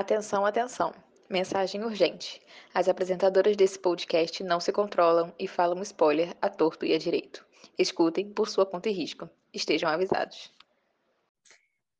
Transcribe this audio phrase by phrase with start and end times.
[0.00, 0.94] Atenção, atenção.
[1.28, 2.40] Mensagem urgente.
[2.72, 7.46] As apresentadoras desse podcast não se controlam e falam spoiler a torto e a direito.
[7.78, 9.28] Escutem por sua conta e risco.
[9.52, 10.50] Estejam avisados.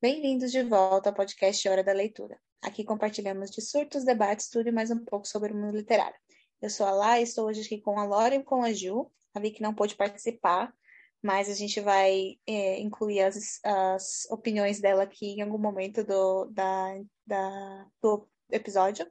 [0.00, 2.40] Bem-vindos de volta ao podcast Hora da Leitura.
[2.62, 6.16] Aqui compartilhamos de surtos, debates, tudo e mais um pouco sobre o mundo literário.
[6.62, 9.10] Eu sou a Lá e estou hoje aqui com a Laura e com a Ju.
[9.34, 10.74] A Vicky não pôde participar,
[11.22, 16.46] mas a gente vai é, incluir as, as opiniões dela aqui em algum momento do,
[16.46, 19.06] da, da, do episódio.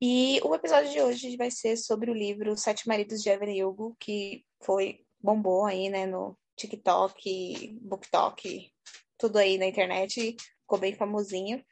[0.00, 3.96] E o episódio de hoje vai ser sobre o livro Sete Maridos de Evelyn Hugo,
[3.98, 8.70] que foi bombou aí, né, no TikTok, BookTok,
[9.18, 11.64] tudo aí na internet, ficou bem famosinho.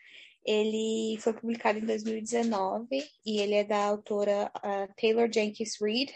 [0.45, 2.87] Ele foi publicado em 2019
[3.25, 6.13] e ele é da autora uh, Taylor Jenkins Reid,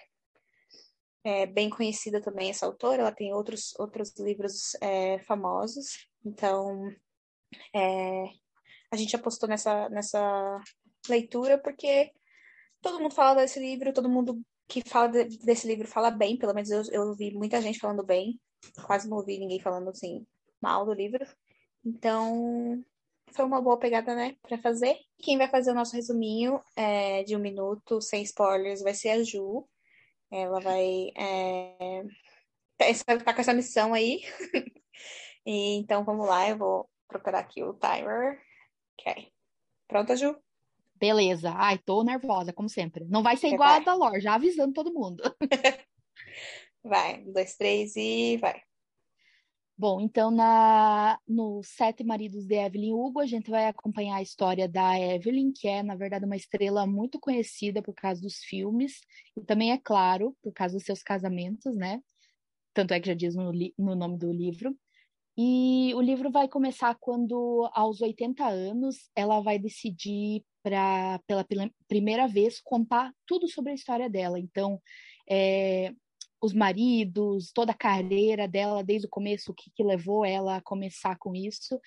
[1.24, 6.88] é bem conhecida também essa autora, ela tem outros, outros livros é, famosos, então
[7.74, 8.24] é,
[8.90, 10.60] a gente apostou nessa, nessa
[11.08, 12.12] leitura porque
[12.80, 16.54] todo mundo fala desse livro, todo mundo que fala de, desse livro fala bem, pelo
[16.54, 18.38] menos eu, eu ouvi muita gente falando bem,
[18.86, 20.26] quase não ouvi ninguém falando assim
[20.60, 21.24] mal do livro,
[21.84, 22.84] então
[23.32, 24.96] foi uma boa pegada, né, para fazer.
[25.18, 29.22] Quem vai fazer o nosso resuminho é, de um minuto, sem spoilers, vai ser a
[29.22, 29.66] Ju.
[30.30, 32.04] Ela vai é,
[33.24, 34.20] tá com essa missão aí.
[35.46, 38.40] e, então vamos lá, eu vou procurar aqui o timer.
[38.98, 39.32] Ok.
[39.88, 40.36] Pronta, Ju?
[40.94, 41.54] Beleza.
[41.56, 43.04] Ai, tô nervosa, como sempre.
[43.06, 43.80] Não vai ser igual vai.
[43.80, 45.22] a da Lor, já avisando todo mundo.
[46.84, 48.60] vai, um, dois, três e vai.
[49.80, 54.68] Bom, então na, no Sete Maridos de Evelyn Hugo, a gente vai acompanhar a história
[54.68, 59.00] da Evelyn, que é, na verdade, uma estrela muito conhecida por causa dos filmes,
[59.36, 62.02] e também, é claro, por causa dos seus casamentos, né?
[62.74, 64.76] Tanto é que já diz no, no nome do livro.
[65.36, 71.46] E o livro vai começar quando, aos 80 anos, ela vai decidir, pra, pela
[71.86, 74.40] primeira vez, contar tudo sobre a história dela.
[74.40, 74.82] Então,
[75.30, 75.94] é,
[76.40, 80.62] os maridos, toda a carreira dela desde o começo, o que, que, levou ela a
[80.62, 81.80] começar com isso.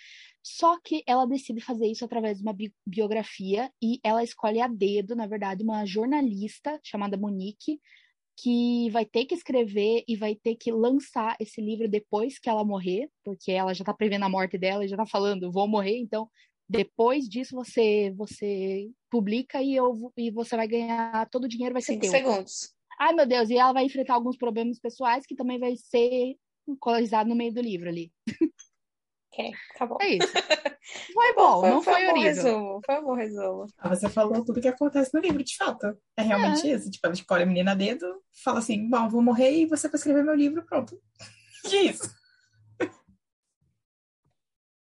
[0.43, 4.67] Só que ela decide fazer isso através de uma bi biografia e ela escolhe a
[4.67, 7.79] dedo, na verdade, uma jornalista chamada Monique,
[8.37, 12.65] que vai ter que escrever e vai ter que lançar esse livro depois que ela
[12.65, 15.97] morrer, porque ela já tá prevendo a morte dela e já tá falando, vou morrer,
[15.97, 16.27] então
[16.67, 21.81] depois disso você você publica e eu e você vai ganhar todo o dinheiro vai
[21.81, 22.11] ser Cinco teu.
[22.11, 22.73] segundos.
[23.01, 26.35] Ai, meu Deus, e ela vai enfrentar alguns problemas pessoais que também vai ser
[26.79, 28.13] coisado no meio do livro ali.
[29.33, 29.97] Ok, acabou.
[29.99, 30.27] É isso.
[31.13, 32.43] Foi bom, foi, não foi, foi um horrível.
[32.43, 33.65] Resumo, foi um bom resumo.
[33.77, 35.97] Ah, você falou tudo que acontece no livro, de fato.
[36.17, 36.73] É realmente é.
[36.73, 36.89] isso.
[36.89, 39.95] Tipo, ela escolhe a menina a dedo, fala assim, bom, vou morrer e você vai
[39.95, 40.99] escrever meu livro, pronto.
[41.71, 42.13] E é isso.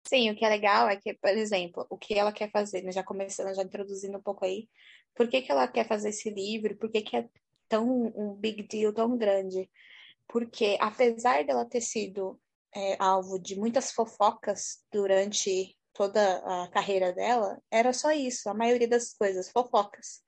[0.09, 2.91] Sim, o que é legal é que, por exemplo, o que ela quer fazer, né,
[2.91, 4.69] já começando, já introduzindo um pouco aí,
[5.15, 7.29] por que, que ela quer fazer esse livro, por que, que é
[7.71, 9.71] tão um big deal tão grande,
[10.29, 12.39] porque apesar dela ter sido
[12.75, 18.89] é, alvo de muitas fofocas durante toda a carreira dela, era só isso, a maioria
[18.89, 20.23] das coisas, fofocas.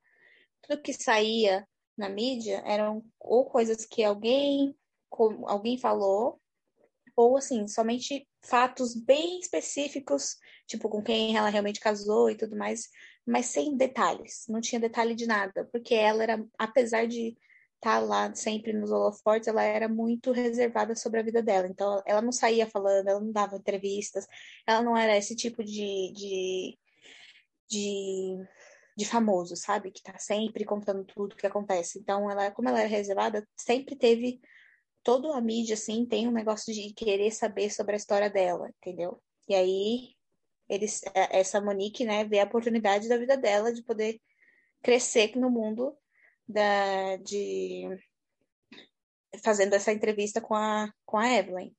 [0.61, 1.67] Tudo que saía
[1.97, 4.75] na mídia eram ou coisas que alguém
[5.45, 6.41] alguém falou,
[7.15, 12.89] ou assim, somente fatos bem específicos, tipo com quem ela realmente casou e tudo mais,
[13.25, 17.37] mas sem detalhes, não tinha detalhe de nada, porque ela era, apesar de
[17.75, 21.67] estar tá lá sempre nos holofotes, ela era muito reservada sobre a vida dela.
[21.67, 24.25] Então, ela não saía falando, ela não dava entrevistas,
[24.67, 26.79] ela não era esse tipo de, de,
[27.69, 28.37] de,
[28.97, 29.91] de famoso, sabe?
[29.91, 31.99] Que tá sempre contando tudo que acontece.
[31.99, 34.39] Então, ela, como ela era reservada, sempre teve
[35.03, 39.21] toda a mídia, assim, tem um negócio de querer saber sobre a história dela, entendeu?
[39.47, 40.15] E aí,
[40.73, 44.19] eles, é, essa Monique, né, vê a oportunidade da vida dela de poder
[44.81, 45.95] crescer no mundo
[46.47, 47.87] da, de
[49.43, 51.73] fazendo essa entrevista com a, com a Evelyn.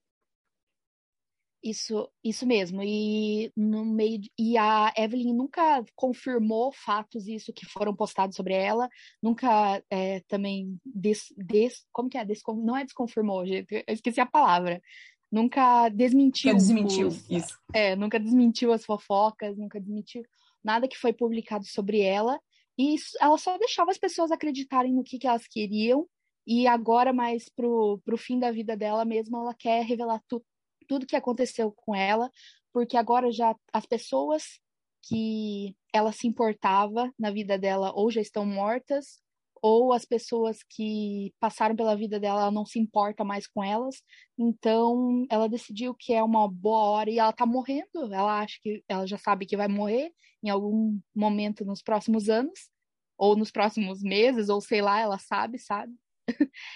[1.63, 2.83] Isso, isso mesmo.
[2.83, 8.87] E no meio e a Evelyn nunca confirmou fatos isso que foram postados sobre ela,
[9.23, 12.25] nunca é, também des, des, como que é?
[12.25, 14.83] Descon, não é desconfirmou, eu esqueci a palavra
[15.31, 16.53] nunca desmentiu.
[16.53, 17.59] Nunca desmentiu, os, isso.
[17.73, 20.23] É, nunca desmentiu as fofocas, nunca desmentiu
[20.63, 22.41] nada que foi publicado sobre ela.
[22.77, 26.09] E isso, ela só deixava as pessoas acreditarem no que, que elas queriam.
[26.47, 30.45] E agora, mais pro, pro fim da vida dela mesma, ela quer revelar tu,
[30.89, 32.31] tudo que aconteceu com ela,
[32.73, 34.61] porque agora já as pessoas
[35.03, 39.23] que ela se importava na vida dela ou já estão mortas
[39.67, 44.03] ou as pessoas que passaram pela vida dela ela não se importa mais com elas.
[44.39, 48.13] Então, ela decidiu que é uma boa hora e ela tá morrendo.
[48.13, 50.13] Ela acha que ela já sabe que vai morrer
[50.43, 52.69] em algum momento nos próximos anos,
[53.17, 55.95] ou nos próximos meses, ou sei lá, ela sabe, sabe?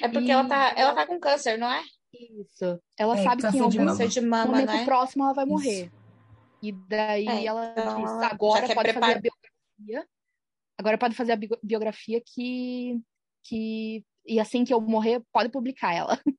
[0.01, 0.31] É porque e...
[0.31, 1.83] ela, tá, ela tá com câncer, não é?
[2.15, 2.81] Isso.
[2.97, 4.85] Ela é, sabe que em algum de mama, momento né?
[4.87, 5.85] próximo ela vai morrer.
[5.85, 5.93] Isso.
[6.63, 10.09] E daí é, ela então, diz, agora pode fazer a biografia.
[10.79, 13.01] Agora pode fazer a biografia que,
[13.45, 14.05] que.
[14.25, 16.19] E assim que eu morrer, pode publicar ela.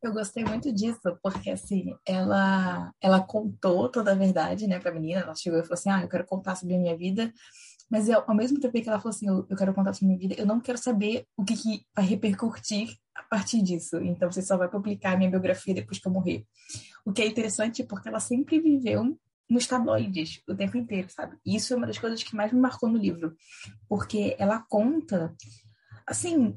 [0.00, 5.22] Eu gostei muito disso, porque assim, ela ela contou toda a verdade, né, pra menina.
[5.22, 7.34] Ela chegou e falou assim: Ah, eu quero contar sobre a minha vida.
[7.90, 10.08] Mas eu, ao mesmo tempo que ela falou assim, eu, eu quero contar sobre a
[10.08, 13.96] minha vida, eu não quero saber o que, que vai repercutir a partir disso.
[13.96, 16.44] Então você só vai publicar a minha biografia depois que eu morrer.
[17.04, 19.18] O que é interessante porque ela sempre viveu
[19.48, 21.36] nos tabloides o tempo inteiro, sabe?
[21.44, 23.34] Isso é uma das coisas que mais me marcou no livro,
[23.88, 25.34] porque ela conta,
[26.06, 26.56] assim,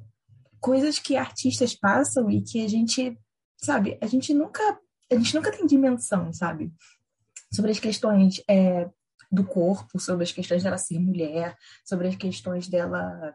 [0.59, 3.17] coisas que artistas passam e que a gente,
[3.57, 4.61] sabe, a gente nunca,
[5.11, 6.71] a gente nunca tem dimensão, sabe?
[7.53, 8.89] Sobre as questões é,
[9.31, 11.55] do corpo, sobre as questões dela ser mulher,
[11.85, 13.33] sobre as questões dela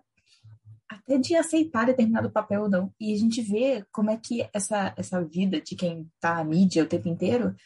[0.89, 2.95] até de aceitar determinado papel ou não.
[3.01, 6.85] E a gente vê como é que essa, essa vida de quem tá na mídia
[6.85, 7.57] o tempo inteiro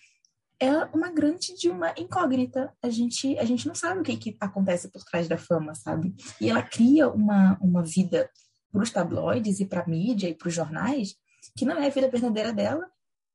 [0.60, 2.72] é uma grande de uma incógnita.
[2.82, 6.14] A gente, a gente não sabe o que, que acontece por trás da fama, sabe?
[6.40, 8.30] E ela cria uma, uma vida
[8.70, 11.16] para os tabloides e para a mídia e para os jornais
[11.56, 12.86] que não é a vida verdadeira dela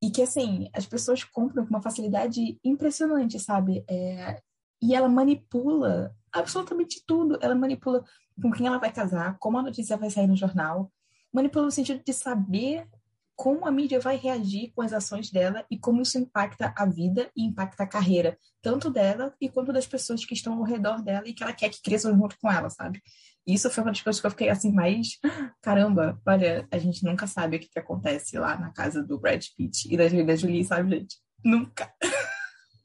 [0.01, 3.83] e que, assim, as pessoas compram com uma facilidade impressionante, sabe?
[3.89, 4.42] É,
[4.81, 7.39] e ela manipula absolutamente tudo.
[7.42, 8.04] Ela manipula
[8.39, 10.92] com quem ela vai casar, como a notícia vai sair no jornal,
[11.33, 12.88] manipula no sentido de saber
[13.36, 17.30] como a mídia vai reagir com as ações dela e como isso impacta a vida
[17.36, 21.28] e impacta a carreira, tanto dela e quanto das pessoas que estão ao redor dela
[21.28, 23.02] e que ela quer que cresçam junto com ela, sabe?
[23.46, 25.20] Isso foi uma das coisas que eu fiquei assim mais,
[25.62, 29.44] caramba, olha, a gente nunca sabe o que, que acontece lá na casa do Brad
[29.56, 31.18] Pitt e da Julia Jolie, sabe, gente?
[31.44, 31.94] Nunca.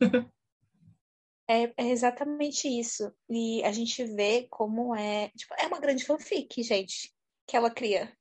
[1.51, 3.13] É, é, exatamente isso.
[3.29, 5.31] E a gente vê como é.
[5.31, 7.13] Tipo, é uma grande fanfic, gente,
[7.45, 8.17] que ela cria.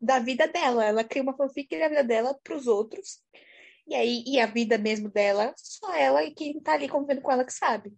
[0.00, 0.84] Da vida dela.
[0.84, 3.20] Ela cria uma fanfic da vida dela para os outros.
[3.86, 7.32] E aí, e a vida mesmo dela, só ela e quem tá ali convivendo com
[7.32, 7.92] ela que sabe.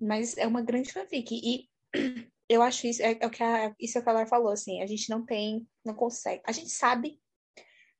[0.00, 1.34] Mas é uma grande fanfic.
[1.34, 1.68] E
[2.48, 4.86] eu acho isso, é, é o que a, isso é o que falou, assim, a
[4.86, 6.42] gente não tem, não consegue.
[6.46, 7.20] A gente sabe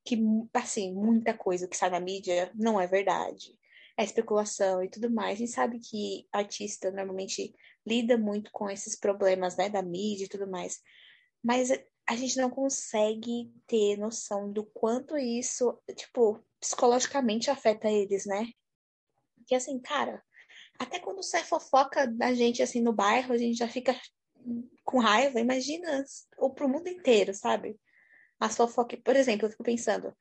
[0.04, 0.16] que,
[0.54, 3.56] assim, muita coisa que sai na mídia não é verdade
[3.96, 5.36] a especulação e tudo mais.
[5.36, 7.54] A gente sabe que artista normalmente
[7.86, 10.80] lida muito com esses problemas, né, da mídia e tudo mais.
[11.42, 11.70] Mas
[12.06, 18.46] a gente não consegue ter noção do quanto isso, tipo, psicologicamente afeta eles, né?
[19.46, 20.22] Que assim, cara,
[20.78, 23.98] até quando sai fofoca da gente assim no bairro, a gente já fica
[24.84, 26.04] com raiva, imagina,
[26.38, 27.76] ou pro mundo inteiro, sabe?
[28.38, 30.16] As fofocas, por exemplo, eu fico pensando,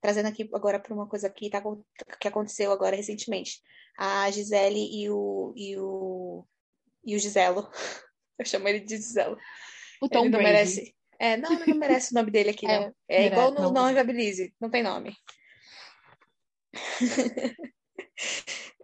[0.00, 1.62] trazendo aqui agora para uma coisa que, tá,
[2.20, 3.60] que aconteceu agora recentemente.
[3.96, 6.46] A Gisele e o, e o,
[7.04, 7.70] e o Giselo.
[8.38, 9.36] Eu chamo ele de Giselo.
[10.00, 10.52] O Tom ele não Brady.
[10.52, 10.97] merece.
[11.18, 12.94] É, não, ele não merece o nome dele aqui, é, não.
[13.08, 15.16] É igual no Não Inviabilize, não tem nome.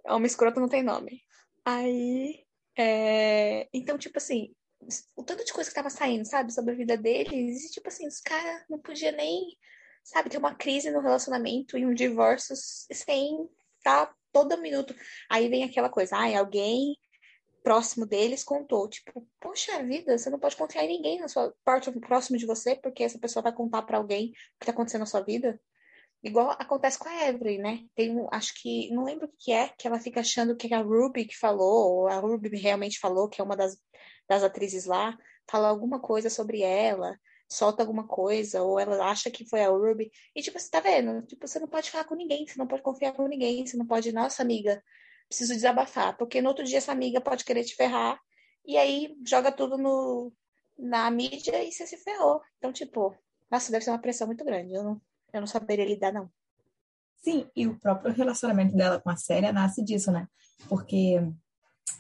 [0.07, 1.23] Homem escroto não tem nome.
[1.65, 2.45] Aí.
[2.77, 3.69] É...
[3.73, 4.53] Então, tipo assim,
[5.17, 8.07] o tanto de coisa que tava saindo, sabe, sobre a vida deles, e tipo assim,
[8.07, 9.57] os caras não podiam nem
[10.05, 13.49] sabe, ter uma crise no relacionamento e um divórcio sem
[13.83, 14.95] tá todo minuto.
[15.31, 16.97] Aí vem aquela coisa, ai, alguém
[17.65, 21.91] próximo deles contou, tipo, poxa vida, você não pode confiar em ninguém na sua parte
[21.99, 25.07] próximo de você, porque essa pessoa vai contar para alguém o que tá acontecendo na
[25.07, 25.59] sua vida.
[26.23, 27.81] Igual acontece com a Evelyn, né?
[27.95, 30.83] Tem, acho que, não lembro o que é, que ela fica achando que é a
[30.83, 33.77] Ruby que falou, ou a Ruby realmente falou, que é uma das,
[34.29, 35.17] das atrizes lá,
[35.51, 37.19] falou alguma coisa sobre ela
[37.49, 40.11] solta alguma coisa, ou ela acha que foi a Ruby.
[40.35, 41.23] E, tipo, você tá vendo?
[41.27, 43.87] Tipo, você não pode falar com ninguém, você não pode confiar com ninguém, você não
[43.87, 44.83] pode, nossa amiga,
[45.29, 48.21] preciso desabafar, porque no outro dia essa amiga pode querer te ferrar,
[48.67, 50.33] e aí joga tudo no,
[50.79, 52.41] na mídia e você se ferrou.
[52.59, 53.15] Então, tipo,
[53.51, 54.75] nossa, deve ser uma pressão muito grande.
[54.75, 55.01] Eu não,
[55.33, 56.31] eu não saberia lidar, não.
[57.17, 60.27] Sim, e o próprio relacionamento dela com a Célia nasce disso, né?
[60.69, 61.19] Porque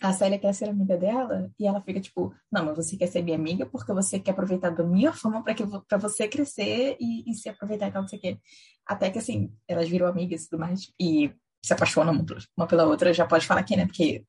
[0.00, 3.22] a Célia quer ser amiga dela e ela fica tipo, não, mas você quer ser
[3.22, 7.30] minha amiga porque você quer aproveitar da minha fama para que para você crescer e,
[7.30, 8.38] e, se aproveitar e tal, não sei o quê.
[8.86, 11.32] Até que assim, elas viram amigas e tudo mais e
[11.64, 13.86] se apaixonam uma pela outra, já pode falar aqui, né?
[13.86, 14.22] Porque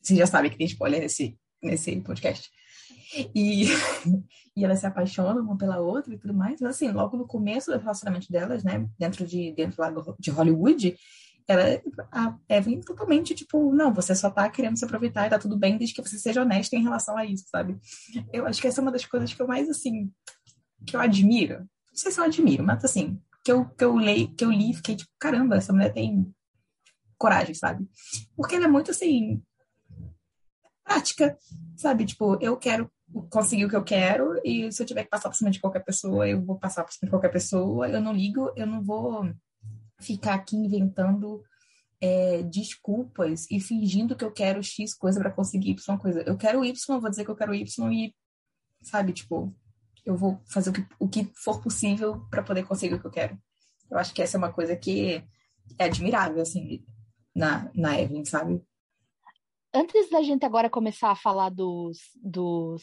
[0.00, 2.48] você já sabe que tem spoiler nesse, nesse podcast.
[3.34, 3.66] E,
[4.56, 6.58] e elas se apaixonam uma pela outra e tudo mais.
[6.58, 10.96] Mas assim, logo no começo do relacionamento delas, né, dentro de dentro lá de Hollywood,
[11.46, 15.58] ela, a Evelyn totalmente, tipo, não, você só tá querendo se aproveitar e tá tudo
[15.58, 17.76] bem desde que você seja honesta em relação a isso, sabe?
[18.32, 20.10] Eu acho que essa é uma das coisas que eu mais, assim,
[20.86, 21.58] que eu admiro.
[21.58, 24.70] Não sei se eu admiro, mas assim, que eu, que eu, leio, que eu li
[24.70, 26.32] e fiquei tipo, caramba, essa mulher tem
[27.20, 27.86] coragem, sabe?
[28.34, 29.42] Porque ela é muito, assim,
[30.82, 31.38] prática,
[31.76, 32.06] sabe?
[32.06, 32.90] Tipo, eu quero
[33.28, 35.84] conseguir o que eu quero e se eu tiver que passar por cima de qualquer
[35.84, 37.88] pessoa, eu vou passar por cima de qualquer pessoa.
[37.88, 39.30] Eu não ligo, eu não vou
[40.00, 41.42] ficar aqui inventando
[42.00, 46.22] é, desculpas e fingindo que eu quero X coisa para conseguir Y coisa.
[46.22, 48.14] Eu quero Y, eu vou dizer que eu quero Y e,
[48.82, 49.54] sabe, tipo,
[50.06, 53.10] eu vou fazer o que, o que for possível para poder conseguir o que eu
[53.10, 53.38] quero.
[53.90, 55.22] Eu acho que essa é uma coisa que
[55.78, 56.84] é admirável, assim,
[57.34, 58.62] na, na Evelyn, sabe?
[59.72, 62.82] Antes da gente agora começar a falar dos, dos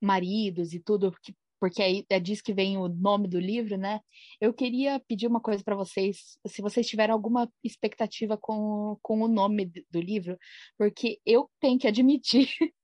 [0.00, 1.34] maridos e tudo, que
[1.64, 4.00] porque aí é disso que vem o nome do livro, né?
[4.38, 9.28] Eu queria pedir uma coisa para vocês, se vocês tiverem alguma expectativa com, com o
[9.28, 10.36] nome do livro,
[10.76, 12.50] porque eu tenho que admitir,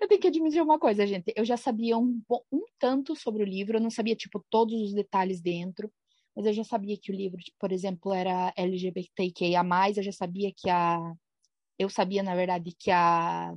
[0.00, 1.32] eu tenho que admitir uma coisa, gente.
[1.34, 4.94] Eu já sabia um, um tanto sobre o livro, eu não sabia, tipo, todos os
[4.94, 5.92] detalhes dentro,
[6.36, 9.62] mas eu já sabia que o livro, tipo, por exemplo, era LGBTQIA+,
[9.96, 10.98] eu já sabia que a...
[11.78, 13.54] Eu sabia, na verdade, que a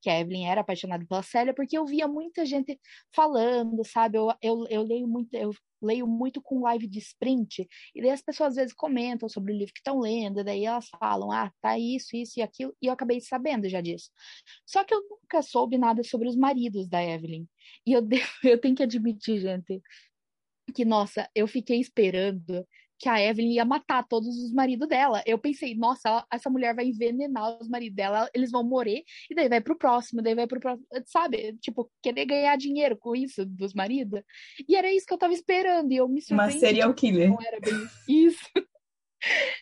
[0.00, 2.78] que a Evelyn era apaixonada pela Célia, porque eu via muita gente
[3.14, 4.18] falando, sabe?
[4.18, 8.22] Eu, eu, eu leio muito, eu leio muito com live de sprint, e daí as
[8.22, 11.78] pessoas às vezes comentam sobre o livro que estão lendo, daí elas falam, ah, tá
[11.78, 14.10] isso, isso e aquilo, e eu acabei sabendo já disso.
[14.66, 17.46] Só que eu nunca soube nada sobre os maridos da Evelyn.
[17.86, 18.02] E eu,
[18.44, 19.80] eu tenho que admitir, gente,
[20.72, 22.66] que, nossa, eu fiquei esperando
[22.98, 25.22] que a Evelyn ia matar todos os maridos dela.
[25.24, 29.34] Eu pensei, nossa, ela, essa mulher vai envenenar os maridos dela, eles vão morrer, e
[29.34, 31.56] daí vai pro próximo, daí vai pro próximo, sabe?
[31.60, 34.20] Tipo, querer ganhar dinheiro com isso dos maridos.
[34.68, 36.54] E era isso que eu tava esperando, e eu me surpreendi.
[36.54, 37.30] Uma serial killer.
[37.30, 38.44] Não era bem isso.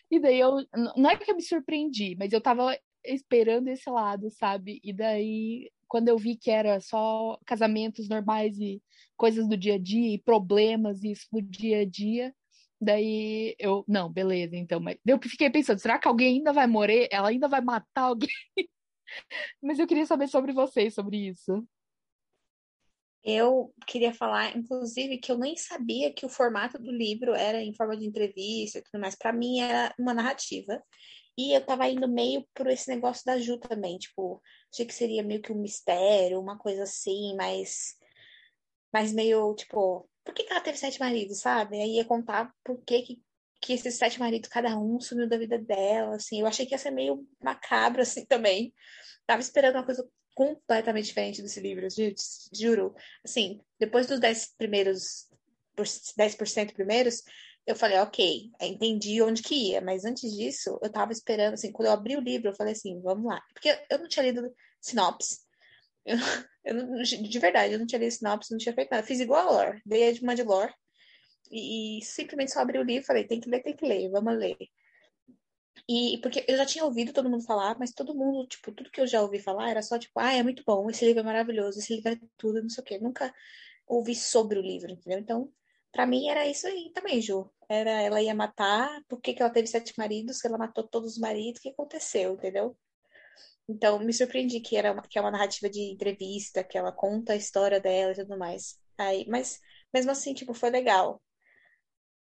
[0.09, 0.55] e daí eu,
[0.95, 4.79] não é que eu me surpreendi, mas eu tava esperando esse lado, sabe?
[4.83, 8.81] E daí, quando eu vi que era só casamentos normais e
[9.15, 12.33] coisas do dia a dia, e problemas isso do dia a dia,
[12.79, 14.79] Daí eu, não, beleza, então.
[14.79, 17.07] Mas eu fiquei pensando, será que alguém ainda vai morrer?
[17.11, 18.29] Ela ainda vai matar alguém?
[19.61, 21.67] mas eu queria saber sobre vocês, sobre isso.
[23.23, 27.73] Eu queria falar, inclusive, que eu nem sabia que o formato do livro era em
[27.73, 29.17] forma de entrevista e tudo mais.
[29.17, 30.81] Para mim era uma narrativa.
[31.37, 34.41] E eu tava indo meio por esse negócio da Ju também, tipo,
[34.73, 37.95] achei que seria meio que um mistério, uma coisa assim, mas,
[38.91, 41.79] mas meio, tipo, por que, que ela teve sete maridos, sabe?
[41.79, 43.21] Aí ia contar por que, que,
[43.61, 46.41] que esses sete maridos, cada um sumiu da vida dela, assim.
[46.41, 48.73] Eu achei que ia ser meio macabro, assim, também.
[49.25, 51.87] Tava esperando uma coisa completamente diferente desse livro,
[52.53, 52.95] juro.
[53.23, 55.27] Assim, depois dos dez primeiros,
[56.17, 57.23] 10% primeiros,
[57.67, 61.87] eu falei, ok, entendi onde que ia, mas antes disso, eu tava esperando, assim, quando
[61.87, 63.41] eu abri o livro, eu falei assim, vamos lá.
[63.53, 65.39] Porque eu não tinha lido sinopse,
[66.05, 66.17] eu,
[66.63, 69.05] eu não, de verdade, eu não tinha lido sinopse, não tinha feito nada.
[69.05, 70.73] Fiz igual a Lore, dei uma de Lore
[71.51, 74.09] e, e, simplesmente só abri o livro e falei, tem que ler, tem que ler,
[74.09, 74.57] vamos ler.
[75.89, 78.99] E porque eu já tinha ouvido todo mundo falar, mas todo mundo, tipo, tudo que
[79.01, 81.79] eu já ouvi falar era só tipo, ah, é muito bom, esse livro é maravilhoso,
[81.79, 82.97] esse livro é tudo, não sei o quê.
[82.99, 83.33] Nunca
[83.87, 85.19] ouvi sobre o livro, entendeu?
[85.19, 85.51] Então,
[85.91, 87.49] para mim era isso aí também, Ju.
[87.69, 91.13] Era ela ia matar, por que, que ela teve sete maridos, que ela matou todos
[91.13, 92.77] os maridos, o que aconteceu, entendeu?
[93.69, 97.33] Então, me surpreendi que, era uma, que é uma narrativa de entrevista, que ela conta
[97.33, 98.79] a história dela e tudo mais.
[98.97, 99.59] Aí, mas,
[99.93, 101.21] mesmo assim, tipo, foi legal.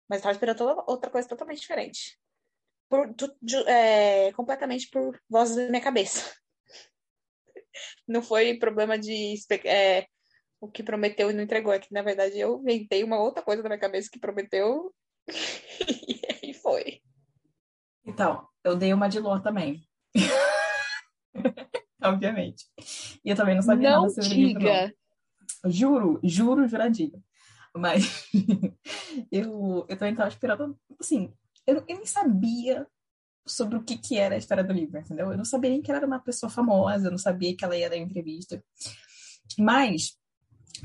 [0.09, 2.19] Mas eu tava esperando outra coisa totalmente diferente.
[2.89, 3.35] Por, tu,
[3.67, 6.35] é, completamente por vozes da minha cabeça.
[8.07, 9.35] Não foi problema de
[9.65, 10.07] é,
[10.61, 11.73] o que prometeu e não entregou.
[11.73, 14.95] É que, na verdade, eu inventei uma outra coisa na minha cabeça que prometeu
[16.09, 17.00] e aí foi.
[18.05, 19.83] Então, eu dei uma de Lô também.
[22.02, 22.67] Obviamente.
[23.25, 24.59] E eu também não sabia não nada sobre diga.
[24.59, 24.95] livro,
[25.64, 25.71] não.
[25.71, 27.23] Juro, juro, juradinho.
[27.75, 28.29] Mas
[29.31, 31.33] eu, eu também estava esperando, assim,
[31.67, 32.87] eu, eu nem sabia
[33.47, 35.31] sobre o que, que era a história do livro, entendeu?
[35.33, 37.76] Eu não sabia nem que ela era uma pessoa famosa, eu não sabia que ela
[37.76, 38.62] ia dar entrevista.
[39.59, 40.17] Mas,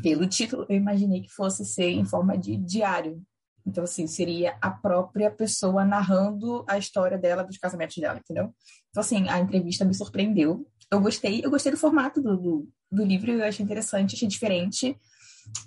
[0.02, 3.22] pelo título, eu imaginei que fosse ser em forma de diário.
[3.68, 8.56] Então, assim, seria a própria pessoa narrando a história dela, dos casamentos dela, entendeu?
[8.90, 10.66] Então, assim, a entrevista me surpreendeu.
[10.90, 14.98] Eu gostei, eu gostei do formato do, do, do livro, eu achei interessante, achei diferente,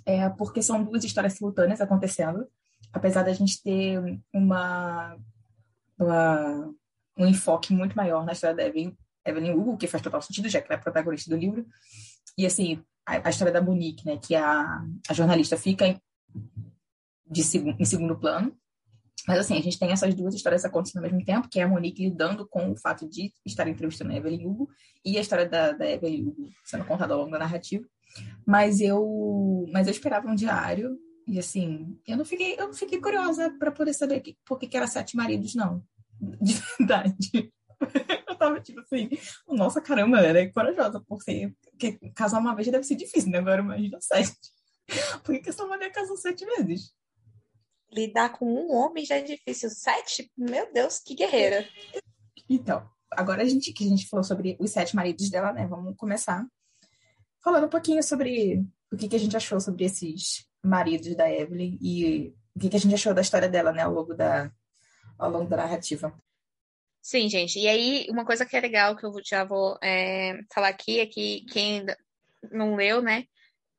[0.03, 2.47] é, porque são duas histórias simultâneas acontecendo,
[2.91, 4.01] apesar da gente ter
[4.33, 5.15] uma,
[5.99, 6.73] uma
[7.15, 10.59] um enfoque muito maior na história da Evelyn, Evelyn Hugo, que faz total sentido, já
[10.59, 11.67] que ela é protagonista do livro,
[12.35, 15.85] e, assim, a, a história da Monique, né, que a, a jornalista fica
[17.31, 18.53] de, em segundo plano,
[19.27, 21.67] Mas assim, a gente tem essas duas histórias acontecendo ao mesmo tempo, que é a
[21.67, 24.69] Monique lidando com o fato de estar entrevistando a Evelyn Hugo
[25.05, 27.87] e a história da, da Evelyn Hugo sendo contada ao longo da narrativa.
[28.45, 30.97] Mas eu, mas eu esperava um diário
[31.27, 34.67] e assim, eu não fiquei, eu não fiquei curiosa para poder saber que, por que,
[34.67, 35.83] que era sete maridos, não.
[36.41, 37.53] De verdade.
[38.27, 39.09] Eu tava tipo assim,
[39.47, 43.39] nossa caramba, ela é corajosa, porque, porque casar uma vez já deve ser difícil, né?
[43.39, 44.37] Agora imagina sete.
[45.23, 46.93] Por que, que essa mulher casou sete vezes?
[47.93, 49.69] Lidar com um homem já é difícil.
[49.69, 50.31] Sete?
[50.37, 51.67] Meu Deus, que guerreira.
[52.49, 55.67] Então, agora a gente que a gente falou sobre os sete maridos dela, né?
[55.67, 56.45] Vamos começar
[57.43, 61.77] falando um pouquinho sobre o que, que a gente achou sobre esses maridos da Evelyn
[61.81, 64.51] e o que, que a gente achou da história dela, né, ao longo da,
[65.17, 66.13] ao longo da narrativa.
[67.01, 67.59] Sim, gente.
[67.59, 71.05] E aí, uma coisa que é legal que eu já vou é, falar aqui é
[71.07, 71.83] que quem
[72.51, 73.25] não leu, né?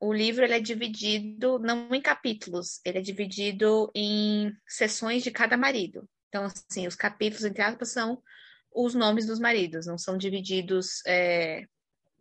[0.03, 5.55] O livro ele é dividido não em capítulos, ele é dividido em sessões de cada
[5.55, 6.09] marido.
[6.27, 8.21] Então, assim, os capítulos, entre aspas, são
[8.75, 11.65] os nomes dos maridos, não são divididos é,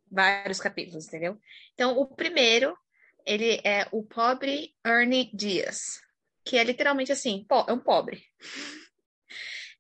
[0.09, 1.37] vários capítulos, entendeu?
[1.75, 2.79] Então, o primeiro,
[3.27, 6.01] ele é o pobre Ernie Dias,
[6.45, 8.23] que é literalmente assim, é um pobre.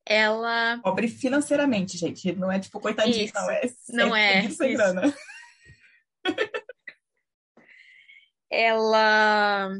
[0.04, 0.80] Ela.
[0.82, 2.32] Pobre financeiramente, gente.
[2.32, 3.34] Não é tipo coitadinho, Isso.
[3.36, 3.48] não.
[3.48, 5.14] É, Não é, grana.
[8.52, 9.70] ela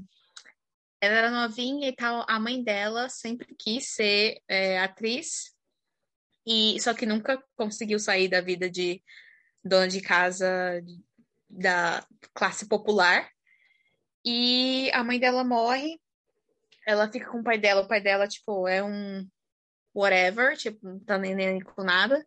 [1.01, 5.53] ela era novinha e tal, a mãe dela sempre quis ser é, atriz
[6.47, 9.03] e só que nunca conseguiu sair da vida de
[9.65, 10.83] dona de casa
[11.49, 13.29] da classe popular.
[14.25, 16.01] E a mãe dela morre,
[16.87, 19.29] ela fica com o pai dela, o pai dela tipo é um
[19.95, 22.25] whatever, tipo, não tá nem, nem com nada.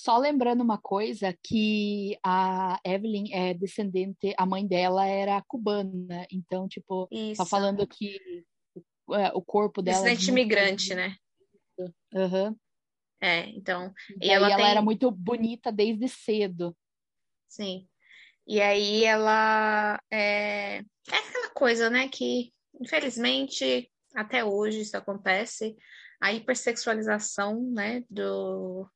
[0.00, 6.68] Só lembrando uma coisa, que a Evelyn é descendente, a mãe dela era cubana, então,
[6.68, 7.38] tipo, Isso.
[7.38, 8.44] tá falando que
[9.12, 9.98] é, o corpo dela...
[9.98, 11.16] é Descendente muito- imigrante, né?
[12.14, 12.54] Aham.
[13.20, 16.76] É, então, E E ela ela, tem- era muito bonita desde cedo.
[17.48, 17.88] Sim.
[18.46, 25.76] E aí ela é, é aquela coisa, né, que infelizmente até hoje isso acontece,
[26.20, 28.88] a hipersexualização, né, do,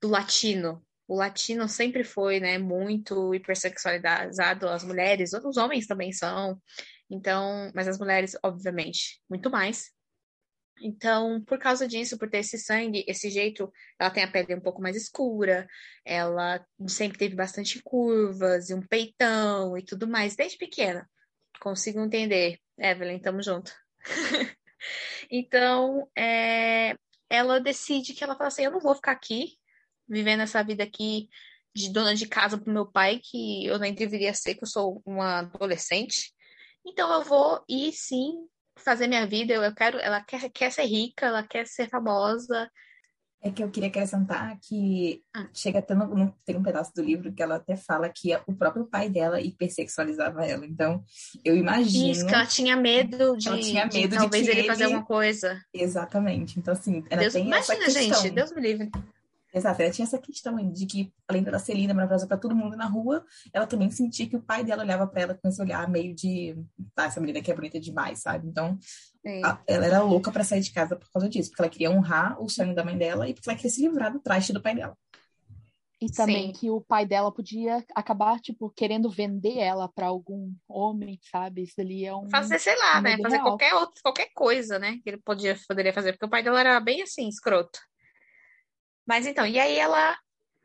[0.00, 0.84] do latino.
[1.06, 6.60] O latino sempre foi, né, muito hipersexualizado, as mulheres, os homens também são.
[7.10, 9.90] Então, mas as mulheres, obviamente, muito mais.
[10.80, 14.60] Então, por causa disso, por ter esse sangue, esse jeito, ela tem a pele um
[14.60, 15.66] pouco mais escura,
[16.04, 21.08] ela sempre teve bastante curvas e um peitão e tudo mais, desde pequena.
[21.60, 22.58] Consigo entender.
[22.78, 23.72] Evelyn, tamo junto.
[25.30, 26.94] então, é,
[27.28, 29.57] ela decide que ela fala assim: eu não vou ficar aqui,
[30.08, 31.28] vivendo essa vida aqui
[31.74, 35.02] de dona de casa pro meu pai, que eu nem deveria ser, que eu sou
[35.06, 36.32] uma adolescente.
[36.86, 38.32] Então, eu vou ir sim
[38.78, 39.52] fazer minha vida.
[39.54, 42.68] Eu, quero, ela quer, quer ser rica, ela quer ser famosa.
[43.40, 45.48] É que eu queria acrescentar que Ah.
[45.54, 48.52] chega até no, no- tem um pedaço do livro que ela até fala que o
[48.56, 50.66] próprio pai dela hipersexualizava ela.
[50.66, 51.04] Então,
[51.44, 52.10] eu imagino.
[52.10, 54.84] Isso, que ela tinha medo de, Ela tinha de medo de talvez que ele fazer
[54.84, 55.62] ele- alguma coisa.
[55.72, 56.58] Exatamente.
[56.58, 58.22] Então, assim, ela Deus, tem essa imagina, questão.
[58.22, 58.90] gente, Deus me livre.
[59.52, 62.54] Exato, ela tinha essa questão aí de que, além dela ser linda, maravilhosa pra todo
[62.54, 65.60] mundo na rua, ela também sentia que o pai dela olhava pra ela com esse
[65.62, 66.54] olhar meio de,
[66.94, 68.46] tá, essa menina aqui é bonita demais, sabe?
[68.46, 68.78] Então,
[69.42, 72.40] a- ela era louca pra sair de casa por causa disso, porque ela queria honrar
[72.42, 74.74] o sonho da mãe dela e porque ela queria se livrar do traste do pai
[74.74, 74.96] dela.
[76.00, 76.52] E também Sim.
[76.52, 81.62] que o pai dela podia acabar, tipo, querendo vender ela pra algum homem, sabe?
[81.62, 82.28] Isso ali é um.
[82.30, 83.16] Fazer, sei lá, um né?
[83.20, 83.46] Fazer real.
[83.48, 85.00] qualquer outro, qualquer coisa, né?
[85.02, 87.80] Que ele podia, poderia fazer, porque o pai dela era bem assim, escroto.
[89.08, 90.14] Mas então, e aí ela.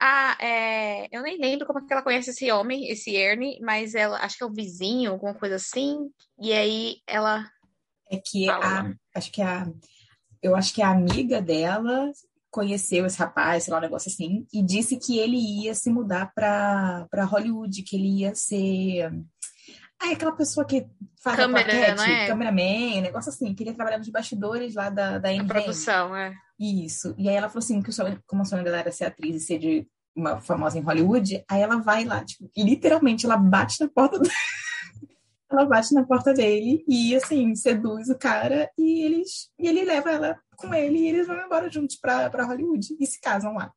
[0.02, 3.96] A, é, eu nem lembro como é que ela conhece esse homem, esse Ernie, mas
[3.96, 6.10] ela acho que é o vizinho, alguma coisa assim.
[6.38, 7.50] E aí ela.
[8.12, 8.66] É que Fala.
[8.66, 9.66] a, acho que a,
[10.42, 12.12] eu acho que a amiga dela
[12.52, 16.34] conheceu esse rapaz, sei lá, um negócio assim, e disse que ele ia se mudar
[16.34, 19.10] pra Hollywood, que ele ia ser.
[20.02, 20.86] Ah, é aquela pessoa que
[21.22, 22.28] faz a Câmera, plaquete, não é?
[22.28, 25.48] cameraman, negócio assim, que ele ia trabalhar nos bastidores lá da, da NBN.
[25.48, 26.34] produção, é.
[26.60, 27.16] Isso.
[27.18, 29.36] E aí ela falou assim, que o sonho, como o sonho dela era ser atriz
[29.36, 33.82] e ser de uma famosa em Hollywood, aí ela vai lá, tipo, literalmente ela bate
[33.82, 34.30] na porta do...
[35.52, 40.12] ela bate na porta dele e assim, seduz o cara e eles e ele leva
[40.12, 43.72] ela com ele e eles vão embora juntos pra, pra Hollywood e se casam lá.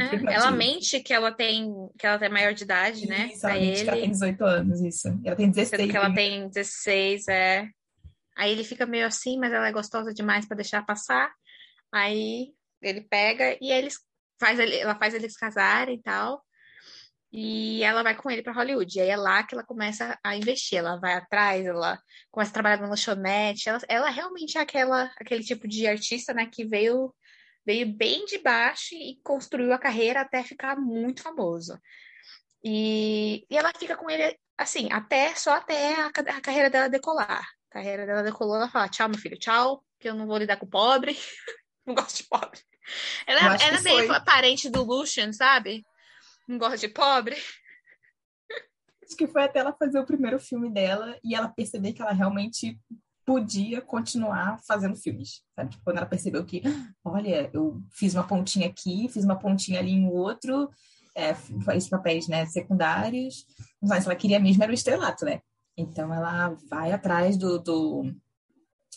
[0.00, 3.30] É, ela mente que ela tem que ela tem maior de idade, né?
[3.32, 4.12] Isso, ela Pra mente que ela tem ele.
[4.12, 5.08] 18 anos, isso.
[5.24, 5.80] Ela tem 16.
[5.80, 6.14] Sendo que ela né?
[6.14, 7.68] tem 16, é.
[8.36, 11.32] Aí ele fica meio assim, mas ela é gostosa demais pra deixar passar.
[11.92, 13.96] Aí ele pega e eles
[14.40, 16.42] faz ele- ela faz eles casarem e tal.
[17.30, 18.96] E ela vai com ele para Hollywood.
[18.96, 20.78] E aí é lá que ela começa a investir.
[20.78, 23.68] Ela vai atrás, ela começa a trabalhar no lanchonete.
[23.68, 27.14] Ela, ela realmente é aquela, aquele tipo de artista, né, que veio,
[27.68, 31.78] veio bem de baixo e construiu a carreira até ficar muito famoso.
[32.64, 37.46] E, e ela fica com ele, assim, até só até a, a carreira dela decolar.
[37.70, 40.56] A carreira dela decolou, ela fala: tchau, meu filho, tchau, que eu não vou lidar
[40.56, 41.14] com pobre.
[41.84, 42.58] não gosto de pobre.
[43.26, 44.20] Ela, ela é meio foi.
[44.24, 45.84] parente do Lucian, sabe?
[46.48, 47.36] Não gosta de pobre.
[49.04, 52.12] Acho que foi até ela fazer o primeiro filme dela e ela perceber que ela
[52.12, 52.80] realmente
[53.28, 55.72] podia continuar fazendo filmes, sabe?
[55.72, 56.62] Tipo, quando ela percebeu que,
[57.04, 60.70] olha, eu fiz uma pontinha aqui, fiz uma pontinha ali em outro,
[61.14, 63.44] é, faz papéis, né, secundários,
[63.82, 65.42] mas ela queria mesmo era o estrelato, né?
[65.76, 68.14] Então ela vai atrás do, do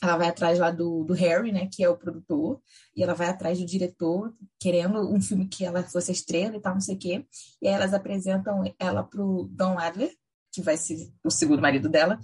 [0.02, 2.62] ela vai atrás lá do, do Harry, né, que é o produtor,
[2.96, 6.74] e ela vai atrás do diretor, querendo um filme que ela fosse estrela e tal,
[6.74, 7.26] não sei o quê.
[7.62, 10.16] E aí elas apresentam ela pro Don Adler,
[10.52, 12.20] que vai ser o segundo marido dela.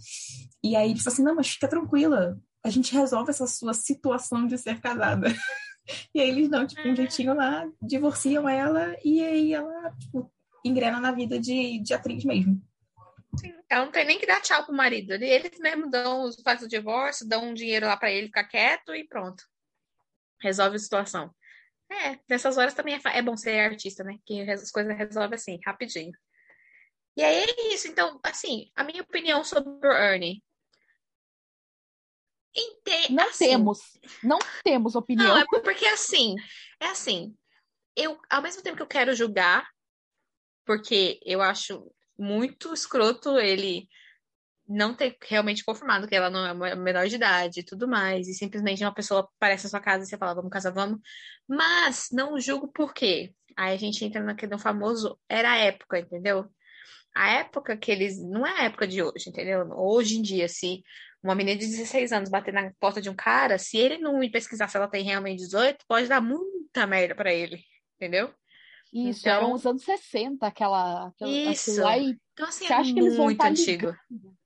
[0.64, 4.46] E aí ele fala assim: não, mas fica tranquila, a gente resolve essa sua situação
[4.46, 5.28] de ser casada.
[6.14, 10.32] e aí eles dão, tipo, um jeitinho lá, divorciam ela, e aí ela, tipo,
[10.64, 12.62] engrena na vida de, de atriz mesmo.
[13.40, 15.12] Sim, ela não tem nem que dar tchau pro marido.
[15.12, 19.08] Eles mesmo dão, faz o divórcio, dão um dinheiro lá para ele ficar quieto e
[19.08, 19.44] pronto.
[20.42, 21.34] Resolve a situação.
[21.90, 24.18] É, nessas horas também é, é bom ser artista, né?
[24.26, 26.12] Que as coisas resolvem assim, rapidinho.
[27.18, 27.88] E aí é isso.
[27.88, 30.44] Então, assim, a minha opinião sobre o Ernie.
[32.56, 33.12] Ente...
[33.12, 33.80] Não assim, temos.
[34.24, 35.28] Não temos opinião.
[35.28, 36.36] Não, é porque assim,
[36.80, 37.36] é assim.
[37.96, 39.68] Eu, ao mesmo tempo que eu quero julgar,
[40.64, 43.88] porque eu acho muito escroto ele
[44.68, 48.34] não ter realmente confirmado que ela não é menor de idade e tudo mais, e
[48.34, 51.00] simplesmente uma pessoa aparece na sua casa e você fala, vamos casar, vamos.
[51.48, 53.34] Mas não julgo por quê.
[53.56, 56.52] Aí a gente entra naquele famoso, era a época, entendeu?
[57.18, 58.22] A época que eles.
[58.22, 59.68] Não é a época de hoje, entendeu?
[59.72, 60.84] Hoje em dia, se
[61.24, 64.68] uma menina de 16 anos bater na porta de um cara, se ele não pesquisar
[64.68, 67.60] se ela tem realmente 18, pode dar muita merda para ele,
[67.96, 68.32] entendeu?
[68.94, 71.08] Isso, então, eram os anos 60, aquela.
[71.08, 71.82] aquela isso.
[71.82, 73.96] Lá, e então, assim, você é acha que eles vão muito antigo.
[74.10, 74.38] Ligando?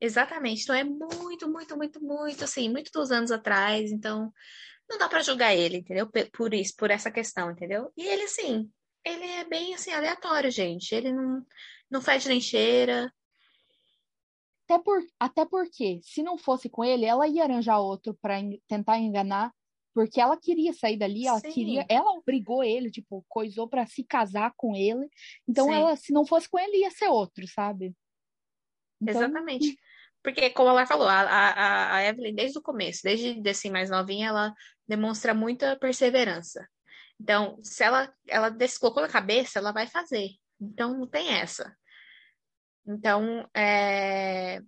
[0.00, 0.62] Exatamente.
[0.62, 3.90] Então é muito, muito, muito, muito, assim, muito dos anos atrás.
[3.90, 4.32] Então,
[4.90, 6.10] não dá para julgar ele, entendeu?
[6.32, 7.90] Por isso, por essa questão, entendeu?
[7.96, 8.70] E ele, assim,
[9.04, 10.94] ele é bem, assim, aleatório, gente.
[10.94, 11.44] Ele não,
[11.90, 13.12] não faz nem cheira.
[14.64, 18.36] Até, por, até porque, se não fosse com ele, ela ia arranjar outro para
[18.68, 19.52] tentar enganar
[19.94, 21.50] porque ela queria sair dali, ela Sim.
[21.50, 25.08] queria, ela obrigou ele, tipo, coisou para se casar com ele.
[25.46, 25.74] Então Sim.
[25.74, 27.94] ela, se não fosse com ele, ia ser outro, sabe?
[29.00, 29.22] Então...
[29.22, 29.76] Exatamente.
[30.22, 34.28] Porque, como ela falou, a, a, a Evelyn, desde o começo, desde assim, mais novinha,
[34.28, 34.54] ela
[34.86, 36.66] demonstra muita perseverança.
[37.22, 40.30] Então, se ela, ela colocou na cabeça, ela vai fazer.
[40.60, 41.72] Então, não tem essa.
[42.84, 44.60] Então, é,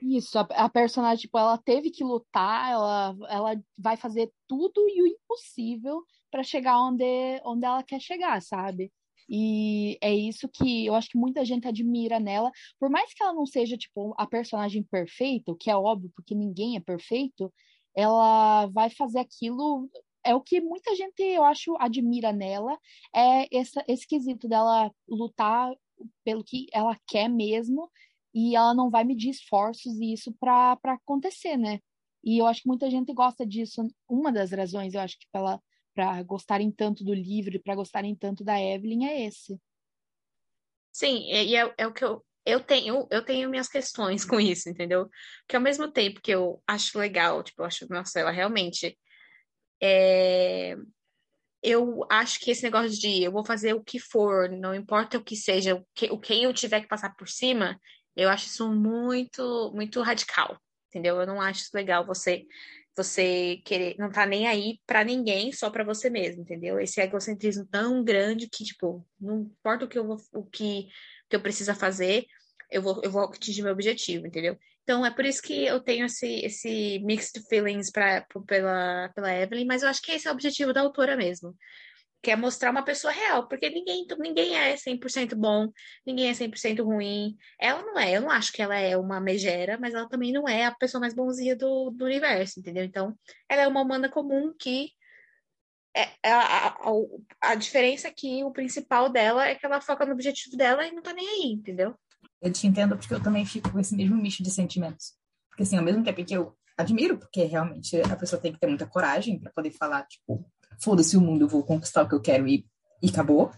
[0.00, 5.02] isso, a, a, personagem, tipo, ela teve que lutar, ela, ela vai fazer tudo e
[5.02, 7.04] o impossível para chegar onde,
[7.44, 8.90] onde ela quer chegar, sabe?
[9.28, 12.50] E é isso que eu acho que muita gente admira nela.
[12.80, 16.34] Por mais que ela não seja, tipo, a personagem perfeita, o que é óbvio, porque
[16.34, 17.52] ninguém é perfeito,
[17.94, 19.90] ela vai fazer aquilo.
[20.24, 22.78] É o que muita gente, eu acho, admira nela,
[23.14, 25.74] é essa, esse quesito dela lutar
[26.24, 27.90] pelo que ela quer mesmo
[28.34, 31.80] e ela não vai medir esforços e isso para acontecer, né?
[32.24, 33.86] E eu acho que muita gente gosta disso.
[34.08, 38.60] Uma das razões, eu acho que para gostarem tanto do livro, para gostarem tanto da
[38.60, 39.60] Evelyn é esse.
[40.92, 44.68] Sim, e é, é o que eu, eu tenho, eu tenho minhas questões com isso,
[44.68, 45.08] entendeu?
[45.48, 48.96] Que ao mesmo tempo que eu acho legal, tipo, eu acho, nossa, ela realmente
[49.82, 50.76] é,
[51.62, 55.24] eu acho que esse negócio de eu vou fazer o que for, não importa o
[55.24, 57.80] que seja, o, que, o quem eu tiver que passar por cima,
[58.16, 61.20] eu acho isso muito, muito radical, entendeu?
[61.20, 62.46] Eu não acho legal você
[62.94, 66.78] você querer não tá nem aí para ninguém, só para você mesmo, entendeu?
[66.78, 70.88] Esse egocentrismo tão grande que tipo, não importa o que eu vou, o que,
[71.28, 72.26] que eu preciso fazer,
[72.70, 74.58] eu vou eu vou atingir meu objetivo, entendeu?
[74.82, 79.66] Então é por isso que eu tenho esse esse mixed feelings para pela pela Evelyn,
[79.66, 81.54] mas eu acho que esse é o objetivo da autora mesmo
[82.22, 85.68] quer mostrar uma pessoa real, porque ninguém, ninguém é 100% bom,
[86.06, 87.36] ninguém é 100% ruim.
[87.58, 90.48] Ela não é, eu não acho que ela é uma megera, mas ela também não
[90.48, 92.84] é a pessoa mais bonzinha do, do universo, entendeu?
[92.84, 93.18] Então,
[93.48, 94.90] ela é uma humana comum que
[95.94, 96.84] é, é a, a,
[97.40, 100.92] a, diferença aqui, é o principal dela é que ela foca no objetivo dela e
[100.92, 101.94] não tá nem aí, entendeu?
[102.42, 105.12] Eu te entendo porque eu também fico com esse mesmo misto de sentimentos.
[105.48, 108.66] Porque, assim, ao mesmo tempo que eu admiro, porque realmente a pessoa tem que ter
[108.66, 110.44] muita coragem para poder falar, tipo,
[110.82, 112.66] foda-se o mundo, eu vou conquistar o que eu quero e,
[113.00, 113.52] e acabou.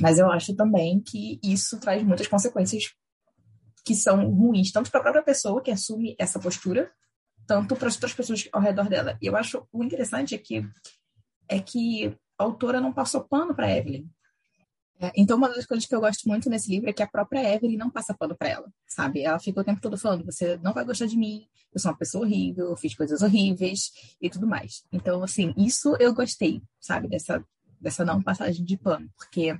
[0.00, 2.92] Mas eu acho também que isso traz muitas consequências
[3.84, 6.90] que são ruins, tanto para a própria pessoa que assume essa postura,
[7.46, 9.16] tanto para as outras pessoas ao redor dela.
[9.20, 10.66] E eu acho o interessante é que
[11.48, 14.08] é que a autora não passou pano para Evelyn.
[15.00, 17.54] É, então, uma das coisas que eu gosto muito nesse livro é que a própria
[17.54, 19.22] Evelyn não passa pano para ela, sabe?
[19.22, 21.98] Ela fica o tempo todo falando: você não vai gostar de mim, eu sou uma
[21.98, 24.84] pessoa horrível, eu fiz coisas horríveis e tudo mais.
[24.92, 27.08] Então, assim, isso eu gostei, sabe?
[27.08, 27.44] Dessa,
[27.80, 29.58] dessa não passagem de pano, porque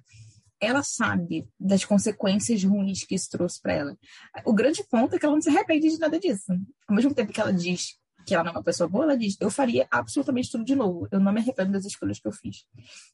[0.61, 3.99] ela sabe das consequências ruins que isso trouxe para ela.
[4.45, 6.53] O grande ponto é que ela não se arrepende de nada disso.
[6.89, 9.37] Ao mesmo tempo que ela diz que ela não é uma pessoa boa, ela diz:
[9.41, 11.07] eu faria absolutamente tudo de novo.
[11.11, 12.67] Eu não me arrependo das escolhas que eu fiz.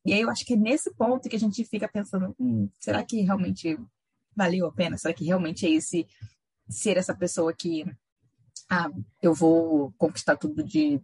[0.04, 3.02] E aí eu acho que é nesse ponto que a gente fica pensando: hum, será
[3.02, 3.78] que realmente
[4.34, 4.96] valeu a pena?
[4.96, 6.06] Será que realmente é esse
[6.68, 7.84] ser essa pessoa que
[8.70, 11.00] ah, eu vou conquistar tudo de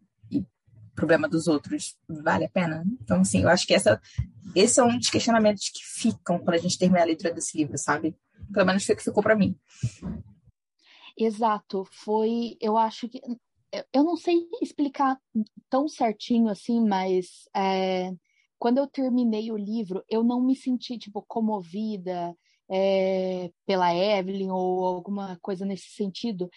[0.95, 2.85] problema dos outros vale a pena?
[3.03, 4.01] Então, assim, eu acho que essa,
[4.55, 7.77] esse é um dos questionamentos que ficam quando a gente termina a leitura desse livro,
[7.77, 8.17] sabe?
[8.53, 9.59] Pelo menos foi o que ficou para mim.
[11.19, 13.21] Exato, foi, eu acho que,
[13.93, 15.19] eu não sei explicar
[15.69, 18.13] tão certinho assim, mas é,
[18.59, 22.37] quando eu terminei o livro, eu não me senti, tipo, comovida
[22.71, 26.49] é, pela Evelyn ou alguma coisa nesse sentido.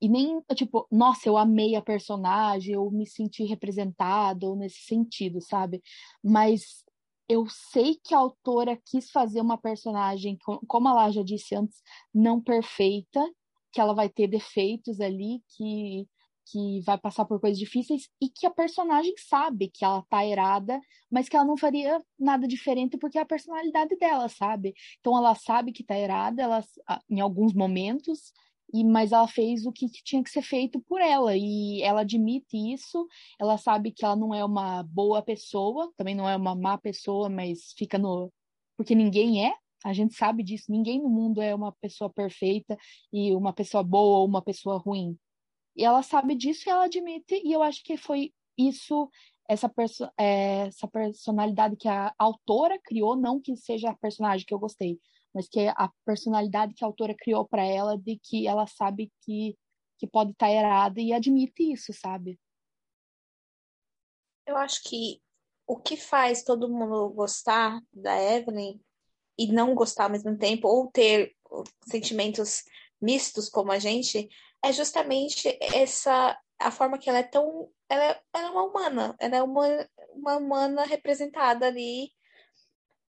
[0.00, 5.80] E nem, tipo, nossa, eu amei a personagem, eu me senti representado nesse sentido, sabe?
[6.22, 6.84] Mas
[7.28, 11.80] eu sei que a autora quis fazer uma personagem, como a Lá já disse antes,
[12.12, 13.24] não perfeita,
[13.72, 16.06] que ela vai ter defeitos ali, que,
[16.46, 20.80] que vai passar por coisas difíceis, e que a personagem sabe que ela tá errada,
[21.10, 24.74] mas que ela não faria nada diferente porque é a personalidade dela, sabe?
[25.00, 26.64] Então ela sabe que tá errada, ela,
[27.08, 28.32] em alguns momentos,
[28.72, 32.56] e mas ela fez o que, tinha que ser feito por ela e ela admite
[32.56, 33.06] isso.
[33.38, 37.28] Ela sabe que ela não é uma boa pessoa, também não é uma má pessoa,
[37.28, 38.32] mas fica no
[38.76, 39.54] porque ninguém é.
[39.84, 40.70] A gente sabe disso.
[40.70, 42.76] Ninguém no mundo é uma pessoa perfeita
[43.12, 45.18] e uma pessoa boa ou uma pessoa ruim.
[45.76, 47.40] E ela sabe disso e ela admite.
[47.44, 49.10] E eu acho que foi isso
[49.48, 54.54] essa, perso é, essa personalidade que a autora criou, não que seja a personagem que
[54.54, 54.98] eu gostei,
[55.34, 59.56] mas que a personalidade que a autora criou para ela de que ela sabe que,
[59.98, 62.38] que pode estar tá errada e admite isso, sabe?
[64.46, 65.20] Eu acho que
[65.66, 68.80] o que faz todo mundo gostar da Evelyn
[69.38, 71.34] e não gostar ao mesmo tempo, ou ter
[71.86, 72.64] sentimentos
[73.00, 74.28] mistos como a gente,
[74.64, 77.68] é justamente essa a forma que ela é tão.
[77.88, 82.10] Ela é, ela é uma humana, ela é uma, uma humana representada ali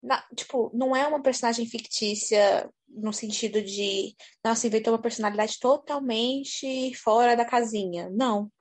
[0.04, 4.14] na, tipo, não é uma personagem fictícia no sentido de,
[4.44, 8.10] nossa, inventou uma personalidade totalmente fora da casinha.
[8.12, 8.52] Não.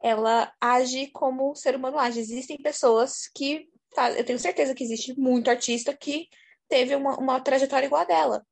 [0.00, 2.20] Ela age como o ser humano age.
[2.20, 3.68] Existem pessoas que.
[4.16, 6.28] Eu tenho certeza que existe muito artista que
[6.68, 8.46] teve uma, uma trajetória igual a dela,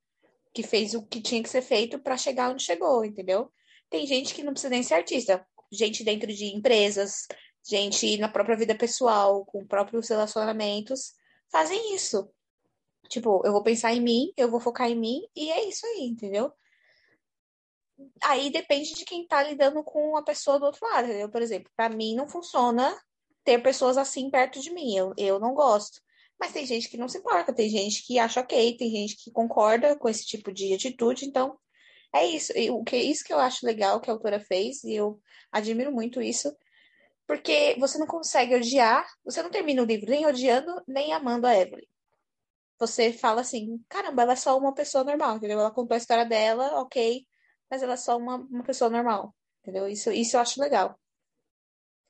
[0.55, 3.53] que fez o que tinha que ser feito para chegar onde chegou, entendeu?
[3.95, 7.29] Tem gente que não precisa nem ser artista, gente dentro de empresas,
[7.65, 11.13] gente na própria vida pessoal, com próprios relacionamentos,
[11.49, 12.29] fazem isso.
[13.09, 16.09] Tipo, eu vou pensar em mim, eu vou focar em mim e é isso aí,
[16.09, 16.53] entendeu?
[18.25, 21.31] Aí depende de quem tá lidando com a pessoa do outro lado, entendeu?
[21.31, 23.01] Por exemplo, para mim não funciona
[23.45, 26.01] ter pessoas assim perto de mim, eu, eu não gosto.
[26.37, 29.31] Mas tem gente que não se importa, tem gente que acha ok, tem gente que
[29.31, 31.57] concorda com esse tipo de atitude, então
[32.15, 32.53] é isso.
[32.73, 36.23] O que isso que eu acho legal que a autora fez, e eu admiro muito
[36.23, 36.57] isso,
[37.27, 41.57] porque você não consegue odiar, você não termina o livro nem odiando, nem amando a
[41.57, 41.87] Evelyn.
[42.79, 45.59] Você fala assim, caramba, ela é só uma pessoa normal, entendeu?
[45.61, 47.27] Ela contou a história dela, ok,
[47.71, 49.89] mas ela é só uma, uma pessoa normal, entendeu?
[49.89, 50.99] Isso, isso eu acho legal.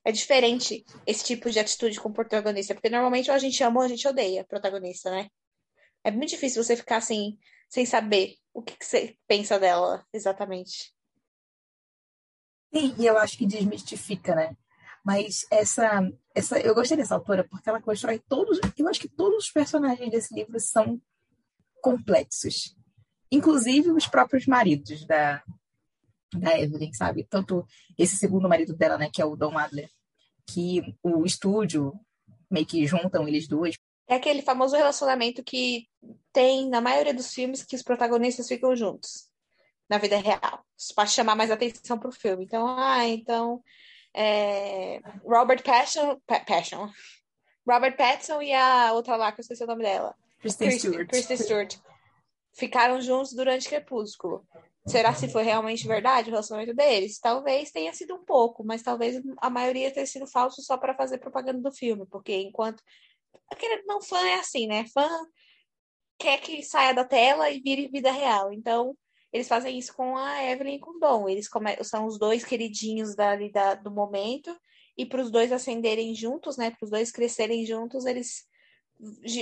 [0.03, 3.79] É diferente esse tipo de atitude com o protagonista, porque normalmente ou a gente ama
[3.79, 5.29] ou a gente odeia protagonista, né?
[6.03, 7.37] É muito difícil você ficar assim,
[7.69, 10.93] sem saber o que, que você pensa dela exatamente.
[12.73, 14.55] Sim, e eu acho que desmistifica, né?
[15.05, 16.01] Mas essa,
[16.33, 18.59] essa, eu gostei dessa autora porque ela constrói todos.
[18.77, 20.99] Eu acho que todos os personagens desse livro são
[21.81, 22.75] complexos,
[23.31, 25.43] inclusive os próprios maridos da,
[26.33, 27.23] da Evelyn, sabe?
[27.23, 27.65] Tanto
[27.97, 29.89] esse segundo marido dela, né, que é o Don Adler,
[30.47, 31.93] que o estúdio
[32.49, 33.77] meio que juntam eles dois.
[34.07, 35.87] É aquele famoso relacionamento que
[36.31, 39.29] tem na maioria dos filmes que os protagonistas ficam juntos
[39.89, 40.65] na vida real,
[40.95, 42.43] para chamar mais atenção para o filme.
[42.43, 43.63] Então, ah, então
[44.13, 46.89] é, Robert Passion, Passion,
[47.67, 51.07] Robert Pattinson e a outra lá que eu esqueci o nome dela, Kristen Stewart.
[51.07, 51.75] Kristen Stewart,
[52.53, 54.47] ficaram juntos durante Crepúsculo.
[54.87, 57.19] Será se foi realmente verdade o relacionamento deles?
[57.19, 61.17] Talvez tenha sido um pouco, mas talvez a maioria tenha sido falso só para fazer
[61.17, 62.83] propaganda do filme, porque enquanto
[63.55, 64.85] aquele não fã é assim, né?
[64.93, 65.09] Fã
[66.17, 68.53] quer que saia da tela e vire vida real.
[68.53, 68.95] Então,
[69.31, 71.27] eles fazem isso com a Evelyn e com o Dom.
[71.27, 71.75] Eles come...
[71.83, 74.55] são os dois queridinhos dali da, do momento.
[74.97, 76.71] E para os dois ascenderem juntos, né?
[76.71, 78.45] Para os dois crescerem juntos, eles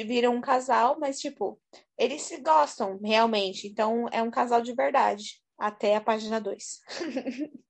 [0.05, 1.59] viram um casal, mas, tipo,
[1.97, 3.67] eles se gostam realmente.
[3.67, 5.41] Então, é um casal de verdade.
[5.57, 6.81] Até a página 2.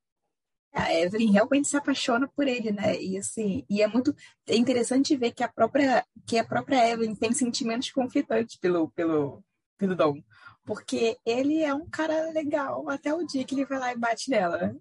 [0.74, 3.00] a Evelyn realmente se apaixona por ele, né?
[3.00, 4.16] E assim, e é muito
[4.48, 9.44] é interessante ver que a própria que a própria Evelyn tem sentimentos conflitantes pelo pelo
[9.78, 10.22] pelo Dom,
[10.66, 14.30] porque ele é um cara legal até o dia que ele vai lá e bate
[14.30, 14.76] nela.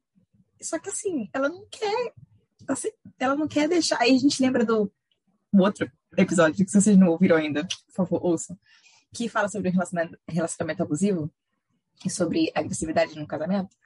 [0.60, 2.14] Só que assim, ela não quer
[2.68, 4.00] assim, ela não quer deixar.
[4.00, 4.90] Aí a gente lembra do
[5.52, 8.58] outro episódio que se vocês não ouviram ainda, por favor, ouçam,
[9.12, 11.30] que fala sobre relacionamento, relacionamento abusivo
[12.04, 13.76] e sobre agressividade no casamento.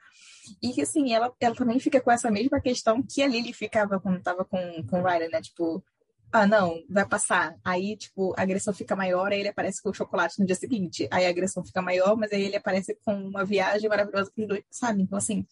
[0.61, 4.21] E assim, ela, ela também fica com essa mesma questão que a Lily ficava quando
[4.21, 5.41] tava com, com o Ryder, né?
[5.41, 5.83] Tipo,
[6.31, 7.57] ah, não, vai passar.
[7.63, 11.07] Aí, tipo, a agressão fica maior, aí ele aparece com o chocolate no dia seguinte.
[11.11, 14.63] Aí a agressão fica maior, mas aí ele aparece com uma viagem maravilhosa pros dois,
[14.69, 15.01] sabe?
[15.01, 15.45] Então, assim.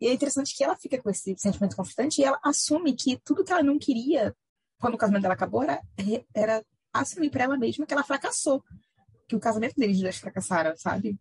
[0.00, 3.44] E é interessante que ela fica com esse sentimento conflitante e ela assume que tudo
[3.44, 4.34] que ela não queria
[4.78, 5.80] quando o casamento dela acabou era,
[6.34, 8.64] era assumir para ela mesma que ela fracassou.
[9.28, 11.18] Que o casamento deles dois fracassaram, sabe?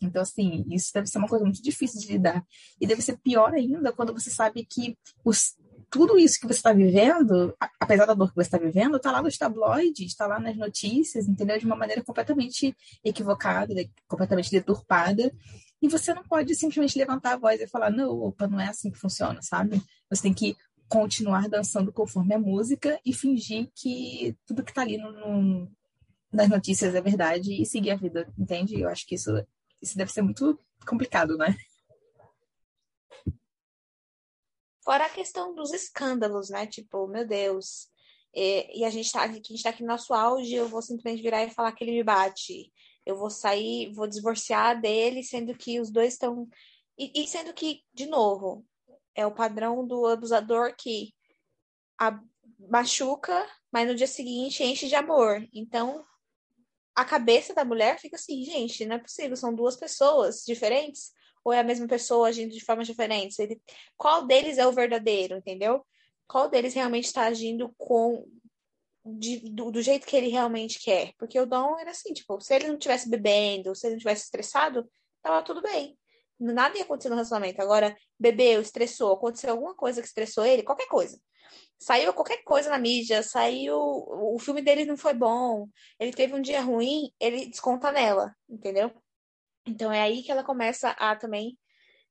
[0.00, 2.44] Então, assim, isso deve ser uma coisa muito difícil de lidar.
[2.80, 5.56] E deve ser pior ainda quando você sabe que os,
[5.90, 9.22] tudo isso que você está vivendo, apesar da dor que você está vivendo, está lá
[9.22, 11.58] nos tabloides, está lá nas notícias, entendeu?
[11.58, 13.74] De uma maneira completamente equivocada,
[14.06, 15.32] completamente deturpada.
[15.80, 18.90] E você não pode simplesmente levantar a voz e falar, não, opa, não é assim
[18.90, 19.80] que funciona, sabe?
[20.10, 20.56] Você tem que
[20.88, 25.70] continuar dançando conforme a música e fingir que tudo que está ali no, no,
[26.32, 28.80] nas notícias é verdade e seguir a vida, entende?
[28.80, 29.30] Eu acho que isso
[29.80, 31.56] isso deve ser muito complicado, né?
[34.84, 36.66] Fora a questão dos escândalos, né?
[36.66, 37.88] Tipo, meu Deus.
[38.32, 40.82] E, e a gente tá aqui, a gente tá aqui no nosso auge, eu vou
[40.82, 42.72] simplesmente virar e falar que ele me bate.
[43.04, 46.48] Eu vou sair, vou divorciar dele, sendo que os dois estão.
[46.98, 48.64] E, e, sendo que, de novo,
[49.14, 51.12] é o padrão do abusador que
[51.98, 52.20] a,
[52.70, 55.46] machuca, mas no dia seguinte enche de amor.
[55.52, 56.04] Então,
[56.96, 61.12] a cabeça da mulher fica assim, gente, não é possível, são duas pessoas diferentes,
[61.44, 63.38] ou é a mesma pessoa agindo de formas diferentes?
[63.38, 63.60] Ele,
[63.98, 65.86] qual deles é o verdadeiro, entendeu?
[66.26, 68.26] Qual deles realmente está agindo com
[69.04, 71.12] de, do, do, jeito que ele realmente quer?
[71.18, 74.24] Porque o Dom era assim, tipo, se ele não tivesse bebendo, se ele não tivesse
[74.24, 74.90] estressado,
[75.22, 75.96] tava tudo bem.
[76.40, 77.60] Nada ia acontecer no relacionamento.
[77.62, 81.20] Agora, bebeu, estressou, aconteceu alguma coisa que estressou ele, qualquer coisa
[81.78, 83.76] saiu qualquer coisa na mídia, saiu.
[83.78, 88.90] O filme dele não foi bom, ele teve um dia ruim, ele desconta nela, entendeu?
[89.66, 91.58] Então é aí que ela começa a também.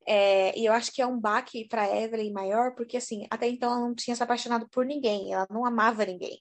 [0.07, 3.71] É, e eu acho que é um baque para Evelyn maior, porque assim, até então
[3.71, 6.39] ela não tinha se apaixonado por ninguém, ela não amava ninguém.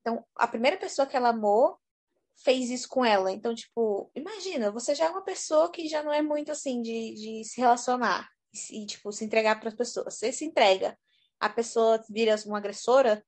[0.00, 1.78] Então, a primeira pessoa que ela amou
[2.42, 3.30] fez isso com ela.
[3.30, 7.14] Então, tipo, imagina, você já é uma pessoa que já não é muito assim de,
[7.14, 8.28] de se relacionar
[8.70, 10.14] e, tipo, se entregar para as pessoas.
[10.14, 10.96] Você se entrega
[11.40, 13.24] a pessoa vira uma agressora,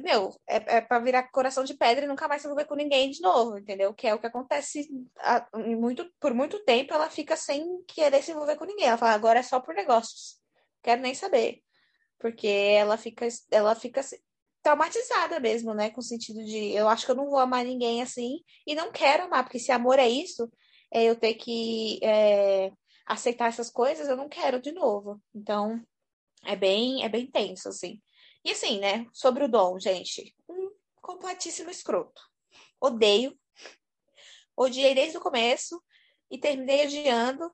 [0.00, 3.10] meu, é, é para virar coração de pedra e nunca mais se envolver com ninguém
[3.10, 3.94] de novo, entendeu?
[3.94, 8.32] Que é o que acontece a, muito, por muito tempo, ela fica sem querer se
[8.32, 8.86] envolver com ninguém.
[8.86, 10.38] Ela fala, agora é só por negócios.
[10.82, 11.62] Quero nem saber.
[12.18, 14.00] Porque ela fica, ela fica
[14.62, 15.90] traumatizada mesmo, né?
[15.90, 18.90] Com o sentido de eu acho que eu não vou amar ninguém assim e não
[18.90, 20.50] quero amar, porque se amor é isso,
[20.92, 22.72] é eu ter que é,
[23.06, 25.20] aceitar essas coisas, eu não quero de novo.
[25.34, 25.80] Então,
[26.46, 28.00] é bem, é bem tenso, assim.
[28.44, 32.22] E assim, né, sobre o Dom, gente, um completíssimo escroto.
[32.80, 33.38] Odeio.
[34.56, 35.82] Odiei desde o começo
[36.30, 37.50] e terminei odiando.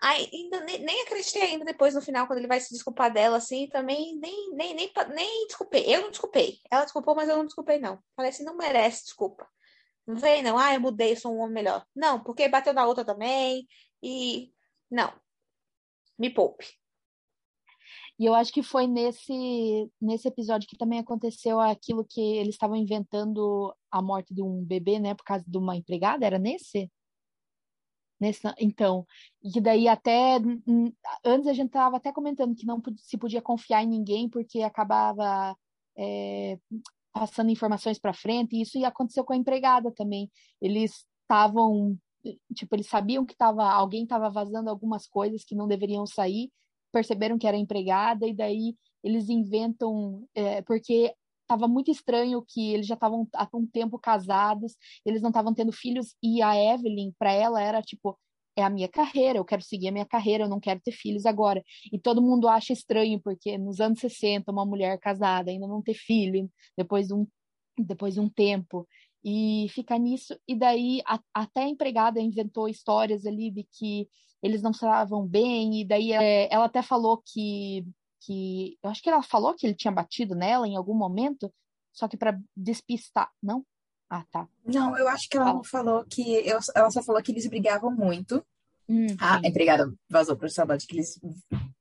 [0.00, 3.68] Ainda nem, nem, acreditei ainda depois no final, quando ele vai se desculpar dela, assim,
[3.68, 5.84] também nem, nem, nem, nem desculpei.
[5.86, 6.58] Eu não desculpei.
[6.68, 8.02] Ela desculpou, mas eu não desculpei, não.
[8.16, 9.48] Falei assim, não merece desculpa.
[10.06, 10.58] Não vem, não.
[10.58, 11.86] Ah, eu mudei, sou um homem melhor.
[11.94, 13.68] Não, porque bateu na outra também.
[14.02, 14.52] E.
[14.90, 15.12] Não.
[16.18, 16.81] Me poupe.
[18.22, 22.76] E eu acho que foi nesse, nesse episódio que também aconteceu aquilo que eles estavam
[22.76, 26.88] inventando a morte de um bebê, né, por causa de uma empregada, era nesse?
[28.20, 29.04] Nesse, então,
[29.42, 30.38] e que daí até
[31.24, 35.56] antes a gente estava até comentando que não se podia confiar em ninguém porque acabava
[35.98, 36.60] é,
[37.12, 40.30] passando informações para frente, e isso aconteceu com a empregada também.
[40.60, 41.98] Eles estavam,
[42.54, 46.52] tipo, eles sabiam que tava, alguém estava vazando algumas coisas que não deveriam sair,
[46.92, 51.12] perceberam que era empregada e daí eles inventam é, porque
[51.42, 55.72] estava muito estranho que eles já estavam há um tempo casados, eles não estavam tendo
[55.72, 58.18] filhos e a Evelyn para ela era tipo
[58.56, 61.24] é a minha carreira, eu quero seguir a minha carreira, eu não quero ter filhos
[61.24, 61.64] agora.
[61.90, 65.94] E todo mundo acha estranho porque nos anos 60 uma mulher casada ainda não ter
[65.94, 67.26] filho depois de um
[67.78, 68.86] depois de um tempo
[69.24, 70.38] e fica nisso.
[70.46, 74.08] E daí a, até a empregada inventou histórias ali de que
[74.42, 77.86] eles não estavam bem, e daí é, ela até falou que,
[78.20, 78.76] que.
[78.82, 81.52] Eu acho que ela falou que ele tinha batido nela em algum momento,
[81.92, 83.30] só que para despistar.
[83.42, 83.64] Não?
[84.10, 84.48] Ah, tá.
[84.64, 86.22] Não, eu acho que ela não falou que.
[86.46, 88.44] Eu, ela só falou que eles brigavam muito.
[88.88, 89.46] Hum, a sim.
[89.46, 91.20] empregada vazou para o trabalho que eles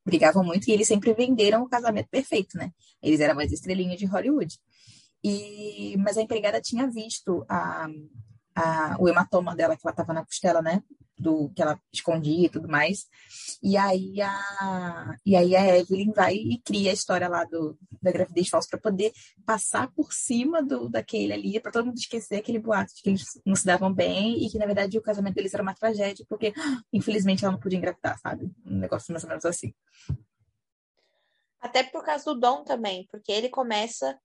[0.06, 2.72] brigavam muito e eles sempre venderam o casamento perfeito, né?
[3.02, 4.56] Eles eram mais estrelinhas de Hollywood.
[5.24, 7.88] E, mas a empregada tinha visto a,
[8.56, 10.84] a, o hematoma dela, que ela tava na costela, né?
[11.18, 13.06] Do que ela escondia e tudo mais.
[13.62, 18.12] E aí a, e aí a Evelyn vai e cria a história lá do, da
[18.12, 19.14] gravidez falsa para poder
[19.46, 23.26] passar por cima do, daquele ali, para todo mundo esquecer aquele boato de que eles
[23.46, 26.54] não se davam bem e que, na verdade, o casamento deles era uma tragédia, porque,
[26.92, 28.52] infelizmente, ela não podia engravidar, sabe?
[28.66, 29.74] Um negócio mais ou menos assim.
[31.60, 34.20] Até por causa do Dom também, porque ele começa,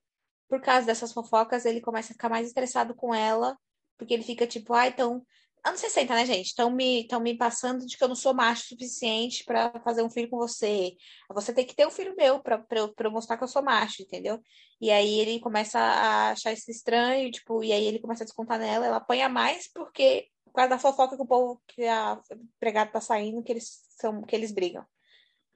[0.49, 3.57] por causa dessas fofocas, ele começa a ficar mais estressado com ela,
[3.97, 5.25] porque ele fica tipo, ah, então.
[5.65, 6.47] Anos 60, né, gente?
[6.47, 10.09] Estão me, me passando de que eu não sou macho o suficiente para fazer um
[10.09, 10.95] filho com você.
[11.31, 13.65] Você tem que ter um filho meu para eu, pra eu mostrar que eu sou
[13.65, 14.41] macho, entendeu?
[14.81, 18.61] E aí ele começa a achar isso estranho, tipo, e aí ele começa a descontar
[18.61, 22.21] nela, ela apanha mais porque por causa da fofoca que o povo, que a
[22.55, 23.69] empregada tá saindo, que eles
[23.99, 24.87] são, que eles brigam.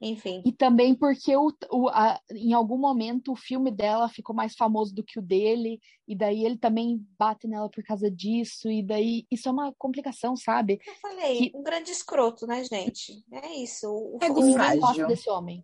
[0.01, 0.41] Enfim.
[0.43, 4.95] E também porque o, o, a, em algum momento o filme dela ficou mais famoso
[4.95, 9.27] do que o dele, e daí ele também bate nela por causa disso, e daí
[9.29, 10.79] isso é uma complicação, sabe?
[10.87, 13.23] Eu falei, Que- um grande escroto, né, gente?
[13.31, 13.87] É isso.
[13.87, 14.81] O, É frágil.
[14.81, 15.63] gosto desse homem.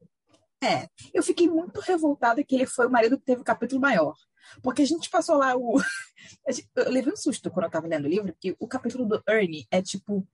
[0.64, 4.16] É, eu fiquei muito revoltada que ele foi o marido que teve o capítulo maior.
[4.64, 5.74] Porque a gente passou lá o.
[6.76, 9.68] Eu levei um susto quando eu tava lendo o livro, porque o capítulo do Ernie
[9.70, 10.26] é tipo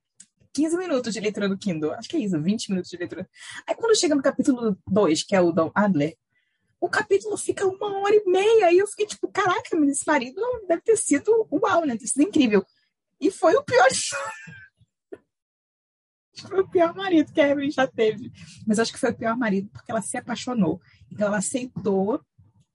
[0.54, 1.94] 15 minutos de leitura do Kindle.
[1.94, 3.28] Acho que é isso, 20 minutos de leitura.
[3.68, 6.16] Aí quando chega no capítulo 2, que é o Dom Adler,
[6.80, 8.72] o capítulo fica uma hora e meia.
[8.72, 11.94] E eu fiquei tipo, caraca, esse marido deve ter sido uau, né?
[11.94, 12.66] Deve ter sido incrível.
[13.20, 13.88] E foi o pior.
[16.50, 18.32] Foi o pior marido que a Evelyn já teve.
[18.66, 20.82] Mas acho que foi o pior marido porque ela se apaixonou.
[21.10, 22.20] Então ela aceitou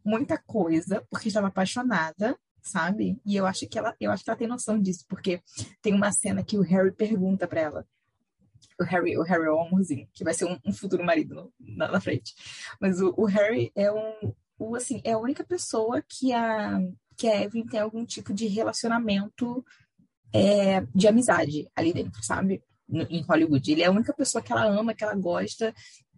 [0.05, 2.39] muita coisa porque estava apaixonada,
[2.69, 3.21] sabe?
[3.25, 5.43] E eu acho que ela, eu acho que ela tem noção disso, porque
[5.83, 7.87] tem uma cena que o Harry pergunta para ela.
[8.81, 11.91] O Harry, o Harry é o amorzinho, que vai ser um, um futuro marido na,
[11.91, 12.35] na frente.
[12.81, 16.79] Mas o, o Harry é um, o, assim, é a única pessoa que a
[17.16, 19.64] que a Evelyn tem algum tipo de relacionamento
[20.33, 22.62] é, de amizade ali dentro, sabe?
[22.89, 23.73] No- em Hollywood.
[23.73, 25.75] Ele é a única pessoa que ela ama, que ela gosta,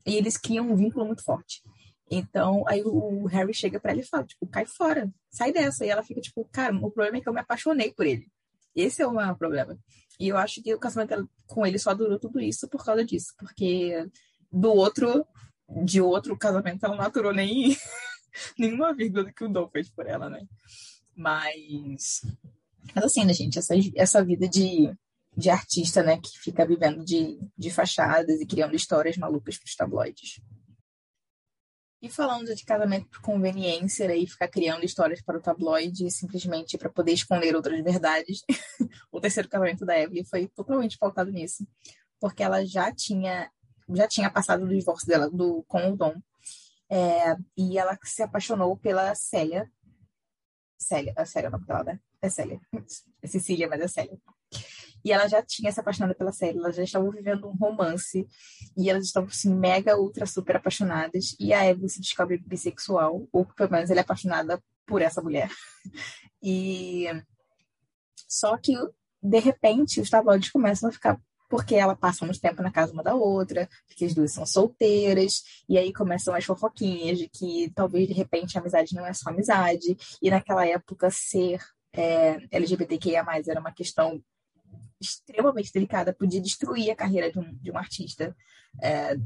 [0.07, 1.63] e eles criam um vínculo muito forte.
[2.11, 5.87] Então, aí o Harry chega pra ela e fala, tipo, cai fora, sai dessa.
[5.87, 8.27] E ela fica, tipo, cara, o problema é que eu me apaixonei por ele.
[8.75, 9.79] Esse é o maior problema.
[10.19, 13.33] E eu acho que o casamento com ele só durou tudo isso por causa disso.
[13.39, 14.07] Porque
[14.51, 15.25] do outro,
[15.85, 17.77] de outro casamento, ela não aturou nem
[18.59, 20.45] nenhuma vírgula que o Dom fez por ela, né?
[21.15, 22.23] Mas,
[22.95, 24.93] mas assim, né, gente, essa, essa vida de,
[25.37, 29.77] de artista, né, que fica vivendo de, de fachadas e criando histórias malucas para os
[29.77, 30.41] tabloides.
[32.03, 36.79] E falando de casamento por conveniência né, e ficar criando histórias para o tabloide simplesmente
[36.79, 38.43] para poder esconder outras verdades,
[39.13, 41.67] o terceiro casamento da Evelyn foi totalmente pautado nisso,
[42.19, 43.51] porque ela já tinha
[43.93, 46.15] já tinha passado do divórcio dela do, com o Dom
[46.91, 49.71] é, e ela se apaixonou pela Célia.
[50.77, 52.01] Célia, a Célia é o nome dela, né?
[52.21, 52.61] É Célia.
[53.23, 54.19] É Cecília, mas é Célia.
[55.05, 58.27] E ela já tinha se apaixonado pela Célia, elas já estavam vivendo um romance
[58.77, 61.37] e elas estavam assim, mega, ultra, super apaixonadas.
[61.39, 65.51] E a Evelyn se descobre bissexual, ou pelo menos ela é apaixonada por essa mulher.
[66.43, 67.05] E
[68.27, 68.73] só que
[69.23, 71.21] de repente os tabloides começam a ficar
[71.51, 75.43] porque ela passa muito tempo na casa uma da outra, porque as duas são solteiras,
[75.69, 79.31] e aí começam as fofoquinhas de que talvez de repente a amizade não é só
[79.31, 81.61] amizade, e naquela época ser
[81.93, 84.23] é, LGBTQIA era uma questão
[85.01, 88.37] extremamente delicada, podia destruir a carreira de um, de um artista.
[88.83, 89.17] É,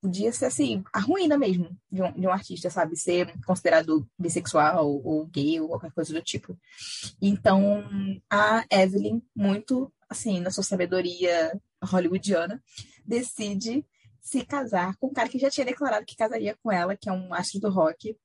[0.00, 2.96] podia ser assim, a ruína mesmo de um, de um artista, sabe?
[2.96, 6.58] Ser considerado bissexual ou gay ou qualquer coisa do tipo.
[7.20, 7.84] Então,
[8.28, 12.62] a Evelyn, muito assim, na sua sabedoria hollywoodiana,
[13.06, 13.86] decide
[14.20, 17.12] se casar com um cara que já tinha declarado que casaria com ela, que é
[17.12, 18.16] um astro do rock,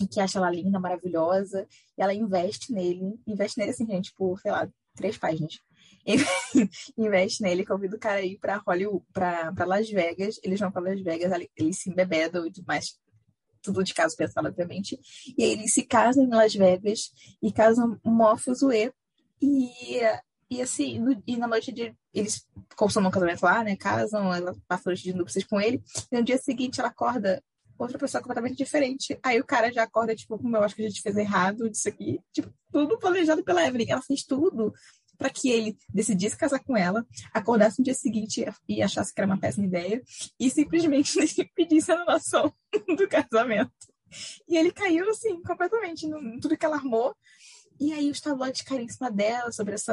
[0.00, 1.66] e que acha ela linda, maravilhosa,
[1.96, 5.58] e ela investe nele, investe nele assim, gente, por, sei lá, três páginas.
[6.98, 10.82] investe nele, convida o cara aí pra Hollywood, pra, pra Las Vegas, eles vão pra
[10.82, 12.98] Las Vegas, eles se embebedam e tudo mais,
[13.62, 14.98] tudo de caso pensado, obviamente,
[15.36, 17.10] e aí eles se casam em Las Vegas,
[17.42, 18.92] e casam mó fuzuê,
[19.40, 20.00] e
[20.50, 21.94] e assim, no, e na noite de.
[22.12, 22.46] Eles
[22.76, 23.76] consomam um casamento lá, né?
[23.76, 25.82] Casam, ela passa a noite de núpcias com ele.
[26.12, 27.42] E no dia seguinte ela acorda
[27.76, 29.18] outra pessoa completamente diferente.
[29.22, 31.88] Aí o cara já acorda, tipo, como eu acho que a gente fez errado disso
[31.88, 32.20] aqui.
[32.32, 33.90] Tipo, tudo planejado pela Evelyn.
[33.90, 34.72] Ela fez tudo
[35.16, 39.30] para que ele decidisse casar com ela, acordasse no dia seguinte e achasse que era
[39.30, 40.02] uma péssima ideia
[40.38, 41.14] e simplesmente
[41.54, 42.52] pedisse a anulação
[42.96, 43.72] do casamento.
[44.48, 47.14] E ele caiu, assim, completamente em tudo que ela armou.
[47.80, 49.90] E aí os tabloides caíram em cima dela sobre esse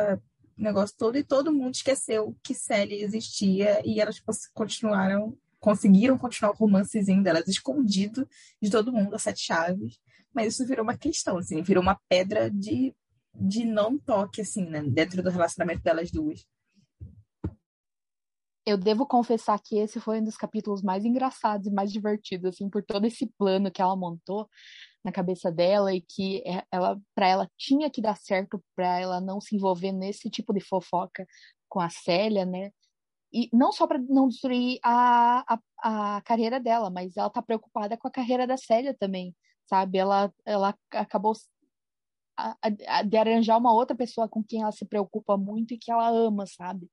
[0.57, 4.21] negócio todo e todo mundo esqueceu que Sally existia e elas
[4.53, 8.27] continuaram, conseguiram continuar o romancezinho delas escondido
[8.61, 9.99] de todo mundo, as sete chaves.
[10.33, 12.95] Mas isso virou uma questão, assim, virou uma pedra de
[13.33, 14.81] de não toque, assim, né?
[14.83, 16.45] Dentro do relacionamento delas duas.
[18.65, 22.69] Eu devo confessar que esse foi um dos capítulos mais engraçados e mais divertidos, assim,
[22.69, 24.47] por todo esse plano que ela montou
[25.03, 29.19] na cabeça dela e que é, ela, para ela tinha que dar certo para ela
[29.19, 31.25] não se envolver nesse tipo de fofoca
[31.67, 32.71] com a Célia, né?
[33.33, 37.97] E não só para não destruir a, a, a carreira dela, mas ela tá preocupada
[37.97, 39.97] com a carreira da Célia também, sabe?
[39.97, 41.33] Ela, ela acabou
[43.07, 46.45] de arranjar uma outra pessoa com quem ela se preocupa muito e que ela ama,
[46.45, 46.89] sabe?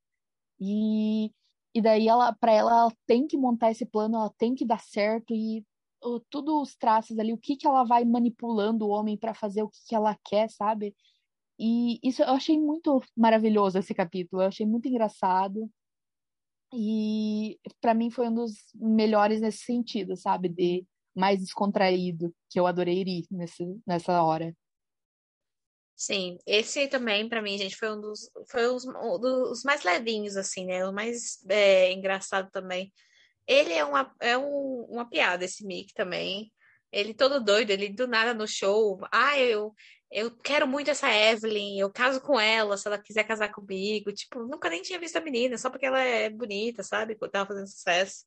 [0.61, 1.33] E,
[1.75, 4.81] e daí ela, para ela, ela tem que montar esse plano, ela tem que dar
[4.81, 5.65] certo e
[6.05, 9.63] uh, tudo os traços ali, o que que ela vai manipulando o homem para fazer
[9.63, 10.95] o que que ela quer, sabe?
[11.59, 15.71] E isso eu achei muito maravilhoso esse capítulo, eu achei muito engraçado.
[16.73, 20.49] E para mim foi um dos melhores nesse sentido, sabe?
[20.49, 24.55] De mais descontraído, que eu adorei ir nesse, nessa hora.
[26.01, 30.65] Sim, esse também, para mim, gente, foi um dos, foi um dos mais levinhos, assim,
[30.65, 30.87] né?
[30.87, 32.93] O mais é, engraçado também.
[33.47, 36.53] Ele é uma, é um, uma piada, esse Mick também.
[36.93, 39.01] Ele todo doido, ele do nada no show.
[39.13, 39.75] Ah, eu,
[40.11, 44.13] eu quero muito essa Evelyn, eu caso com ela se ela quiser casar comigo.
[44.13, 47.17] Tipo, nunca nem tinha visto a menina, só porque ela é bonita, sabe?
[47.33, 48.25] Tava fazendo sucesso.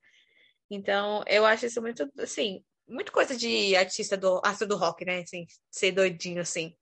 [0.69, 5.21] Então, eu acho isso muito, assim, muito coisa de artista do astro do rock, né?
[5.21, 6.75] Assim, ser doidinho assim.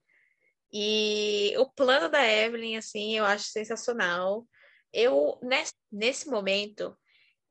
[0.72, 4.48] E o plano da Evelyn, assim, eu acho sensacional.
[4.94, 6.98] Eu, nesse, nesse momento,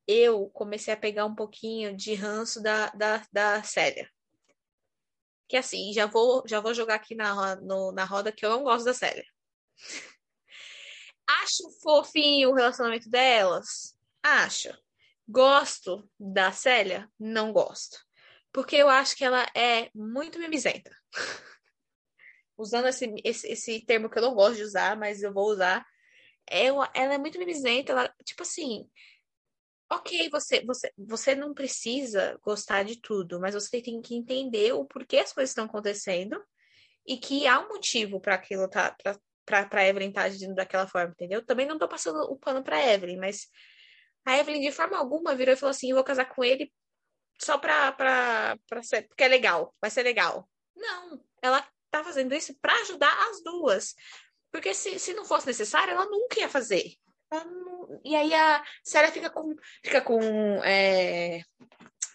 [0.07, 4.09] eu comecei a pegar um pouquinho de ranço da, da, da Célia.
[5.49, 8.62] Que assim, já vou, já vou jogar aqui na, no, na roda que eu não
[8.62, 9.25] gosto da Célia.
[11.43, 13.97] Acho fofinho o relacionamento delas?
[14.23, 14.71] Acho.
[15.29, 17.11] Gosto da Célia?
[17.19, 17.99] Não gosto.
[18.51, 20.91] Porque eu acho que ela é muito mimizenta.
[22.59, 25.87] usando esse, esse, esse termo que eu não gosto de usar, mas eu vou usar.
[26.47, 28.89] Ela, ela é muito mimizenta, ela, tipo assim,
[29.91, 34.85] ok, você, você, você não precisa gostar de tudo, mas você tem que entender o
[34.85, 36.43] porquê as coisas estão acontecendo
[37.07, 38.95] e que há um motivo para aquilo tá
[39.47, 41.45] para Evelyn estar tá agindo daquela forma, entendeu?
[41.45, 43.49] Também não tô passando o pano para Evelyn, mas
[44.27, 46.71] a Evelyn de forma alguma virou e falou assim: "Eu vou casar com ele
[47.41, 50.49] só para para ser, porque é legal, vai ser legal".
[50.77, 53.95] Não, ela tá fazendo isso para ajudar as duas.
[54.51, 56.95] Porque se, se não fosse necessário, ela nunca ia fazer.
[57.30, 58.01] Não...
[58.05, 60.20] E aí a Sarah fica com, fica com,
[60.64, 61.43] é...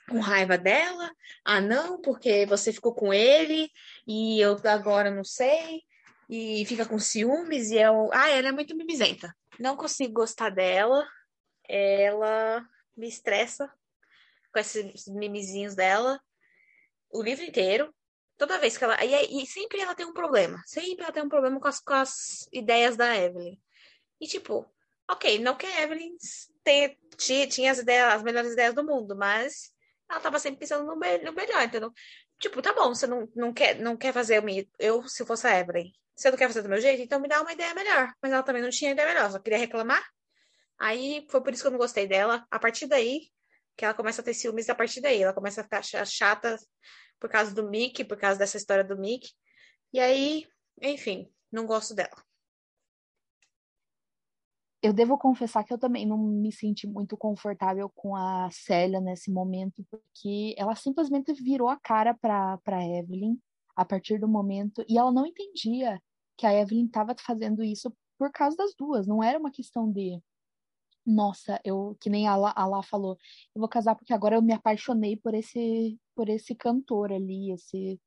[0.09, 1.11] com raiva dela.
[1.45, 3.69] Ah, não, porque você ficou com ele
[4.07, 5.83] e eu agora não sei.
[6.29, 8.09] E fica com ciúmes e eu.
[8.13, 9.35] Ah, ela é muito mimizenta.
[9.59, 11.05] Não consigo gostar dela.
[11.67, 12.65] Ela
[12.95, 13.71] me estressa
[14.51, 16.19] com esses mimizinhos dela
[17.11, 17.93] o livro inteiro.
[18.43, 19.01] Toda vez que ela.
[19.01, 20.61] E, e sempre ela tem um problema.
[20.65, 23.57] Sempre ela tem um problema com as, com as ideias da Evelyn.
[24.19, 24.69] E tipo,
[25.09, 26.13] ok, não que a Evelyn
[26.61, 29.71] tenha, tinha, as, ideias, as melhores ideias do mundo, mas
[30.11, 31.89] ela tava sempre pensando no, no melhor, entendeu?
[32.37, 34.67] Tipo, tá bom, você não, não, quer, não quer fazer o meu.
[34.77, 37.41] Eu, se fosse a Evelyn, você não quer fazer do meu jeito, então me dá
[37.41, 38.13] uma ideia melhor.
[38.21, 40.03] Mas ela também não tinha ideia melhor, só queria reclamar.
[40.77, 42.45] Aí foi por isso que eu não gostei dela.
[42.51, 43.21] A partir daí,
[43.77, 45.23] que ela começa a ter ciúmes a partir daí.
[45.23, 46.57] Ela começa a ficar chata
[47.23, 49.29] por causa do Mickey, por causa dessa história do Mickey.
[49.93, 50.45] E aí,
[50.81, 52.21] enfim, não gosto dela.
[54.81, 59.31] Eu devo confessar que eu também não me senti muito confortável com a Célia nesse
[59.31, 63.37] momento, porque ela simplesmente virou a cara para Evelyn
[63.73, 65.97] a partir do momento e ela não entendia
[66.37, 70.21] que a Evelyn estava fazendo isso por causa das duas, não era uma questão de
[71.05, 73.17] nossa, eu que nem a Lá, a Lá falou,
[73.55, 77.99] eu vou casar porque agora eu me apaixonei por esse por esse cantor ali, esse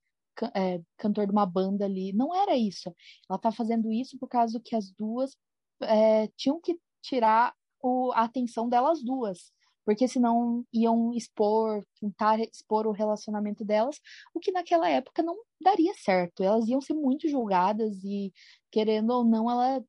[0.55, 2.13] é, cantor de uma banda ali.
[2.13, 2.95] Não era isso.
[3.29, 5.37] Ela tá fazendo isso por causa que as duas
[5.83, 9.53] é, tinham que tirar o, a atenção delas duas,
[9.85, 14.01] porque senão iam expor, tentar expor o relacionamento delas,
[14.35, 16.43] o que naquela época não daria certo.
[16.43, 18.33] Elas iam ser muito julgadas e,
[18.71, 19.85] querendo ou não, ela,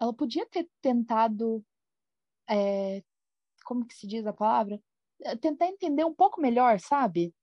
[0.00, 1.64] ela podia ter tentado
[2.48, 3.02] é,
[3.64, 4.80] como que se diz a palavra?
[5.22, 7.34] É, tentar entender um pouco melhor, sabe?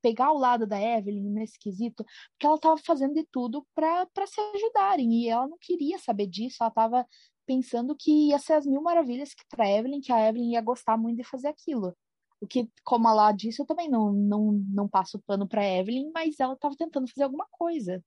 [0.00, 4.40] pegar o lado da Evelyn nesse quesito, porque ela estava fazendo de tudo para se
[4.56, 7.06] ajudarem e ela não queria saber disso, ela estava
[7.46, 10.96] pensando que ia ser as mil maravilhas que para Evelyn, que a Evelyn ia gostar
[10.96, 11.96] muito de fazer aquilo.
[12.40, 16.10] O que, como a Lá disse, eu também não, não, não passo pano para Evelyn,
[16.12, 18.02] mas ela estava tentando fazer alguma coisa.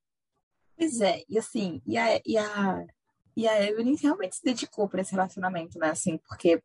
[0.78, 2.86] Pois é, e assim, e a, e a,
[3.36, 5.90] e a Evelyn realmente se dedicou para esse relacionamento, né?
[5.90, 6.62] Assim, porque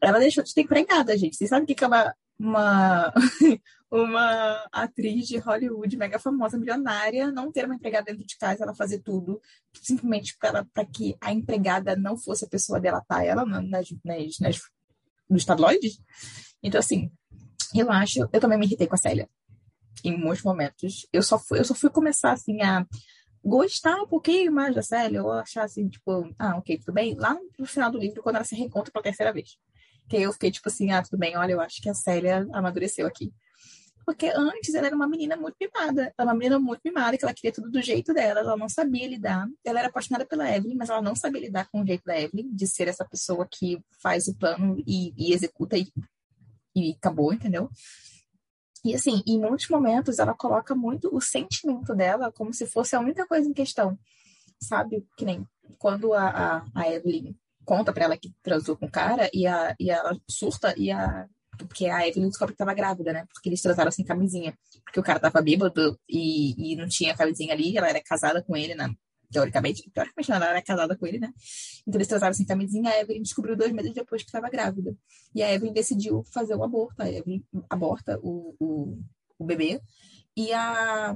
[0.00, 1.36] ela deixou de ter empregada, gente.
[1.36, 3.12] Vocês sabem que é uma, uma,
[3.90, 8.74] uma atriz de Hollywood mega famosa, milionária, não ter uma empregada dentro de casa, ela
[8.74, 9.40] fazer tudo,
[9.82, 14.60] simplesmente para que a empregada não fosse a pessoa delatar ela nas, nas, nas,
[15.28, 16.00] nos tabloides?
[16.62, 17.10] Então, assim,
[17.74, 19.28] eu acho, eu também me irritei com a Célia
[20.04, 21.06] em muitos momentos.
[21.12, 22.86] Eu só fui, eu só fui começar assim a
[23.46, 27.38] gostar um pouquinho mais da Célia, ou achar assim, tipo, ah, ok, tudo bem, lá
[27.56, 29.56] no final do livro, quando ela se reencontra pela terceira vez.
[30.08, 33.06] Que eu fiquei tipo assim, ah, tudo bem, olha, eu acho que a Célia amadureceu
[33.06, 33.32] aqui.
[34.04, 36.02] Porque antes ela era uma menina muito mimada.
[36.02, 38.68] Ela era uma menina muito mimada, que ela queria tudo do jeito dela, ela não
[38.68, 39.48] sabia lidar.
[39.64, 42.48] Ela era apaixonada pela Evelyn, mas ela não sabia lidar com o jeito da Evelyn,
[42.52, 45.88] de ser essa pessoa que faz o plano e, e executa e,
[46.74, 47.68] e acabou, entendeu?
[48.86, 53.00] E assim, em muitos momentos ela coloca muito o sentimento dela como se fosse a
[53.00, 53.98] única coisa em questão.
[54.60, 55.04] Sabe?
[55.16, 55.44] Que nem
[55.76, 57.34] quando a, a, a Evelyn
[57.64, 61.26] conta pra ela que transou com o cara e, a, e ela surta e a.
[61.58, 63.26] Porque a Evelyn descobre que tava grávida, né?
[63.32, 64.56] Porque eles transaram sem camisinha.
[64.84, 68.56] Porque o cara tava bêbado e, e não tinha camisinha ali, ela era casada com
[68.56, 68.94] ele, né?
[69.36, 71.30] Teoricamente, teoricamente ela era casada com ele, né?
[71.86, 74.96] Então eles transaram sem camisinha, a Evelyn descobriu dois meses depois que estava grávida.
[75.34, 77.02] E a Evelyn decidiu fazer o aborto.
[77.02, 78.98] A Evelyn aborta o, o,
[79.38, 79.78] o bebê.
[80.34, 81.14] E a.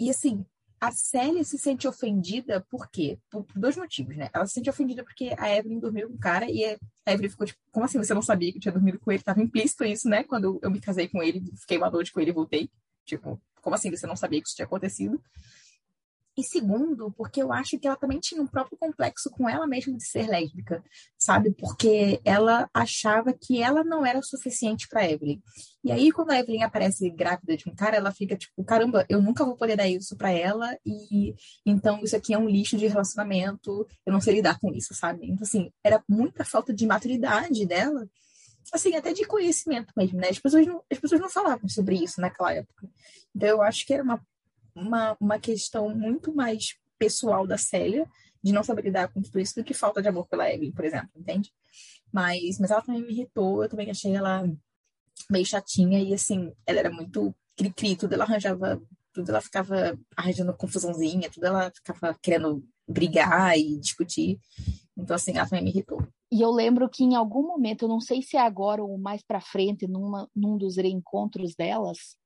[0.00, 0.46] E assim,
[0.80, 3.18] a Célia se sente ofendida por quê?
[3.30, 4.30] Por, por, dois motivos, né?
[4.32, 7.46] Ela se sente ofendida porque a Evelyn dormiu com o cara e a Evelyn ficou
[7.46, 9.22] tipo, como assim você não sabia que eu tinha dormido com ele?
[9.22, 10.24] Tava implícito isso, né?
[10.24, 12.70] Quando eu me casei com ele, fiquei uma noite com ele e voltei.
[13.04, 15.22] Tipo, como assim você não sabia que isso tinha acontecido?
[16.36, 19.94] E segundo, porque eu acho que ela também tinha um próprio complexo com ela mesma
[19.96, 20.82] de ser lésbica,
[21.18, 21.52] sabe?
[21.52, 25.42] Porque ela achava que ela não era suficiente para Evelyn.
[25.84, 29.20] E aí, quando a Evelyn aparece grávida de um cara, ela fica tipo: caramba, eu
[29.20, 31.34] nunca vou poder dar isso para ela, e
[31.66, 35.26] então isso aqui é um lixo de relacionamento, eu não sei lidar com isso, sabe?
[35.26, 38.08] Então, assim, era muita falta de maturidade dela
[38.72, 40.28] assim, até de conhecimento mesmo, né?
[40.30, 42.88] As pessoas não, as pessoas não falavam sobre isso naquela época.
[43.34, 44.20] Então, eu acho que era uma
[44.74, 48.08] uma, uma questão muito mais pessoal da Célia,
[48.42, 50.84] de não saber lidar com tudo isso, do que falta de amor pela Evelyn, por
[50.84, 51.52] exemplo, entende?
[52.12, 54.48] Mas, mas ela também me irritou, eu também achei ela
[55.30, 60.54] meio chatinha, e assim, ela era muito cri-cri, tudo ela arranjava, tudo ela ficava arranjando
[60.54, 64.38] confusãozinha, tudo ela ficava querendo brigar e discutir.
[64.96, 66.06] Então, assim, ela também me irritou.
[66.30, 69.22] E eu lembro que em algum momento, eu não sei se é agora ou mais
[69.22, 72.16] para frente, numa, num dos reencontros delas,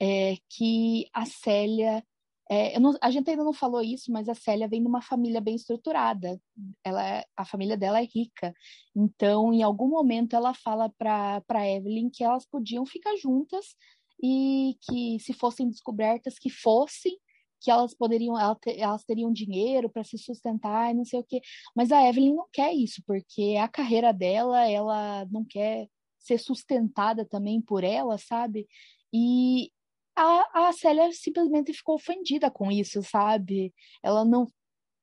[0.00, 2.04] é, que a Célia.
[2.52, 5.40] É, não, a gente ainda não falou isso, mas a Célia vem de uma família
[5.40, 6.40] bem estruturada.
[6.82, 8.52] Ela, é, a família dela é rica.
[8.96, 13.76] Então, em algum momento, ela fala para Evelyn que elas podiam ficar juntas
[14.20, 17.16] e que, se fossem descobertas, que fossem,
[17.60, 18.34] que elas poderiam,
[18.66, 21.40] elas teriam dinheiro para se sustentar e não sei o quê.
[21.76, 25.88] Mas a Evelyn não quer isso, porque a carreira dela, ela não quer
[26.18, 28.66] ser sustentada também por ela, sabe?
[29.12, 29.70] E
[30.16, 33.72] a, a Célia simplesmente ficou ofendida com isso, sabe?
[34.02, 34.46] Ela não,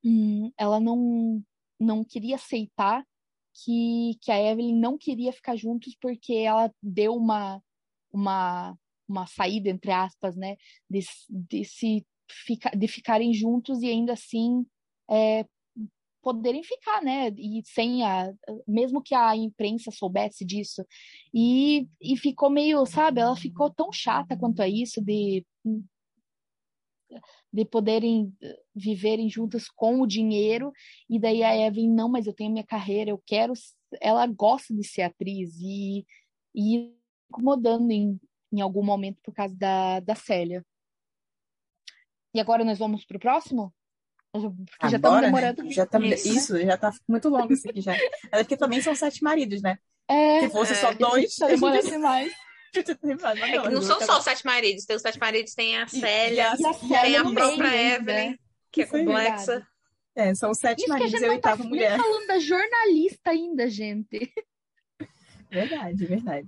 [0.03, 1.43] hum, ela não,
[1.79, 3.05] não queria aceitar
[3.53, 7.61] que, que a Evelyn não queria ficar juntos porque ela deu uma,
[8.11, 8.77] uma,
[9.07, 10.55] uma saída, entre aspas, né?
[10.89, 10.99] De,
[11.29, 14.65] de, se, fica, de ficarem juntos e ainda assim
[15.09, 15.45] é,
[16.33, 17.29] poderem ficar, né?
[17.37, 18.33] E sem a.
[18.67, 20.85] Mesmo que a imprensa soubesse disso.
[21.33, 23.21] E, e ficou meio, sabe?
[23.21, 25.45] Ela ficou tão chata quanto a isso de.
[27.53, 28.33] De poderem
[28.75, 30.73] viverem juntas com o dinheiro,
[31.09, 33.53] e daí a Evelyn, não, mas eu tenho minha carreira, eu quero.
[34.01, 36.05] Ela gosta de ser atriz, e,
[36.53, 36.93] e
[37.29, 38.19] incomodando em,
[38.51, 40.65] em algum momento por causa da, da Célia.
[42.33, 43.73] E agora nós vamos pro próximo?
[44.41, 45.63] Porque já estamos demorando.
[45.63, 45.71] Né?
[45.71, 47.95] Já tá, isso, isso já tá muito longo isso aqui já.
[48.31, 49.77] É que também são sete maridos, né?
[50.07, 51.35] É, Se fosse é, só dois.
[51.35, 52.31] Tá demorando demais.
[52.75, 56.55] É que não são só os sete maridos, tem os sete maridos, tem a Célia,
[56.59, 57.95] e a, Célia tem a própria né?
[57.95, 58.37] Evelyn,
[58.71, 59.67] que é complexa.
[60.15, 61.97] É, são sete Isso maridos e a oitava tá mulher.
[61.97, 64.31] falando da jornalista ainda, gente.
[65.49, 66.47] Verdade, verdade.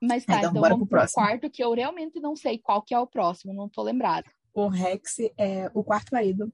[0.00, 1.22] Mas tá, então, então vamos pro, próximo.
[1.22, 4.28] quarto, que eu realmente não sei qual que é o próximo, não tô lembrada.
[4.54, 6.52] O Rex é o quarto marido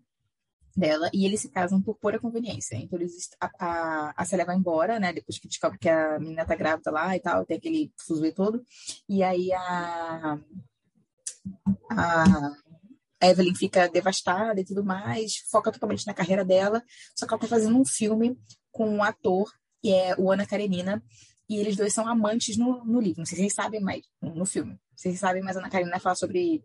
[0.79, 2.77] dela e eles se casam por pura conveniência.
[2.77, 5.13] Então eles, a, a, a Célia vai embora, né?
[5.13, 8.63] Depois que descobre que a menina tá grávida lá e tal, tem aquele fuzuê todo.
[9.09, 10.39] E aí a,
[11.91, 12.53] a
[13.21, 16.83] Evelyn fica devastada e tudo mais, foca totalmente na carreira dela,
[17.17, 18.39] só que ela tá fazendo um filme
[18.71, 19.51] com um ator,
[19.83, 21.03] que é o Ana Karenina,
[21.49, 23.21] e eles dois são amantes no, no livro.
[23.21, 24.79] Não sei se vocês sabem, mas no filme.
[24.95, 26.63] Vocês sabem, mas a Ana Karenina fala sobre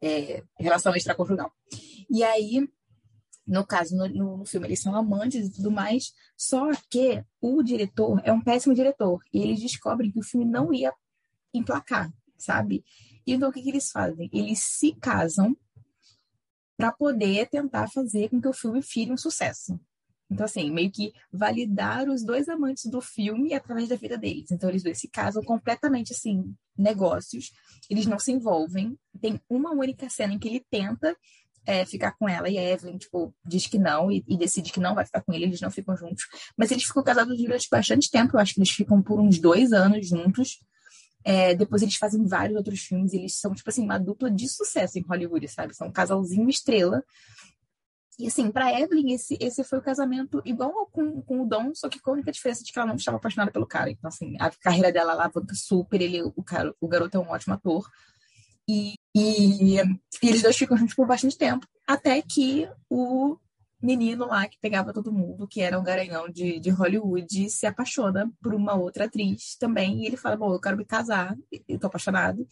[0.00, 1.50] é, relação extraconjugal.
[2.08, 2.68] E aí,
[3.46, 8.20] no caso, no, no, filme, eles são amantes e tudo mais, só que o diretor
[8.24, 10.92] é um péssimo diretor, e eles descobrem que o filme não ia
[11.52, 12.84] emplacar, sabe?
[13.26, 14.28] Então o que, que eles fazem?
[14.32, 15.56] Eles se casam
[16.76, 19.78] para poder tentar fazer com que o filme fire um sucesso.
[20.30, 24.50] Então, assim, meio que validar os dois amantes do filme através da vida deles.
[24.52, 27.52] Então, eles dois se casam completamente, assim, negócios.
[27.90, 28.96] Eles não se envolvem.
[29.20, 31.16] Tem uma única cena em que ele tenta
[31.66, 34.80] é, ficar com ela e a Evelyn, tipo, diz que não e, e, decide que
[34.80, 35.44] não vai ficar com ele.
[35.44, 36.24] Eles não ficam juntos.
[36.56, 38.36] Mas eles ficam casados durante bastante tempo.
[38.36, 40.58] Eu acho que eles ficam por uns dois anos juntos.
[41.22, 43.12] É, depois eles fazem vários outros filmes.
[43.12, 45.74] Eles são, tipo assim, uma dupla de sucesso em Hollywood, sabe?
[45.74, 47.04] São um casalzinho estrela.
[48.18, 51.88] E assim, para Evelyn, esse, esse foi o casamento igual com, com o Dom, só
[51.88, 53.90] que com a única diferença de que ela não estava apaixonada pelo cara.
[53.90, 57.54] Então, assim, a carreira dela alavanca super, ele, o, cara, o garoto é um ótimo
[57.54, 57.88] ator.
[58.68, 63.36] E, e, e eles dois ficam juntos por bastante tempo, até que o
[63.82, 68.30] menino lá que pegava todo mundo, que era um garanhão de, de Hollywood, se apaixona
[68.42, 70.02] por uma outra atriz também.
[70.02, 71.36] E ele fala: Bom, eu quero me casar,
[71.66, 72.46] eu tô apaixonado.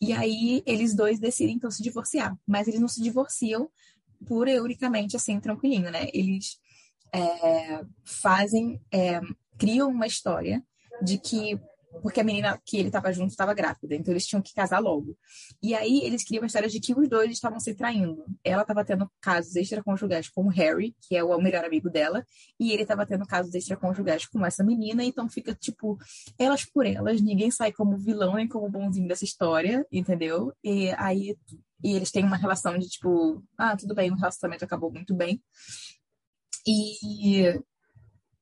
[0.00, 2.36] E aí eles dois decidem então se divorciar.
[2.46, 3.68] Mas eles não se divorciam
[4.26, 6.08] por euricamente assim, tranquilinho, né?
[6.12, 6.58] Eles
[7.12, 9.20] é, fazem, é,
[9.58, 10.62] criam uma história
[11.02, 11.58] de que
[12.02, 15.16] porque a menina que ele estava junto estava grávida, então eles tinham que casar logo.
[15.62, 18.24] E aí eles criam uma história de que os dois estavam se traindo.
[18.42, 22.24] Ela estava tendo casos extraconjugais com o Harry, que é o melhor amigo dela,
[22.58, 25.98] e ele estava tendo casos extraconjugais com essa menina, então fica tipo
[26.38, 30.52] elas por elas, ninguém sai como vilão nem como bonzinho dessa história, entendeu?
[30.62, 31.36] E aí
[31.82, 35.42] e eles têm uma relação de tipo, ah, tudo bem, o relacionamento acabou muito bem.
[36.66, 37.60] E,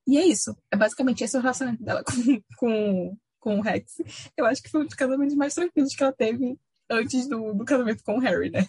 [0.06, 0.56] e é isso.
[0.70, 3.96] É basicamente esse o relacionamento dela com, com, com o Rex.
[4.36, 6.56] Eu acho que foi um dos casamentos mais tranquilos que ela teve
[6.88, 8.64] antes do, do casamento com o Harry, né?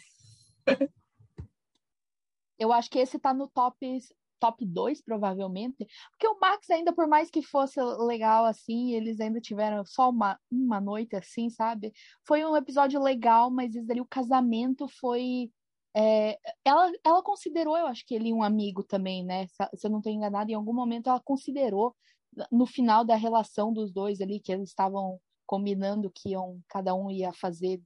[2.57, 3.99] Eu acho que esse tá no top
[4.39, 5.87] top 2, provavelmente.
[6.11, 10.37] Porque o Max, ainda por mais que fosse legal assim, eles ainda tiveram só uma,
[10.51, 11.93] uma noite assim, sabe?
[12.27, 15.49] Foi um episódio legal, mas ali o casamento foi.
[15.95, 19.47] É, ela, ela considerou, eu acho que ele um amigo também, né?
[19.75, 21.95] Se eu não estou enganada, em algum momento ela considerou,
[22.51, 27.11] no final da relação dos dois ali, que eles estavam combinando que iam, cada um
[27.11, 27.81] ia fazer,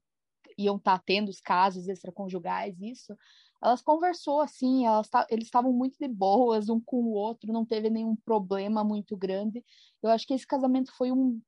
[0.57, 3.15] iam estar tá tendo os casos extraconjugais, isso
[3.61, 7.89] elas conversou assim, elas eles estavam muito de boas um com o outro, não teve
[7.89, 9.63] nenhum problema muito grande.
[10.01, 11.41] Eu acho que esse casamento foi um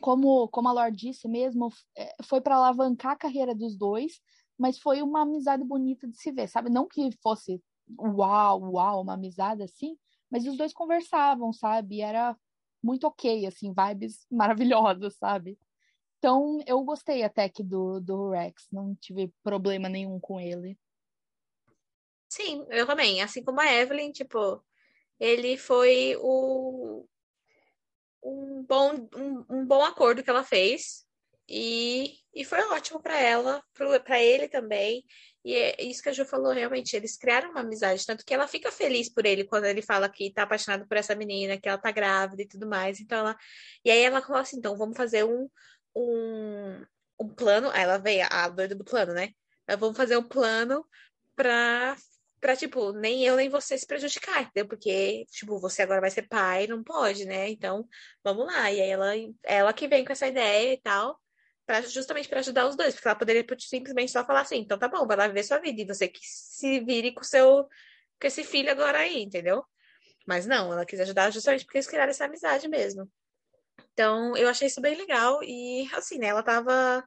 [0.00, 4.20] como como a Lorde disse mesmo, é, foi para alavancar a carreira dos dois,
[4.58, 6.70] mas foi uma amizade bonita de se ver, sabe?
[6.70, 7.62] Não que fosse
[7.98, 9.96] uau, uau, uma amizade assim,
[10.30, 12.00] mas os dois conversavam, sabe?
[12.00, 12.36] Era
[12.82, 15.58] muito ok, assim, vibes maravilhosas, sabe?
[16.18, 20.78] Então, eu gostei até que do, do Rex, não tive problema nenhum com ele.
[22.28, 23.22] Sim, eu também.
[23.22, 24.62] Assim como a Evelyn, tipo,
[25.18, 27.06] ele foi o,
[28.22, 31.06] um, bom, um, um bom acordo que ela fez.
[31.48, 33.62] E, e foi ótimo para ela,
[34.04, 35.04] para ele também.
[35.44, 38.46] E é isso que a Ju falou, realmente, eles criaram uma amizade, tanto que ela
[38.46, 41.78] fica feliz por ele quando ele fala que tá apaixonado por essa menina, que ela
[41.78, 43.00] tá grávida e tudo mais.
[43.00, 43.36] Então ela.
[43.84, 45.48] E aí ela falou assim: então vamos fazer um,
[45.96, 46.84] um,
[47.20, 47.70] um plano.
[47.70, 49.30] Aí ela veio, a doida do plano, né?
[49.78, 50.84] Vamos fazer um plano
[51.36, 51.96] para
[52.40, 54.66] pra, tipo, nem eu nem você se prejudicar, entendeu?
[54.66, 57.50] Porque, tipo, você agora vai ser pai, não pode, né?
[57.50, 57.86] Então,
[58.24, 58.72] vamos lá.
[58.72, 59.12] E aí ela,
[59.44, 61.20] ela que vem com essa ideia e tal,
[61.66, 64.88] pra, justamente para ajudar os dois, porque ela poderia simplesmente só falar assim, então tá
[64.88, 67.68] bom, vai lá viver sua vida, e você que se vire com seu
[68.20, 69.64] com esse filho agora aí, entendeu?
[70.26, 73.10] Mas não, ela quis ajudar justamente porque eles criaram essa amizade mesmo.
[73.92, 77.04] Então, eu achei isso bem legal e, assim, né, ela tava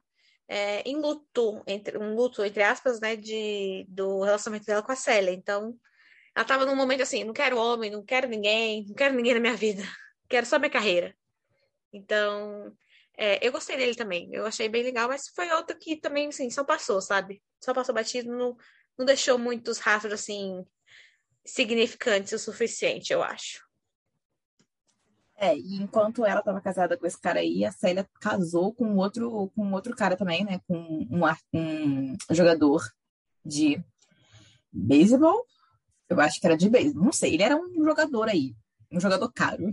[0.48, 4.96] é, em luto, entre, um luto, entre aspas, né, de, do relacionamento dela com a
[4.96, 5.30] Célia.
[5.32, 5.78] Então,
[6.34, 9.40] ela tava num momento assim, não quero homem, não quero ninguém, não quero ninguém na
[9.40, 9.82] minha vida,
[10.28, 11.14] quero só minha carreira.
[11.92, 12.76] Então,
[13.16, 16.50] é, eu gostei dele também, eu achei bem legal, mas foi outro que também, assim,
[16.50, 17.42] só passou, sabe?
[17.62, 18.56] Só passou batido, não,
[18.98, 20.64] não deixou muitos rastros, assim,
[21.44, 23.62] significantes o suficiente, eu acho.
[25.36, 29.50] É, e enquanto ela estava casada com esse cara aí, a Célia casou com outro,
[29.54, 30.60] com outro cara também, né?
[30.66, 30.76] Com
[31.10, 31.20] um,
[31.52, 32.82] um jogador
[33.44, 33.84] de
[34.72, 35.44] beisebol.
[36.08, 37.34] Eu acho que era de beisebol, não sei.
[37.34, 38.54] Ele era um jogador aí,
[38.92, 39.64] um jogador caro.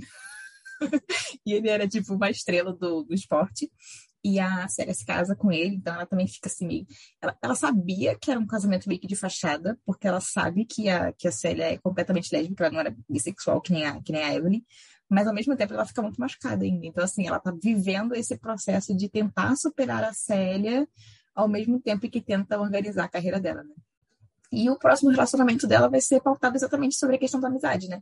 [1.45, 3.71] e ele era tipo uma estrela do, do esporte.
[4.23, 6.85] e a Célia se casa com ele, então ela também fica assim meio.
[7.21, 10.89] Ela, ela, sabia que era um casamento meio que de fachada, porque ela sabe que
[10.89, 14.11] a, que a Célia é completamente lésbica, ela não era bissexual que nem a, que
[14.11, 14.63] nem a Evelyn,
[15.09, 16.85] mas ao mesmo tempo ela fica muito machucada ainda.
[16.85, 20.87] Então, assim, ela tá vivendo esse processo de tentar superar a Célia
[21.35, 23.73] ao mesmo tempo que tenta organizar a carreira dela, né?
[24.51, 28.01] E o próximo relacionamento dela vai ser pautado exatamente sobre a questão da amizade, né?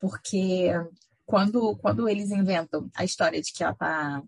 [0.00, 0.70] Porque
[1.28, 4.22] quando, quando eles inventam a história de que ela tá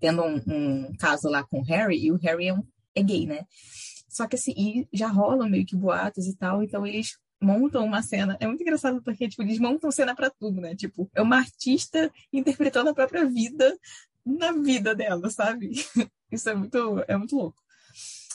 [0.00, 3.26] tendo um, um caso lá com o Harry, e o Harry é, um, é gay,
[3.26, 3.44] né?
[4.08, 8.38] Só que assim, já rolam meio que boatos e tal, então eles montam uma cena.
[8.40, 10.74] É muito engraçado porque, tipo, eles montam cena para tudo, né?
[10.74, 13.78] Tipo, é uma artista interpretando a própria vida
[14.24, 15.72] na vida dela, sabe?
[16.32, 17.62] Isso é muito, é muito louco.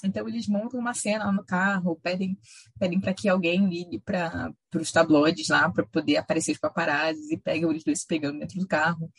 [0.04, 2.38] Então eles montam uma cena lá no carro, pedem,
[2.80, 7.38] pedem para que alguém ligue para os tabloides lá para poder aparecer os paparazzi e
[7.38, 9.12] pegam eles dois pegando dentro do carro.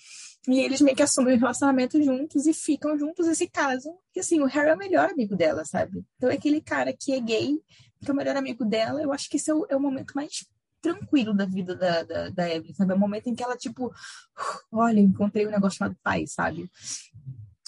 [0.48, 3.96] E eles meio que assumem o relacionamento juntos e ficam juntos e se casam.
[4.14, 6.04] E assim, o Harry é o melhor amigo dela, sabe?
[6.16, 7.58] Então é aquele cara que é gay,
[8.00, 9.00] que é o melhor amigo dela.
[9.00, 10.44] Eu acho que esse é o, é o momento mais
[10.82, 12.92] tranquilo da vida da, da, da Evelyn, sabe?
[12.92, 13.94] É o momento em que ela, tipo,
[14.70, 16.68] olha, encontrei um negócio chamado pai, sabe?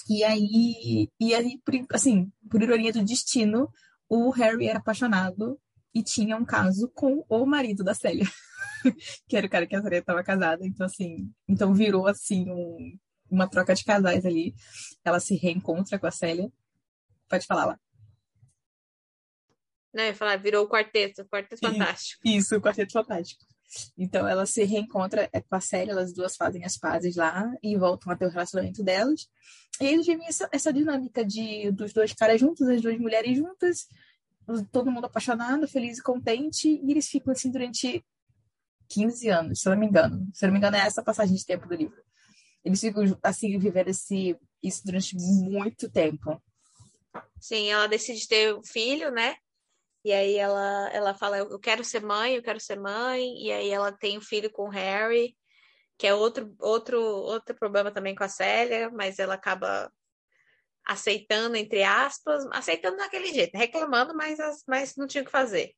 [0.08, 1.60] E aí, e aí,
[1.92, 3.70] assim, por ironia do destino,
[4.08, 5.58] o Harry era apaixonado
[5.94, 8.26] e tinha um caso com o marido da Célia,
[9.28, 10.66] que era o cara que a Célia estava casada.
[10.66, 12.98] Então, assim, então virou assim um,
[13.30, 14.54] uma troca de casais ali.
[15.04, 16.52] Ela se reencontra com a Célia.
[17.28, 17.80] Pode falar lá.
[19.94, 22.20] Não, eu ia falar, virou o quarteto, o quarteto fantástico.
[22.24, 23.44] Isso, o quarteto fantástico.
[23.96, 27.76] Então ela se reencontra é, com a Célia, elas duas fazem as pazes lá e
[27.76, 29.28] voltam a ter o relacionamento delas.
[29.80, 33.86] E eles vivem essa, essa dinâmica de dos dois caras juntos, as duas mulheres juntas,
[34.70, 38.04] todo mundo apaixonado, feliz e contente, e eles ficam assim durante
[38.88, 40.28] 15 anos, se eu não me engano.
[40.32, 42.02] Se eu não me engano, é essa passagem de tempo do livro.
[42.64, 46.42] Eles ficam assim, vivendo esse, isso durante muito tempo.
[47.40, 49.36] Sim, ela decide ter um filho, né?
[50.04, 53.42] E aí ela, ela fala, eu quero ser mãe, eu quero ser mãe.
[53.42, 55.34] E aí ela tem um filho com o Harry,
[55.96, 59.90] que é outro, outro, outro problema também com a Célia, mas ela acaba
[60.86, 64.38] aceitando, entre aspas, aceitando daquele jeito, reclamando, mas,
[64.68, 65.72] mas não tinha o que fazer.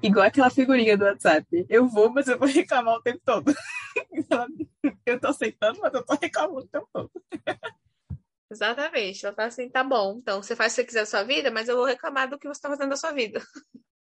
[0.00, 1.66] Igual aquela figurinha do WhatsApp.
[1.68, 3.52] Eu vou, mas eu vou reclamar o tempo todo.
[5.04, 7.10] eu tô aceitando, mas eu tô reclamando o tempo todo.
[8.50, 9.24] Exatamente.
[9.24, 11.50] Ela fala assim, tá bom, então você faz o que você quiser da sua vida,
[11.50, 13.40] mas eu vou reclamar do que você está fazendo da sua vida.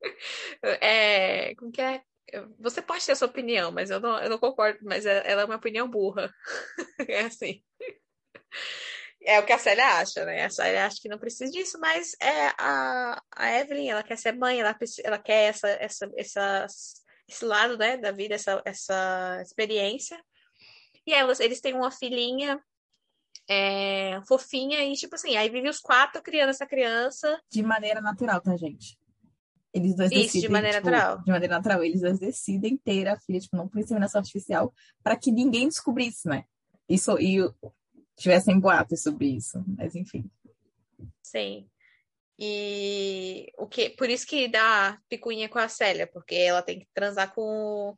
[0.82, 2.02] é, como que é?
[2.60, 5.44] Você pode ter a sua opinião, mas eu não, eu não concordo, mas é, ela
[5.44, 6.30] é uma opinião burra.
[7.08, 7.64] é assim.
[9.24, 10.46] É o que a Célia acha, né?
[10.46, 14.34] A Célia acha que não precisa disso, mas é a, a Evelyn, ela quer ser
[14.34, 16.66] mãe, ela, ela quer essa, essa, essa,
[17.28, 20.20] esse lado né, da vida, essa, essa experiência.
[21.08, 22.60] E aí eles têm uma filhinha
[23.48, 27.40] é, fofinha e, tipo assim, aí vive os quatro criando essa criança.
[27.50, 28.98] De maneira natural, tá, gente?
[29.74, 31.24] Eles dois Isso, decidem, de maneira tipo, natural.
[31.24, 31.84] De maneira natural.
[31.84, 34.74] Eles dois decidem ter a filha, tipo, não por inseminação artificial,
[35.04, 36.46] para que ninguém descobrisse, né?
[36.88, 37.38] Isso, e
[38.16, 40.30] tivessem boatos sobre isso, mas enfim.
[41.22, 41.68] Sim.
[42.40, 46.88] E o que, por isso que dá picuinha com a Célia, porque ela tem que
[46.94, 47.98] transar com,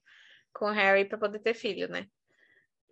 [0.53, 2.07] com o Harry para poder ter filho, né?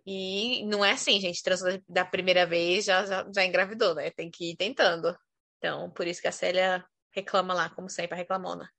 [0.06, 4.10] E não é assim, gente, transou da primeira vez já, já, já engravidou, né?
[4.10, 5.16] Tem que ir tentando.
[5.58, 8.70] Então, por isso que a Célia reclama lá, como sempre, a reclamona.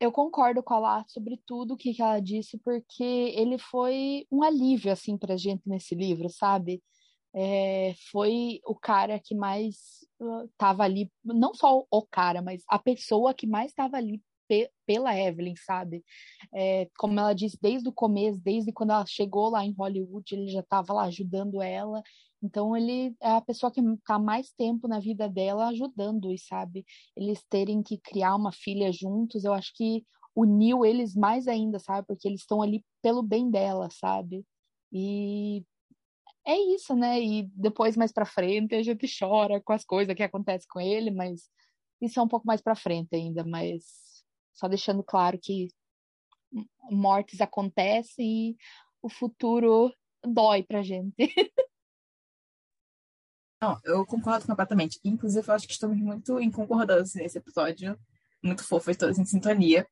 [0.00, 4.42] Eu concordo com a Lá sobre tudo o que ela disse, porque ele foi um
[4.42, 6.82] alívio, assim, pra gente nesse livro, sabe?
[7.34, 10.06] É, foi o cara que mais
[10.52, 15.16] estava ali, não só o cara, mas a pessoa que mais estava ali pe pela
[15.16, 16.02] Evelyn, sabe?
[16.54, 20.48] É, como ela disse, desde o começo, desde quando ela chegou lá em Hollywood, ele
[20.48, 22.02] já estava lá ajudando ela.
[22.42, 26.84] Então ele é a pessoa que está mais tempo na vida dela ajudando, e sabe?
[27.16, 32.06] Eles terem que criar uma filha juntos, eu acho que uniu eles mais ainda, sabe?
[32.06, 34.44] Porque eles estão ali pelo bem dela, sabe?
[34.92, 35.64] E
[36.46, 37.20] é isso, né?
[37.20, 41.10] E depois mais para frente a gente chora com as coisas que acontecem com ele,
[41.10, 41.50] mas
[42.00, 44.07] isso é um pouco mais para frente ainda, mas
[44.58, 45.68] só deixando claro que
[46.90, 48.56] mortes acontecem e
[49.00, 49.94] o futuro
[50.26, 51.14] dói pra gente.
[53.62, 54.98] Não, eu concordo completamente.
[55.04, 57.96] Inclusive, eu acho que estamos muito em concordância nesse episódio.
[58.42, 59.86] Muito fofos, todos em sintonia.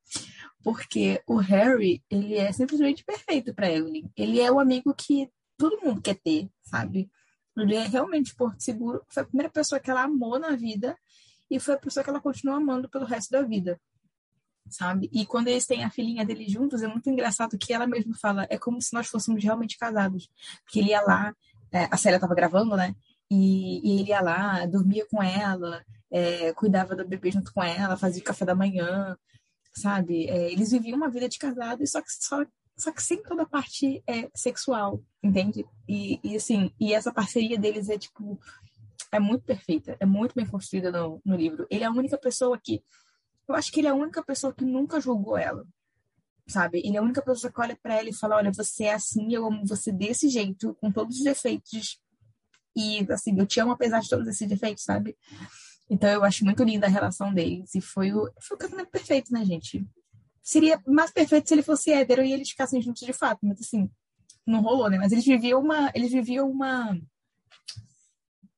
[0.63, 4.11] Porque o Harry, ele é simplesmente perfeito para Evelyn.
[4.17, 7.09] Ele é o amigo que todo mundo quer ter, sabe?
[7.57, 9.05] Ele é realmente Porto Seguro.
[9.09, 10.97] Foi a primeira pessoa que ela amou na vida
[11.51, 13.81] e foi a pessoa que ela continua amando pelo resto da vida
[14.69, 15.09] sabe?
[15.13, 18.47] E quando eles têm a filhinha dele juntos, é muito engraçado que ela mesma fala,
[18.51, 20.29] é como se nós fôssemos realmente casados.
[20.65, 21.35] Porque ele ia lá,
[21.73, 22.95] é, a Célia tava gravando, né?
[23.31, 27.97] E, e ele ia lá, dormia com ela, é, cuidava do bebê junto com ela,
[27.97, 29.17] fazia café da manhã,
[29.75, 30.29] sabe?
[30.29, 32.45] É, eles viviam uma vida de casado, só que, só,
[32.77, 35.65] só que sem toda a parte é, sexual, entende?
[35.89, 38.39] E, e assim, e essa parceria deles é tipo
[39.13, 41.67] é muito perfeita, é muito bem construída no, no livro.
[41.71, 42.83] Ele é a única pessoa que
[43.49, 45.67] eu acho que ele é a única pessoa que nunca julgou ela,
[46.49, 46.81] sabe?
[46.85, 49.33] Ele é a única pessoa que olha para ela e fala: Olha, você é assim,
[49.33, 52.01] eu amo você desse jeito, com todos os defeitos.
[52.77, 55.17] E, assim, eu te amo apesar de todos esses defeitos, sabe?
[55.89, 57.75] Então, eu acho muito linda a relação deles.
[57.75, 59.87] E foi o, foi o casamento perfeito, né, gente?
[60.43, 63.91] Seria mais perfeito se ele fosse hétero e eles ficassem juntos de fato, mas, assim,
[64.47, 64.99] não rolou, né?
[64.99, 65.91] Mas eles viviam uma.
[65.95, 67.01] Eles viviam uma.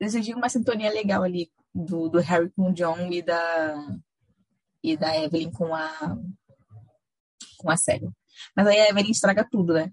[0.01, 3.99] Eles viviam uma sintonia legal ali do, do Harry com o John e da
[4.83, 6.17] e da Evelyn com a
[7.57, 8.09] com a série.
[8.57, 9.93] Mas aí a Evelyn estraga tudo, né?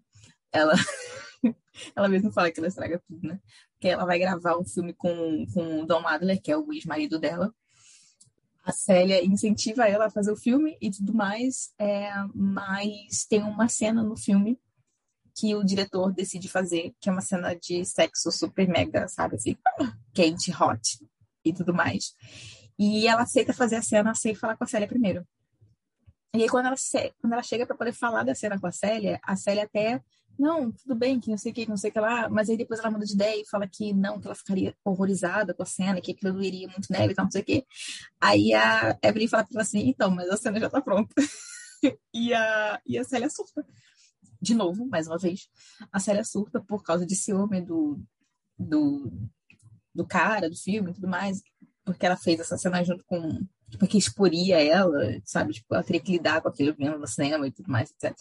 [0.52, 0.74] Ela
[1.96, 3.40] ela mesma fala que ela estraga tudo, né?
[3.74, 7.20] Porque ela vai gravar um filme com, com o Don Adler, que é o ex-marido
[7.20, 7.54] dela.
[8.64, 13.68] A Célia incentiva ela a fazer o filme e tudo mais, é, mas tem uma
[13.68, 14.60] cena no filme
[15.36, 19.56] que o diretor decide fazer, que é uma cena de sexo super mega, sabe, assim,
[20.16, 21.06] quente, hot
[21.44, 22.16] e tudo mais.
[22.78, 25.26] E ela aceita fazer a cena sem falar com a Célia primeiro.
[26.36, 26.76] E aí, quando ela,
[27.22, 30.04] quando ela chega para poder falar da cena com a Célia, a Célia até,
[30.38, 32.58] não, tudo bem, que não sei o que, não sei o que lá, mas aí
[32.58, 35.66] depois ela muda de ideia e fala que não, que ela ficaria horrorizada com a
[35.66, 37.66] cena, que aquilo doeria muito nela e tal, não sei o que.
[38.20, 41.16] Aí a Evelyn fala pra ela assim, então, mas a cena já tá pronta.
[42.14, 43.66] e, a, e a Célia surta.
[44.42, 45.48] De novo, mais uma vez,
[45.92, 47.98] a Célia surta por causa de ciúme do,
[48.60, 49.10] do,
[49.94, 51.42] do cara, do filme e tudo mais
[51.86, 53.40] porque ela fez essa cena junto com.
[53.80, 55.54] Porque exporia ela, sabe?
[55.54, 58.18] Tipo, ela teria que lidar com aquilo vendo no cinema e tudo mais, etc.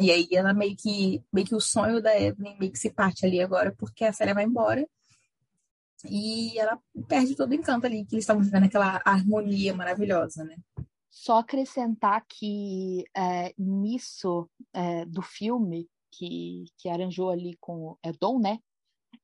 [0.00, 3.26] E aí ela meio que, meio que o sonho da Evelyn meio que se parte
[3.26, 4.86] ali agora, porque a série vai embora.
[6.04, 6.78] E ela
[7.08, 10.56] perde todo o encanto ali, que eles estavam vivendo aquela harmonia maravilhosa, né?
[11.10, 18.38] Só acrescentar que é, nisso é, do filme que, que arranjou ali com é Dom,
[18.38, 18.60] né?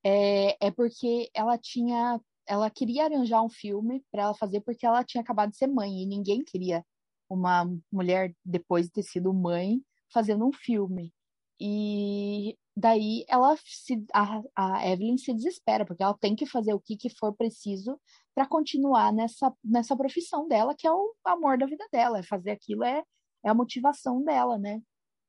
[0.03, 5.05] É, é porque ela tinha ela queria arranjar um filme para ela fazer porque ela
[5.05, 6.85] tinha acabado de ser mãe e ninguém queria
[7.29, 9.81] uma mulher depois de ter sido mãe
[10.13, 11.13] fazendo um filme.
[11.61, 16.81] E daí ela se, a, a Evelyn se desespera porque ela tem que fazer o
[16.81, 18.01] que, que for preciso
[18.35, 22.51] para continuar nessa, nessa profissão dela que é o amor da vida dela, é fazer
[22.51, 23.03] aquilo é,
[23.45, 24.83] é a motivação dela, né?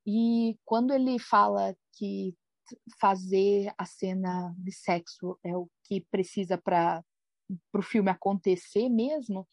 [0.05, 2.35] E quando ele fala que
[2.99, 7.03] fazer a cena de sexo é o que precisa para
[7.73, 9.47] o filme acontecer mesmo,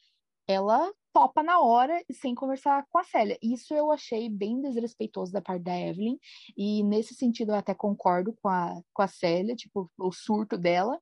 [0.49, 3.39] ela topa na hora sem conversar com a Célia.
[3.43, 6.19] Isso eu achei bem desrespeitoso da parte da Evelyn,
[6.57, 10.99] e nesse sentido eu até concordo com a, com a Célia, tipo, o surto dela,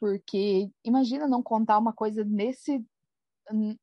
[0.00, 2.84] porque imagina não contar uma coisa nesse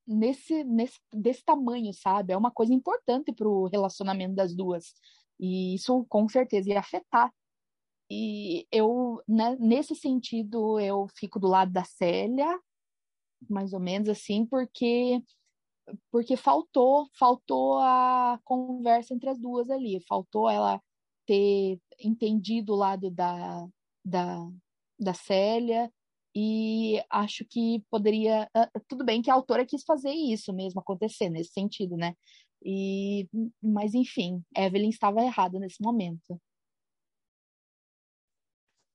[0.05, 2.34] nesse, nesse desse tamanho, sabe?
[2.34, 4.93] É uma coisa importante para o relacionamento das duas.
[5.39, 7.31] E isso com certeza ia afetar
[8.14, 12.59] e eu, né, nesse sentido, eu fico do lado da Célia,
[13.49, 15.22] mais ou menos assim, porque
[16.11, 20.82] porque faltou, faltou a conversa entre as duas ali, faltou ela
[21.26, 23.68] ter entendido o lado da,
[24.05, 24.49] da,
[24.99, 25.91] da Célia,
[26.36, 28.49] e acho que poderia.
[28.55, 32.16] Ah, tudo bem que a autora quis fazer isso mesmo acontecer, nesse sentido, né?
[32.66, 33.28] E,
[33.61, 36.39] mas, enfim, Evelyn estava errada nesse momento.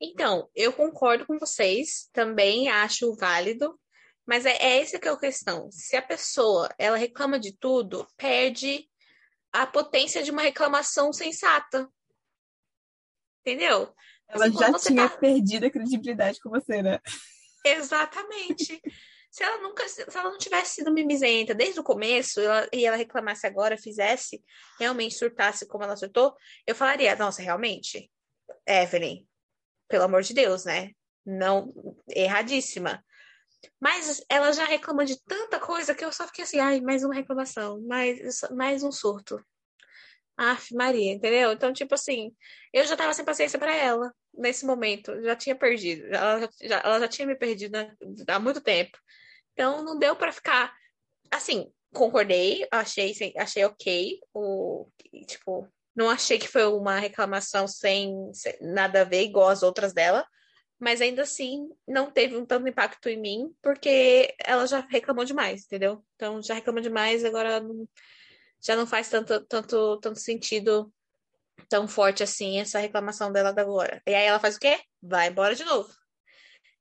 [0.01, 3.79] Então, eu concordo com vocês, também acho válido,
[4.27, 5.71] mas é, é essa que é a questão.
[5.73, 8.89] Se a pessoa ela reclama de tudo, perde
[9.53, 11.89] a potência de uma reclamação sensata.
[13.41, 13.93] Entendeu?
[14.29, 15.17] Ela já tinha tá...
[15.17, 17.01] perdido a credibilidade com você, né?
[17.65, 18.81] Exatamente.
[19.31, 22.97] se ela nunca, se ela não tivesse sido mimizenta desde o começo ela, e ela
[22.97, 24.43] reclamasse agora, fizesse,
[24.79, 26.35] realmente surtasse como ela surtou,
[26.67, 28.11] eu falaria, nossa, realmente,
[28.67, 29.27] Evelyn,
[29.89, 30.91] pelo amor de Deus, né?
[31.25, 31.73] Não,
[32.09, 33.05] erradíssima.
[33.81, 37.15] Mas ela já reclama de tanta coisa que eu só fiquei assim, ai, mais uma
[37.15, 39.45] reclamação, mais, mais um surto.
[40.37, 41.51] Aff, Maria, entendeu?
[41.53, 42.33] Então, tipo assim,
[42.73, 47.01] eu já tava sem paciência para ela nesse momento, já tinha perdido, ela já, ela
[47.01, 47.75] já tinha me perdido
[48.29, 48.97] há muito tempo.
[49.53, 50.73] Então, não deu para ficar
[51.31, 54.89] assim, concordei, achei, achei ok, o,
[55.27, 55.69] tipo,
[55.99, 60.25] não achei que foi uma reclamação sem, sem nada a ver, igual as outras dela,
[60.79, 65.65] mas ainda assim não teve um tanto impacto em mim, porque ela já reclamou demais,
[65.65, 66.05] entendeu?
[66.15, 67.89] Então já reclamou demais, agora não,
[68.63, 70.93] já não faz tanto, tanto, tanto sentido
[71.69, 74.01] tão forte assim essa reclamação dela da agora.
[74.07, 74.81] E aí ela faz o quê?
[75.03, 75.93] Vai embora de novo.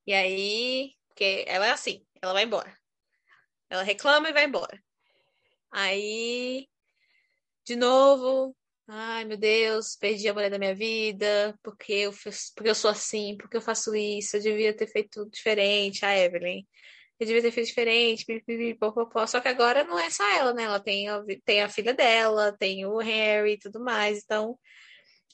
[0.05, 2.71] E aí, porque ela é assim, ela vai embora.
[3.67, 4.79] Ela reclama e vai embora.
[5.71, 6.69] Aí,
[7.65, 8.55] de novo,
[8.87, 12.11] ai meu Deus, perdi a mulher da minha vida, porque eu,
[12.55, 16.63] porque eu sou assim, porque eu faço isso, eu devia ter feito diferente, a Evelyn.
[17.19, 19.25] Eu devia ter feito diferente, pipipi, popopó.
[19.27, 20.63] Só que agora não é só ela, né?
[20.63, 24.19] Ela tem a, tem a filha dela, tem o Harry e tudo mais.
[24.23, 24.57] Então,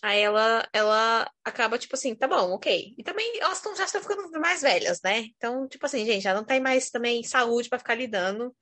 [0.01, 2.95] aí ela, ela acaba, tipo assim, tá bom, ok.
[2.97, 5.22] E também elas tão, já estão ficando mais velhas, né?
[5.38, 8.56] Então, tipo assim, gente, já não tem mais também saúde pra ficar lidando.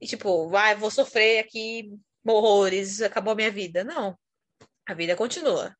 [0.00, 1.90] E tipo, vai, vou sofrer aqui
[2.26, 3.84] horrores, acabou a minha vida.
[3.84, 4.16] Não.
[4.86, 5.76] A vida continua.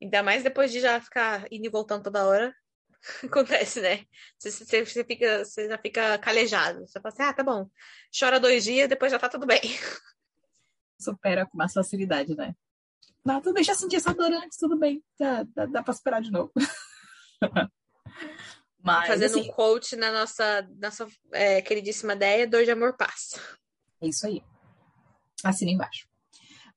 [0.00, 2.54] Ainda mais depois de já ficar indo e voltando toda hora.
[3.24, 4.04] Acontece, né?
[4.38, 6.86] Você, você, você fica, você já fica calejado.
[6.86, 7.68] Você fala assim, ah, tá bom.
[8.18, 9.60] Chora dois dias, depois já tá tudo bem.
[10.98, 12.54] Supera com mais facilidade, né?
[13.24, 15.02] Não, tudo bem, já senti essa dor antes, tudo bem.
[15.18, 16.52] Dá, dá, dá pra superar de novo.
[18.82, 23.40] Mas, Fazendo assim, um quote na nossa, nossa é, queridíssima ideia, dor de amor passa.
[24.02, 24.42] É isso aí.
[25.42, 26.06] Assina embaixo.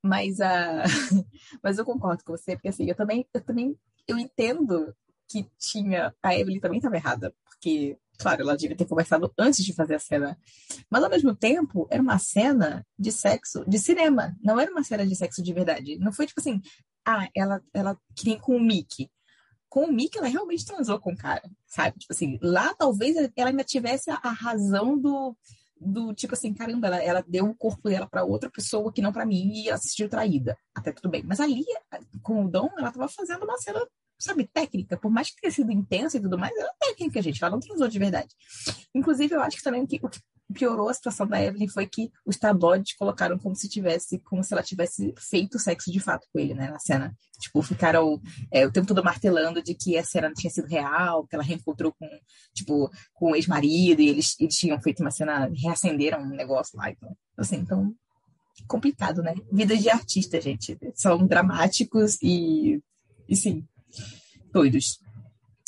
[0.03, 0.83] Mas, a...
[1.63, 3.77] Mas eu concordo com você, porque assim, eu também, eu também
[4.07, 4.95] eu entendo
[5.27, 6.13] que tinha.
[6.23, 9.99] A Evelyn também estava errada, porque, claro, ela devia ter conversado antes de fazer a
[9.99, 10.37] cena.
[10.89, 14.35] Mas ao mesmo tempo, era uma cena de sexo, de cinema.
[14.41, 15.97] Não era uma cena de sexo de verdade.
[15.99, 16.61] Não foi tipo assim,
[17.05, 19.09] ah, ela, ela que nem com o Mickey.
[19.69, 21.99] Com o Mickey, ela realmente transou com o cara, sabe?
[21.99, 25.35] Tipo assim, lá talvez ela ainda tivesse a razão do,
[25.79, 29.13] do tipo assim, caramba, ela, ela deu o corpo dela para outra pessoa que não
[29.13, 30.57] para mim e ela se sentiu traída.
[30.75, 31.23] Até tudo bem.
[31.23, 31.65] Mas ali,
[32.21, 33.85] com o Dom, ela tava fazendo uma cena,
[34.17, 34.97] sabe, técnica.
[34.97, 37.43] Por mais que tenha sido intensa e tudo mais, era técnica, gente.
[37.43, 38.35] Ela não transou de verdade.
[38.93, 40.19] Inclusive, eu acho que também o que, o que
[40.53, 44.53] piorou a situação da Evelyn foi que os tabloides colocaram como se tivesse, como se
[44.53, 47.15] ela tivesse feito sexo de fato com ele, né, na cena.
[47.39, 48.21] Tipo, ficaram
[48.51, 51.93] é, o tempo todo martelando de que a cena tinha sido real, que ela reencontrou
[51.99, 52.07] com,
[52.53, 56.89] tipo, com o ex-marido e eles, eles tinham feito uma cena, reacenderam um negócio lá.
[56.89, 57.93] Então, assim, então,
[58.67, 59.35] complicado, né?
[59.51, 60.77] Vidas de artista, gente.
[60.95, 62.81] São dramáticos e,
[63.27, 63.67] e sim,
[64.51, 64.99] doidos.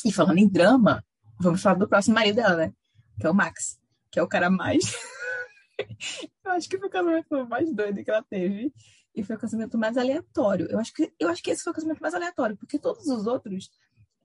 [0.06, 1.04] E falando em drama,
[1.40, 2.74] vamos falar do próximo marido dela, né?
[3.20, 3.79] Que é o Max
[4.12, 4.84] que é o cara mais.
[6.46, 8.74] eu acho que foi o casamento mais doido que ela teve.
[9.16, 10.68] E foi o casamento mais aleatório.
[10.70, 13.26] Eu acho que, eu acho que esse foi o casamento mais aleatório, porque todos os
[13.28, 13.70] outros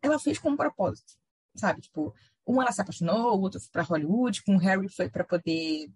[0.03, 1.15] ela fez com um propósito.
[1.57, 1.81] Sabe?
[1.81, 2.15] Tipo,
[2.47, 5.91] um ela se apaixonou, o outro foi pra Hollywood, com o Harry foi para poder.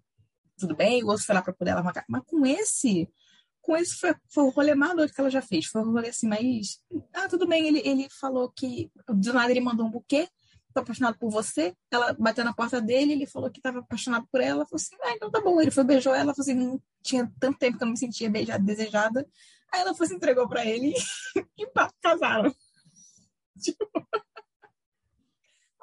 [0.57, 2.05] Tudo bem, o outro foi lá pra poder alavancar.
[2.09, 3.09] Mas com esse.
[3.61, 5.65] Com esse foi, foi o rolê mais doido que ela já fez.
[5.65, 6.79] Foi um rolê assim, mais.
[7.13, 8.91] Ah, tudo bem, ele, ele falou que.
[9.07, 10.27] Do nada ele mandou um buquê
[10.73, 11.75] tô apaixonado por você.
[11.91, 14.65] Ela bateu na porta dele, ele falou que estava apaixonado por ela.
[14.65, 15.59] Falou assim, ah, então tá bom.
[15.59, 18.29] Ele foi, beijou ela, falou assim, não tinha tanto tempo que eu não me sentia
[18.29, 19.27] beijada, desejada.
[19.71, 20.93] Aí ela foi, se entregou pra ele
[21.57, 21.67] e
[22.01, 22.53] casaram.
[23.61, 23.85] Tipo...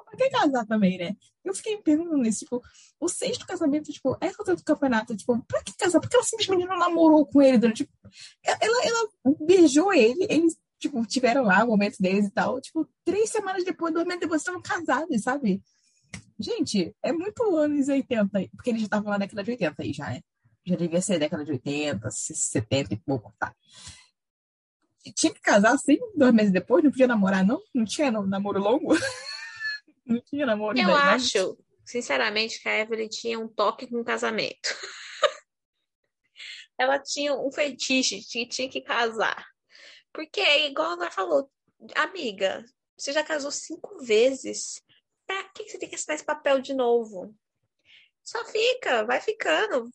[0.07, 1.17] Pra que casar também, né?
[1.43, 2.61] Eu fiquei pensando nisso, tipo,
[2.99, 5.99] o sexto casamento, tipo, é o do campeonato, tipo, pra que casar?
[5.99, 7.83] Porque ela simplesmente não namorou com ele durante.
[7.83, 7.93] Tipo,
[8.43, 9.09] ela, ela
[9.45, 12.61] beijou ele, eles tipo, tiveram lá o momento deles e tal.
[12.61, 15.61] Tipo, três semanas depois, dois meses depois, estavam casados, sabe?
[16.39, 20.09] Gente, é muito anos 80, porque eles já estavam na década de 80 aí já,
[20.09, 20.21] né?
[20.65, 23.55] Já devia ser década de 80, 70 e pouco, tá?
[25.05, 27.61] E tinha que casar assim, dois meses depois, não podia namorar, não?
[27.73, 28.93] Não tinha namoro longo?
[30.05, 34.69] não tinha namoro Eu acho, sinceramente, que a Evelyn tinha um toque com casamento.
[36.77, 39.43] Ela tinha um fetiche que tinha que casar.
[40.17, 41.47] Porque, igual ela falou,
[41.93, 42.65] amiga,
[42.97, 44.81] você já casou cinco vezes.
[45.27, 47.35] Pra que você tem que assinar esse papel de novo?
[48.23, 49.91] Só fica, vai ficando.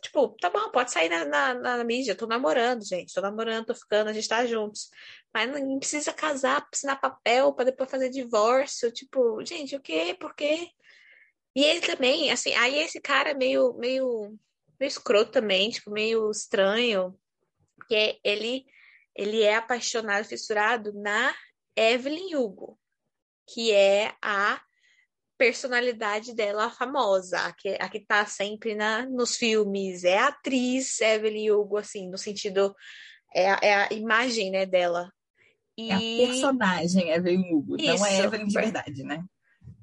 [0.00, 2.14] Tipo, tá bom, pode sair na, na, na mídia.
[2.14, 3.12] Tô namorando, gente.
[3.12, 4.88] Tô namorando, tô ficando, a gente tá juntos.
[5.30, 8.90] Mas não precisa casar, assinar papel pra depois fazer divórcio.
[8.90, 10.16] Tipo, gente, o quê?
[10.18, 10.70] Por quê?
[11.54, 14.38] E ele também, assim, aí esse cara meio, meio,
[14.80, 17.14] meio escroto também, tipo, meio estranho.
[17.76, 18.64] Porque ele
[19.16, 21.34] ele é apaixonado, fissurado na
[21.74, 22.78] Evelyn Hugo,
[23.48, 24.60] que é a
[25.38, 31.00] personalidade dela famosa, a que, a que tá sempre na, nos filmes, é a atriz
[31.00, 32.74] Evelyn Hugo, assim, no sentido,
[33.34, 35.10] é a, é a imagem, né, dela.
[35.76, 35.90] E...
[35.90, 39.22] É a personagem Evelyn Hugo, Isso, não é Evelyn de verdade, né?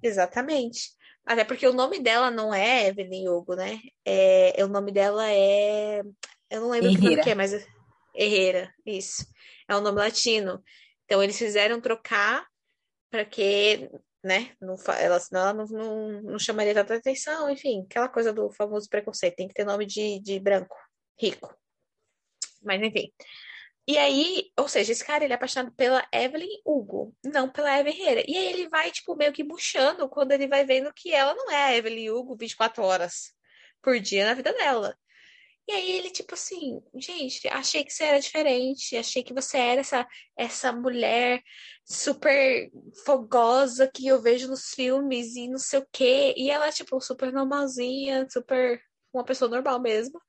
[0.02, 0.92] Exatamente.
[1.26, 3.80] Até porque o nome dela não é Evelyn Hugo, né?
[4.04, 6.02] É, o nome dela é...
[6.50, 7.66] Eu não lembro o que é, mas...
[8.14, 9.26] Herrera, isso.
[9.68, 10.64] É o nome latino.
[11.06, 12.48] Então eles fizeram trocar
[13.10, 13.90] para que,
[14.24, 18.50] né, não, ela, senão ela não, não, não chamaria tanta atenção, enfim, aquela coisa do
[18.52, 20.76] famoso preconceito, tem que ter nome de, de branco,
[21.20, 21.56] rico.
[22.64, 23.12] Mas enfim.
[23.86, 28.00] E aí, ou seja, esse cara ele é apaixonado pela Evelyn Hugo, não pela Evelyn
[28.00, 28.24] Herrera.
[28.26, 31.52] E aí ele vai, tipo, meio que murchando quando ele vai vendo que ela não
[31.52, 33.34] é a Evelyn Hugo 24 horas
[33.82, 34.98] por dia na vida dela.
[35.68, 39.82] E aí ele, tipo assim, gente, achei que você era diferente, achei que você era
[39.82, 40.08] essa,
[40.38, 41.42] essa mulher
[41.86, 42.70] super
[43.06, 46.34] fogosa que eu vejo nos filmes e não sei o quê.
[46.38, 48.82] E ela, tipo, super normalzinha, super
[49.14, 50.20] uma pessoa normal mesmo.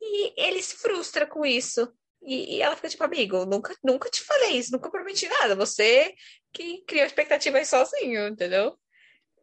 [0.00, 1.92] E ele se frustra com isso.
[2.22, 5.54] E, e, ela fica tipo, amigo, nunca, nunca te falei isso, nunca prometi nada.
[5.56, 6.14] Você
[6.52, 8.78] que criou expectativas sozinho, entendeu?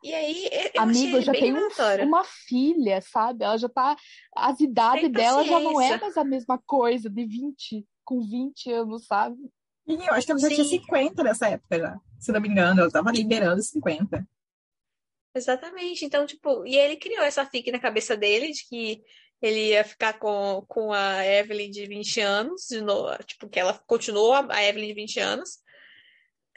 [0.03, 1.67] E aí, eu Amigo, já tem um,
[2.05, 3.43] uma filha, sabe?
[3.43, 3.95] Ela já tá.
[4.35, 9.05] As idades dela já não é mais a mesma coisa, de 20, com 20 anos,
[9.05, 9.37] sabe?
[9.87, 10.55] E eu acho que ela já Sim.
[10.55, 11.99] tinha 50 nessa época já.
[12.19, 14.27] Se não me engano, ela tava liberando 50.
[15.35, 16.05] Exatamente.
[16.05, 19.03] Então, tipo, e ele criou essa fique na cabeça dele de que
[19.41, 23.73] ele ia ficar com, com a Evelyn de 20 anos, de novo, tipo, que ela
[23.87, 25.59] continuou a Evelyn de 20 anos.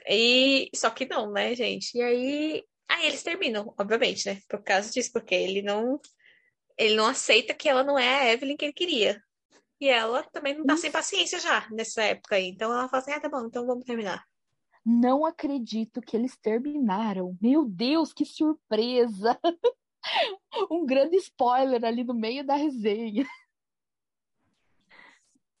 [0.07, 1.97] E só que não, né, gente?
[1.97, 4.39] E aí, aí eles terminam, obviamente, né?
[4.49, 5.99] Por causa disso, porque ele não
[6.77, 9.23] ele não aceita que ela não é a Evelyn que ele queria.
[9.79, 12.47] E ela também não tá sem paciência já nessa época aí.
[12.47, 14.25] Então ela fala assim: "Ah, tá bom, então vamos terminar".
[14.85, 17.37] Não acredito que eles terminaram.
[17.41, 19.39] Meu Deus, que surpresa!
[20.69, 23.25] um grande spoiler ali no meio da resenha.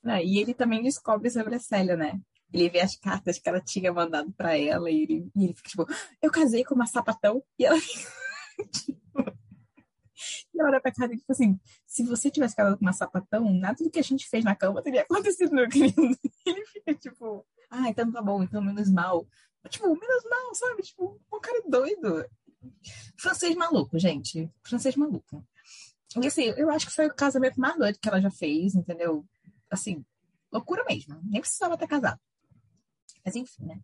[0.03, 2.21] Ah, e ele também descobre sobre a Célia, né?
[2.53, 5.69] Ele vê as cartas que ela tinha mandado para ela e ele, e ele fica
[5.69, 5.85] tipo,
[6.21, 7.77] eu casei com uma sapatão e ela
[8.71, 9.35] tipo...
[10.53, 13.53] E ela olha pra cara e tipo assim, se você tivesse casado com uma sapatão,
[13.53, 16.01] nada do que a gente fez na cama teria acontecido, meu querido.
[16.45, 19.27] Ele fica tipo, ah, então tá bom, então menos mal.
[19.69, 20.83] Tipo, menos mal, sabe?
[20.83, 22.25] Tipo, um cara doido.
[23.17, 24.49] Francês maluco, gente.
[24.63, 25.45] Francês maluco.
[26.21, 29.25] E assim, eu acho que foi o casamento mais doido que ela já fez, entendeu?
[29.69, 30.05] Assim,
[30.51, 31.19] loucura mesmo.
[31.23, 32.19] Nem precisava ter casado.
[33.25, 33.79] Mas enfim, né?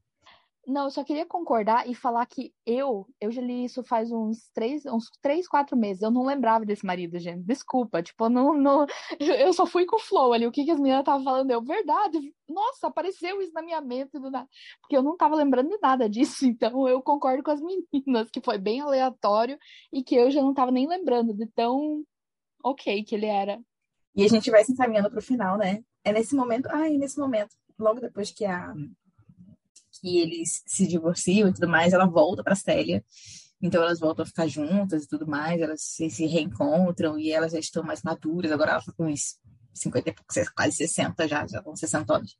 [0.68, 4.48] Não, eu só queria concordar e falar que eu, eu já li isso faz uns
[4.54, 6.04] três, uns três, quatro meses.
[6.04, 7.44] Eu não lembrava desse marido, gente.
[7.44, 8.86] Desculpa, tipo, não, não,
[9.20, 10.46] eu só fui com o flow ali.
[10.46, 11.50] O que, que as meninas estavam falando?
[11.50, 12.20] Eu, verdade.
[12.48, 14.48] Nossa, apareceu isso na minha mente do nada.
[14.82, 16.46] Porque eu não estava lembrando de nada disso.
[16.62, 19.58] Então eu concordo com as meninas, que foi bem aleatório
[19.92, 22.04] e que eu já não estava nem lembrando de tão
[22.64, 23.60] ok que ele era.
[24.16, 25.84] E a gente vai se encaminhando para o final, né?
[26.04, 28.74] É nesse momento, ai, nesse momento, logo depois que a
[30.02, 33.04] que eles se divorciam e tudo mais, ela volta para Célia.
[33.62, 37.52] Então elas voltam a ficar juntas e tudo mais, elas se, se reencontram e elas
[37.52, 38.52] já estão mais maduras.
[38.52, 39.38] Agora ela está com uns
[39.74, 42.36] 50 e pouco, quase 60 já, já estão 60 anos.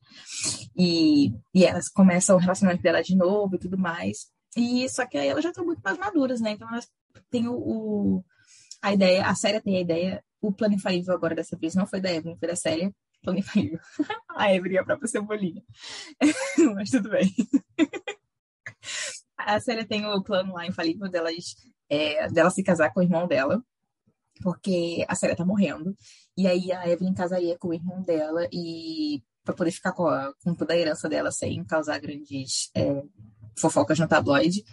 [0.76, 4.32] E, e elas começam o relacionamento dela de novo e tudo mais.
[4.58, 6.52] E só que aí elas já estão muito mais maduras, né?
[6.52, 6.90] Então elas
[7.30, 8.26] têm o, o
[8.82, 12.02] a ideia, a Célia tem a ideia, o plano infalível agora dessa vez não foi
[12.02, 12.92] da Evelyn, foi da Célia,
[13.22, 13.80] plano infalível.
[14.30, 15.64] a Evelyn é a própria cebolinha.
[16.76, 17.34] Mas tudo bem.
[19.38, 21.56] a Célia tem o plano lá infalível delas,
[21.90, 23.64] é, dela se casar com o irmão dela,
[24.42, 25.96] porque a Célia tá morrendo.
[26.38, 30.34] E aí a Evelyn casaria com o irmão dela e para poder ficar com, a,
[30.44, 33.04] com, toda a herança dela sem causar grandes é,
[33.58, 34.64] fofocas no tabloide.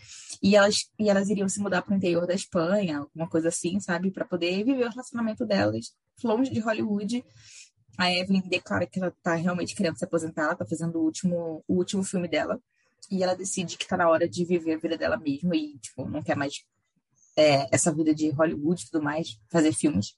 [0.43, 3.81] E elas, e elas iriam se mudar para o interior da Espanha, alguma coisa assim,
[3.81, 4.11] sabe?
[4.11, 5.95] Para poder viver o relacionamento delas
[6.25, 7.25] longe de Hollywood
[7.99, 11.65] a Evelyn declara que ela tá realmente querendo se aposentar, ela tá fazendo o último,
[11.67, 12.61] o último filme dela.
[13.11, 16.09] E ela decide que tá na hora de viver a vida dela mesma e, tipo,
[16.09, 16.65] não quer mais
[17.37, 20.17] é, essa vida de Hollywood e tudo mais, fazer filmes.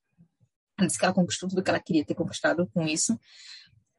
[0.76, 3.18] Ela disse que ela conquistou tudo que ela queria ter conquistado com isso.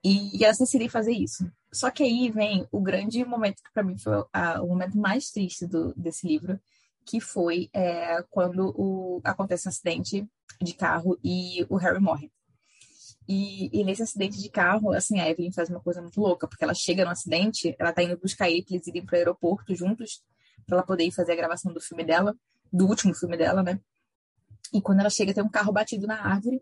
[0.03, 1.51] E, ela decidiu fazer isso.
[1.73, 5.31] Só que aí vem o grande momento que para mim foi a, o momento mais
[5.31, 6.59] triste do, desse livro,
[7.03, 10.27] que foi é, quando o, acontece um acidente
[10.61, 12.31] de carro e o Harry morre.
[13.33, 16.65] E, e, nesse acidente de carro, assim, a Evelyn faz uma coisa muito louca, porque
[16.65, 20.21] ela chega no acidente, ela tá indo buscar ele eles irem pro aeroporto juntos,
[20.65, 22.35] pra ela poder ir fazer a gravação do filme dela,
[22.73, 23.79] do último filme dela, né?
[24.73, 26.61] E quando ela chega, tem um carro batido na árvore,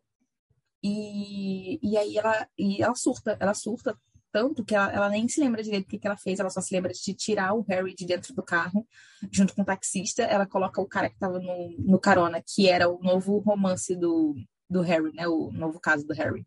[0.84, 4.00] e, e aí ela, e ela surta, ela surta
[4.32, 6.62] tanto que ela, ela nem se lembra direito do que, que ela fez, ela só
[6.62, 8.88] se lembra de tirar o Harry de dentro do carro,
[9.32, 12.88] junto com o taxista, ela coloca o cara que tava no, no carona, que era
[12.88, 14.36] o novo romance do,
[14.70, 15.28] do Harry, né?
[15.28, 16.46] O novo caso do Harry.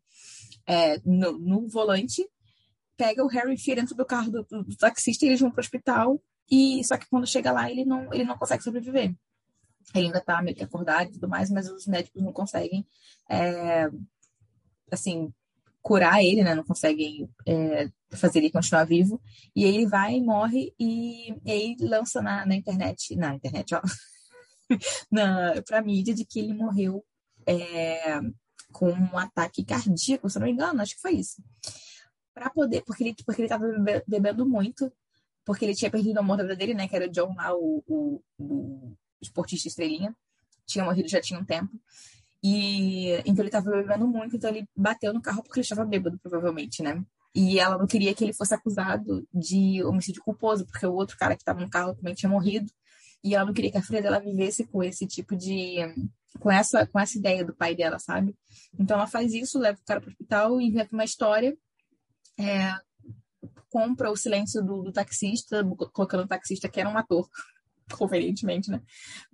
[0.66, 2.26] É, no, no, volante,
[2.96, 5.60] pega o Harry, enfia dentro do carro do, do, do taxista e eles vão pro
[5.60, 6.22] hospital.
[6.50, 9.14] E só que quando chega lá, ele não, ele não consegue sobreviver.
[9.94, 12.86] Ele ainda tá meio que acordado e tudo mais, mas os médicos não conseguem,
[13.28, 13.90] é,
[14.90, 15.32] assim,
[15.82, 16.54] curar ele, né?
[16.54, 19.20] Não conseguem é, fazer ele continuar vivo.
[19.54, 23.82] E ele vai, morre e, e aí lança na, na internet, na internet, ó,
[25.10, 27.04] na, pra mídia de que ele morreu
[27.46, 28.20] é,
[28.72, 31.42] com um ataque cardíaco, se não me engano, acho que foi isso.
[32.34, 33.66] para poder, porque ele, porque ele tava
[34.06, 34.92] bebendo muito,
[35.44, 38.22] porque ele tinha perdido da vida dele, né, que era o John lá, o, o,
[38.38, 40.16] o esportista estrelinha,
[40.66, 41.72] tinha morrido já tinha um tempo.
[42.42, 46.18] E então ele tava bebendo muito, então ele bateu no carro porque ele estava bêbado,
[46.18, 47.04] provavelmente, né?
[47.34, 51.34] E ela não queria que ele fosse acusado de homicídio culposo, porque o outro cara
[51.34, 52.70] que estava no carro também tinha morrido.
[53.24, 55.76] E ela não queria que a filha dela vivesse com esse tipo de.
[56.40, 58.34] Com essa, com essa ideia do pai dela, sabe?
[58.78, 61.56] Então ela faz isso, leva o cara para o hospital, inventa uma história,
[62.38, 62.74] é,
[63.70, 67.28] compra o silêncio do, do taxista, colocando o taxista que era um ator,
[67.92, 68.80] convenientemente, né?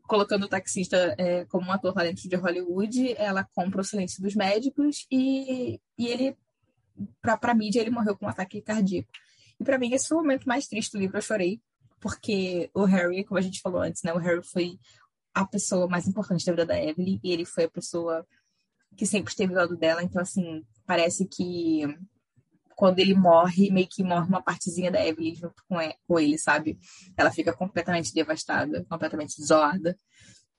[0.02, 4.22] Colocando o taxista é, como um ator lá dentro de Hollywood, ela compra o silêncio
[4.22, 6.36] dos médicos e, e ele,
[7.20, 9.10] pra mídia, ele morreu com um ataque cardíaco.
[9.60, 11.60] E para mim, esse foi o momento mais triste do livro, eu chorei,
[12.00, 14.12] porque o Harry, como a gente falou antes, né?
[14.12, 14.78] O Harry foi
[15.40, 18.26] a pessoa mais importante da vida da Evelyn e ele foi a pessoa
[18.96, 20.02] que sempre esteve do lado dela.
[20.02, 21.82] Então, assim, parece que
[22.74, 25.62] quando ele morre, meio que morre uma partezinha da Evelyn junto
[26.06, 26.78] com ele, sabe?
[27.16, 29.98] Ela fica completamente devastada, completamente zoada.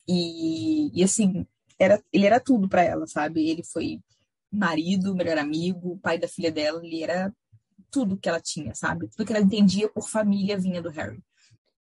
[0.08, 1.46] E, e assim,
[1.78, 3.50] era, ele era tudo para ela, sabe?
[3.50, 4.02] Ele foi
[4.52, 7.34] marido, melhor amigo, pai da filha dela, ele era
[7.92, 9.08] tudo que ela tinha, sabe?
[9.10, 11.24] Tudo que ela entendia por família vinha do Harry.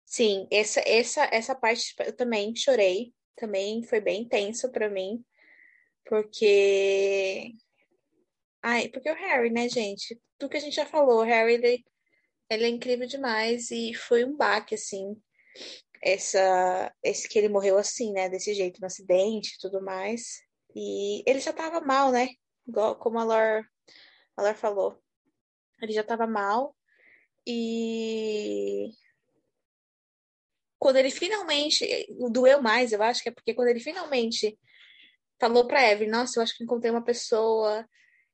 [0.09, 5.23] Sim, essa, essa, essa parte eu também chorei, também foi bem tenso para mim,
[6.05, 7.53] porque.
[8.61, 10.19] Ai, porque o Harry, né, gente?
[10.37, 11.85] Tudo que a gente já falou, o Harry, ele,
[12.49, 15.15] ele é incrível demais e foi um baque, assim,
[16.03, 20.41] essa, esse que ele morreu assim, né, desse jeito, no acidente e tudo mais.
[20.75, 22.29] E ele já tava mal, né?
[22.67, 23.63] Igual, como a Lor,
[24.37, 25.01] a Lor falou.
[25.81, 26.75] Ele já tava mal.
[27.47, 28.91] E
[30.79, 31.85] quando ele finalmente
[32.31, 34.57] doeu mais, eu acho que é porque quando ele finalmente
[35.37, 37.85] falou para Evelyn, nossa, eu acho que encontrei uma pessoa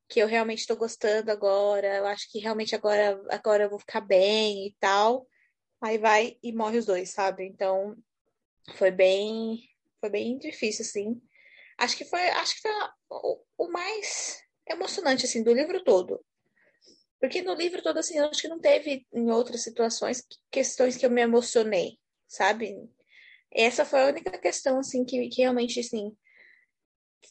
[0.08, 4.00] que eu realmente estou gostando agora, eu acho que realmente agora agora eu vou ficar
[4.00, 5.26] bem e tal.
[5.80, 7.44] Aí vai e morre os dois, sabe?
[7.44, 7.96] Então
[8.76, 9.58] foi bem
[10.00, 11.20] foi bem difícil assim.
[11.76, 12.70] Acho que foi acho que foi
[13.10, 16.24] o, o mais emocionante assim do livro todo.
[17.20, 21.04] Porque no livro todo assim, eu acho que não teve em outras situações questões que
[21.04, 21.98] eu me emocionei
[22.28, 22.88] sabe?
[23.50, 26.16] Essa foi a única questão, assim, que, que realmente, assim,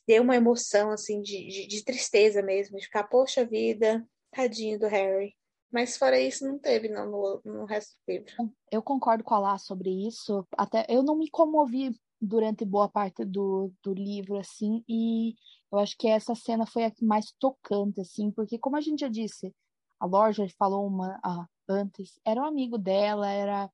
[0.07, 4.87] deu uma emoção, assim, de, de, de tristeza mesmo, de ficar, poxa vida, tadinho do
[4.87, 5.35] Harry.
[5.71, 8.31] Mas fora isso, não teve não, no, no resto do livro.
[8.71, 10.47] Eu concordo com a Lá sobre isso.
[10.57, 15.35] Até eu não me comovi durante boa parte do, do livro, assim, e
[15.71, 19.09] eu acho que essa cena foi a mais tocante, assim, porque como a gente já
[19.09, 19.53] disse,
[19.99, 23.69] a Lorja falou uma ah, antes, era um amigo dela, era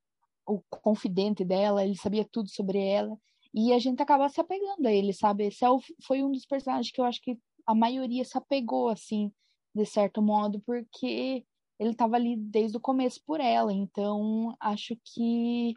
[0.46, 3.18] o confidente dela, ele sabia tudo sobre ela,
[3.54, 5.46] e a gente acaba se apegando a ele, sabe?
[5.48, 5.68] Esse é
[6.06, 9.32] foi um dos personagens que eu acho que a maioria se apegou, assim,
[9.76, 11.46] de certo modo, porque
[11.80, 15.74] ele estava ali desde o começo por ela, então acho que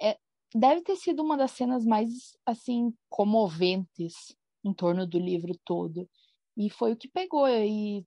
[0.00, 0.18] é,
[0.54, 6.08] deve ter sido uma das cenas mais, assim, comoventes em torno do livro todo.
[6.56, 8.06] E foi o que pegou, e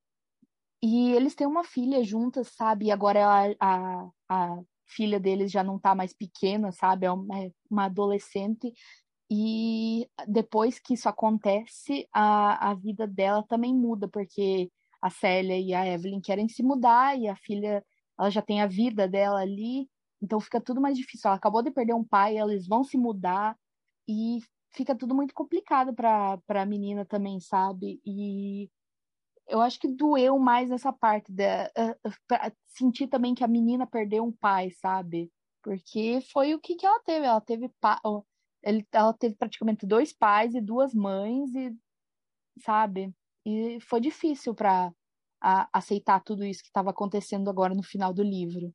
[0.84, 2.86] e eles têm uma filha juntas, sabe?
[2.86, 7.06] E agora a, a, a filha deles já não tá mais pequena, sabe?
[7.06, 8.74] É uma, é uma adolescente.
[9.30, 14.72] E depois que isso acontece, a, a vida dela também muda, porque
[15.02, 17.84] a Célia e a Evelyn querem se mudar e a filha,
[18.20, 19.90] ela já tem a vida dela ali,
[20.22, 21.28] então fica tudo mais difícil.
[21.28, 23.58] Ela acabou de perder um pai, eles vão se mudar
[24.08, 24.40] e
[24.72, 28.02] fica tudo muito complicado para a menina também, sabe?
[28.06, 28.70] E
[29.48, 34.24] eu acho que doeu mais essa parte da uh, sentir também que a menina perdeu
[34.24, 35.32] um pai, sabe?
[35.64, 37.26] Porque foi o que, que ela teve.
[37.26, 38.00] Ela teve pa...
[38.92, 41.76] Ela teve praticamente dois pais e duas mães e
[42.62, 43.14] sabe?
[43.46, 44.92] E foi difícil para
[45.72, 48.74] aceitar tudo isso que estava acontecendo agora no final do livro.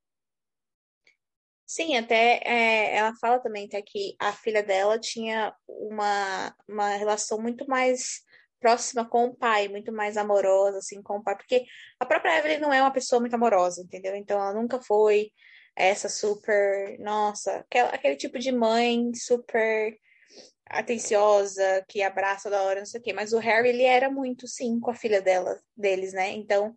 [1.66, 7.40] Sim, até é, ela fala também até que a filha dela tinha uma, uma relação
[7.40, 8.24] muito mais
[8.60, 11.64] próxima com o pai, muito mais amorosa, assim, com o pai, porque
[11.98, 14.14] a própria Evelyn não é uma pessoa muito amorosa, entendeu?
[14.14, 15.30] Então ela nunca foi
[15.74, 19.96] essa super, nossa, aquele, aquele tipo de mãe super
[20.66, 23.12] atenciosa, que abraça da hora, não sei o quê.
[23.12, 26.30] Mas o Harry, ele era muito, sim, com a filha dela, deles, né?
[26.30, 26.74] Então,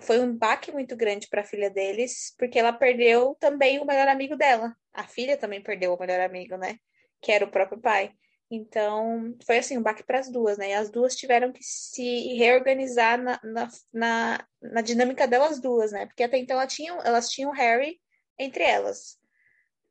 [0.00, 4.08] foi um baque muito grande para a filha deles, porque ela perdeu também o melhor
[4.08, 4.74] amigo dela.
[4.92, 6.78] A filha também perdeu o melhor amigo, né?
[7.20, 8.12] Que era o próprio pai.
[8.50, 10.70] Então, foi assim, um baque para as duas, né?
[10.70, 16.06] E as duas tiveram que se reorganizar na, na, na, na, dinâmica delas duas, né?
[16.06, 18.00] Porque até então elas tinham, elas tinham Harry
[18.38, 19.18] entre elas,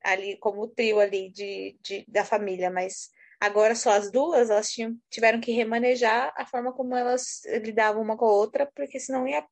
[0.03, 3.09] ali como o trio ali de, de, da família, mas
[3.39, 8.15] agora só as duas, elas tinham, tiveram que remanejar a forma como elas lidavam uma
[8.15, 9.45] com a outra, porque senão ia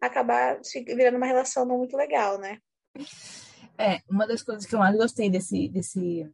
[0.00, 2.58] acabar virando uma relação não muito legal, né?
[3.78, 6.30] É, uma das coisas que eu mais gostei desse, desse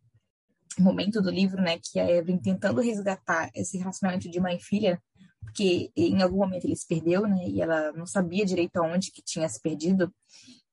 [0.80, 5.02] momento do livro, né, que a Evelyn tentando resgatar esse relacionamento de mãe e filha,
[5.40, 9.22] porque em algum momento ele se perdeu, né, e ela não sabia direito aonde que
[9.22, 10.12] tinha se perdido,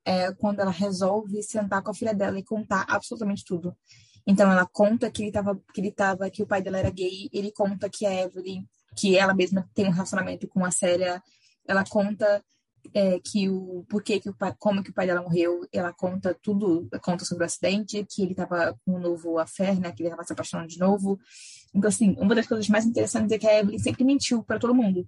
[0.05, 3.75] é quando ela resolve sentar com a filha dela e contar absolutamente tudo.
[4.25, 7.29] Então ela conta que ele tava, que ele tava, que o pai dela era gay,
[7.33, 8.63] ele conta que a Evelyn,
[8.95, 11.21] que ela mesma tem um relacionamento com a Célia,
[11.67, 12.43] ela conta
[12.93, 16.37] é, que o porquê que o pai, como que o pai dela morreu, ela conta
[16.41, 20.09] tudo, conta sobre o acidente, que ele estava com um novo affair, né, que ele
[20.09, 21.19] estava se apaixonando de novo.
[21.73, 24.73] Então assim, uma das coisas mais interessantes é que a Evelyn sempre mentiu para todo
[24.73, 25.07] mundo.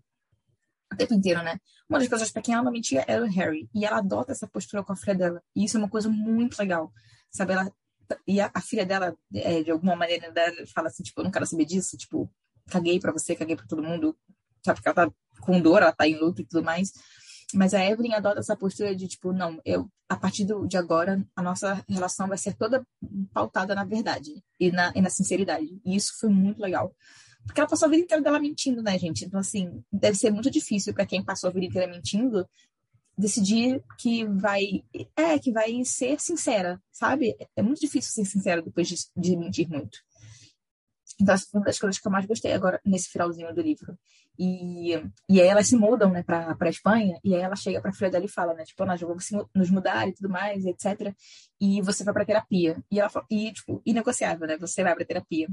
[0.91, 1.57] O tempo inteiro, né?
[1.89, 3.69] Uma das coisas para quem ela não mentia era o Harry.
[3.73, 5.43] E ela adota essa postura com a filha dela.
[5.55, 6.91] E isso é uma coisa muito legal.
[7.31, 7.53] Sabe?
[7.53, 7.71] Ela,
[8.27, 10.33] e a, a filha dela, é, de alguma maneira,
[10.73, 11.95] fala assim, tipo, eu não quero saber disso.
[11.95, 12.29] Tipo,
[12.69, 14.17] caguei para você, caguei para todo mundo.
[14.65, 14.81] Sabe?
[14.81, 16.91] Porque ela tá com dor, ela tá em luto e tudo mais.
[17.53, 21.25] Mas a Evelyn adota essa postura de tipo, não, eu a partir do, de agora
[21.35, 22.85] a nossa relação vai ser toda
[23.33, 25.79] pautada na verdade e na, e na sinceridade.
[25.85, 26.93] E isso foi muito legal.
[27.45, 29.25] Porque ela passou a vida inteira dela mentindo, né, gente?
[29.25, 32.47] Então, assim, deve ser muito difícil para quem passou a vida inteira mentindo
[33.17, 34.83] decidir que vai
[35.15, 37.35] é que vai ser sincera, sabe?
[37.55, 39.99] É muito difícil ser sincera depois de, de mentir muito.
[41.19, 43.97] Então, essa foi uma das coisas que eu mais gostei agora nesse finalzinho do livro.
[44.43, 44.93] E,
[45.29, 48.25] e aí elas se mudam, né, pra, Espanha, e aí ela chega pra filha dela
[48.25, 51.13] e fala, né, tipo, nós vamos nos mudar e tudo mais, etc.
[51.59, 52.75] E você vai pra terapia.
[52.89, 55.47] E ela fala, e, tipo, inegociável, né, você vai pra terapia.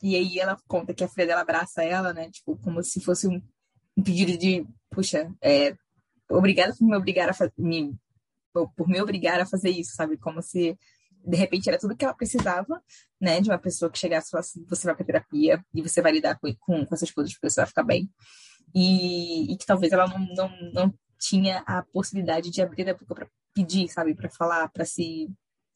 [0.00, 3.26] E aí ela conta que a filha dela abraça ela, né, tipo, como se fosse
[3.26, 3.42] um,
[3.96, 5.74] um pedido de, puxa, é,
[6.30, 7.98] obrigada por me obrigar a me,
[8.52, 10.16] por me obrigar a fazer isso, sabe?
[10.16, 10.78] Como se
[11.24, 12.82] de repente era tudo que ela precisava,
[13.20, 16.12] né, de uma pessoa que chegasse e falasse, você vai para terapia e você vai
[16.12, 18.10] lidar com, com, com essas coisas porque você vai ficar bem.
[18.74, 23.14] E, e que talvez ela não, não, não tinha a possibilidade de abrir a boca
[23.14, 25.28] para pedir, sabe, para falar, para se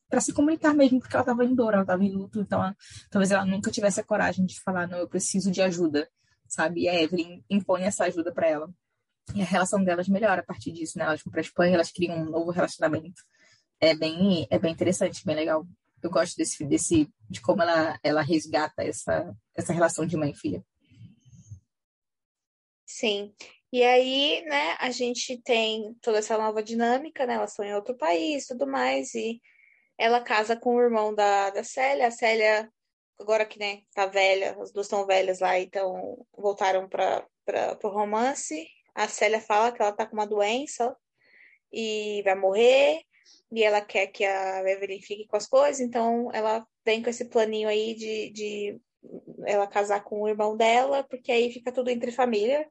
[0.09, 2.77] para se comunicar mesmo, porque ela estava em dor, ela estava em luto, então ela,
[3.11, 6.09] talvez ela nunca tivesse a coragem de falar, não, eu preciso de ajuda,
[6.47, 6.83] sabe?
[6.83, 8.71] E a Evelyn impõe essa ajuda para ela.
[9.35, 11.05] E a relação delas melhora a partir disso, né?
[11.05, 13.23] Elas vão para Espanha, elas criam um novo relacionamento
[13.81, 15.67] é bem, é bem interessante, bem legal.
[16.03, 20.37] Eu gosto desse, desse de como ela, ela resgata essa, essa relação de mãe e
[20.37, 20.65] filha.
[22.87, 23.35] Sim.
[23.73, 27.35] E aí, né, a gente tem toda essa nova dinâmica, né?
[27.35, 29.41] Elas estão em outro país, tudo mais, e
[29.99, 32.07] ela casa com o irmão da, da Célia.
[32.07, 32.71] A Célia,
[33.19, 37.27] agora que, né, tá velha, as duas estão velhas lá, então voltaram para
[37.83, 38.69] o romance.
[38.95, 40.97] A Célia fala que ela tá com uma doença
[41.73, 43.03] e vai morrer
[43.53, 47.27] e ela quer que a Evelyn fique com as coisas, então ela vem com esse
[47.27, 48.81] planinho aí de, de
[49.47, 52.69] ela casar com o irmão dela, porque aí fica tudo entre família.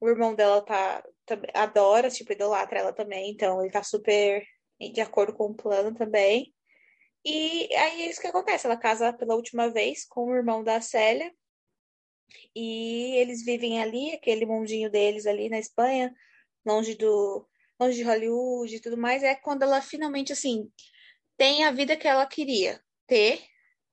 [0.00, 4.44] O irmão dela tá, tá adora, tipo, idolatra ela também, então ele tá super
[4.80, 6.54] de acordo com o plano também.
[7.24, 10.80] E aí é isso que acontece, ela casa pela última vez com o irmão da
[10.80, 11.30] Célia,
[12.54, 16.14] e eles vivem ali, aquele mundinho deles ali na Espanha,
[16.64, 17.46] longe do,
[17.80, 20.70] longe de Hollywood e tudo mais, é quando ela finalmente, assim,
[21.36, 23.40] tem a vida que ela queria ter,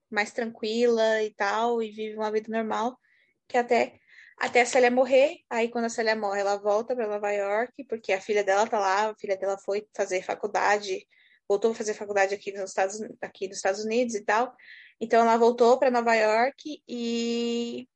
[0.09, 2.99] mais tranquila e tal, e vive uma vida normal,
[3.47, 3.99] que até
[4.39, 5.39] até a Célia morrer.
[5.49, 8.79] Aí, quando a Célia morre, ela volta para Nova York, porque a filha dela tá
[8.79, 11.07] lá, a filha dela foi fazer faculdade,
[11.49, 14.55] voltou a fazer faculdade aqui nos Estados, aqui nos Estados Unidos e tal.
[15.01, 17.87] Então, ela voltou para Nova York e.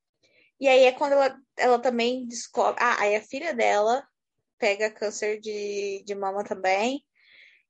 [0.59, 2.81] E aí é quando ela, ela também descobre.
[2.83, 4.03] Ah, aí a filha dela
[4.61, 7.03] pega câncer de, de mama também.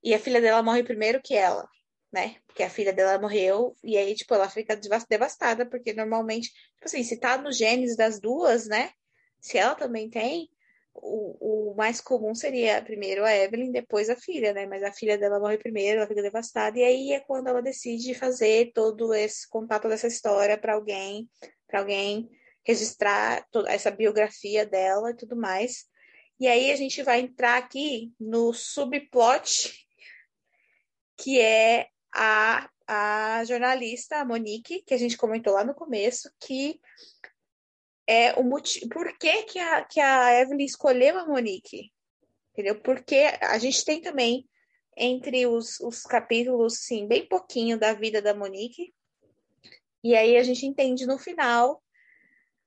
[0.04, 1.66] E a filha dela morre primeiro que ela,
[2.12, 2.36] né?
[2.46, 4.78] Porque a filha dela morreu e aí, tipo, ela fica
[5.10, 8.92] devastada, porque normalmente, tipo assim, se tá nos genes das duas, né?
[9.40, 10.50] Se ela também tem,
[10.94, 14.66] o, o mais comum seria primeiro a Evelyn, depois a filha, né?
[14.66, 18.14] Mas a filha dela morre primeiro, ela fica devastada, e aí é quando ela decide
[18.14, 21.30] fazer todo esse contato dessa história para alguém,
[21.68, 22.30] para alguém
[22.66, 25.91] registrar toda essa biografia dela e tudo mais.
[26.42, 29.86] E aí a gente vai entrar aqui no subplot,
[31.16, 36.82] que é a, a jornalista, a Monique, que a gente comentou lá no começo, que
[38.08, 38.90] é o motivo.
[38.90, 41.94] Por que, que, a, que a Evelyn escolheu a Monique?
[42.54, 42.82] Entendeu?
[42.82, 44.50] Porque a gente tem também
[44.98, 48.92] entre os, os capítulos, sim, bem pouquinho da vida da Monique.
[50.04, 51.84] E aí a gente entende no final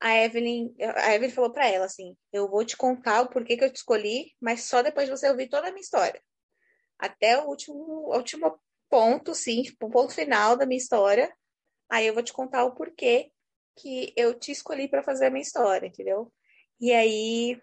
[0.04, 3.64] a Evelyn, a Evelyn falou para ela assim: "Eu vou te contar o porquê que
[3.64, 6.22] eu te escolhi, mas só depois de você ouvir toda a minha história.
[6.98, 8.60] Até o último, último
[8.90, 11.34] ponto, sim, o ponto final da minha história.
[11.90, 13.32] Aí eu vou te contar o porquê
[13.76, 16.30] que eu te escolhi para fazer a minha história, entendeu?
[16.78, 17.58] E aí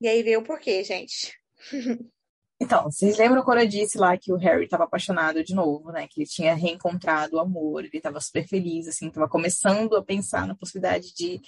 [0.00, 1.34] e aí veio o porquê, gente.
[2.58, 6.08] Então, vocês lembram quando eu disse lá que o Harry estava apaixonado de novo, né?
[6.08, 10.46] Que ele tinha reencontrado o amor, ele estava super feliz, assim, estava começando a pensar
[10.46, 11.40] na possibilidade de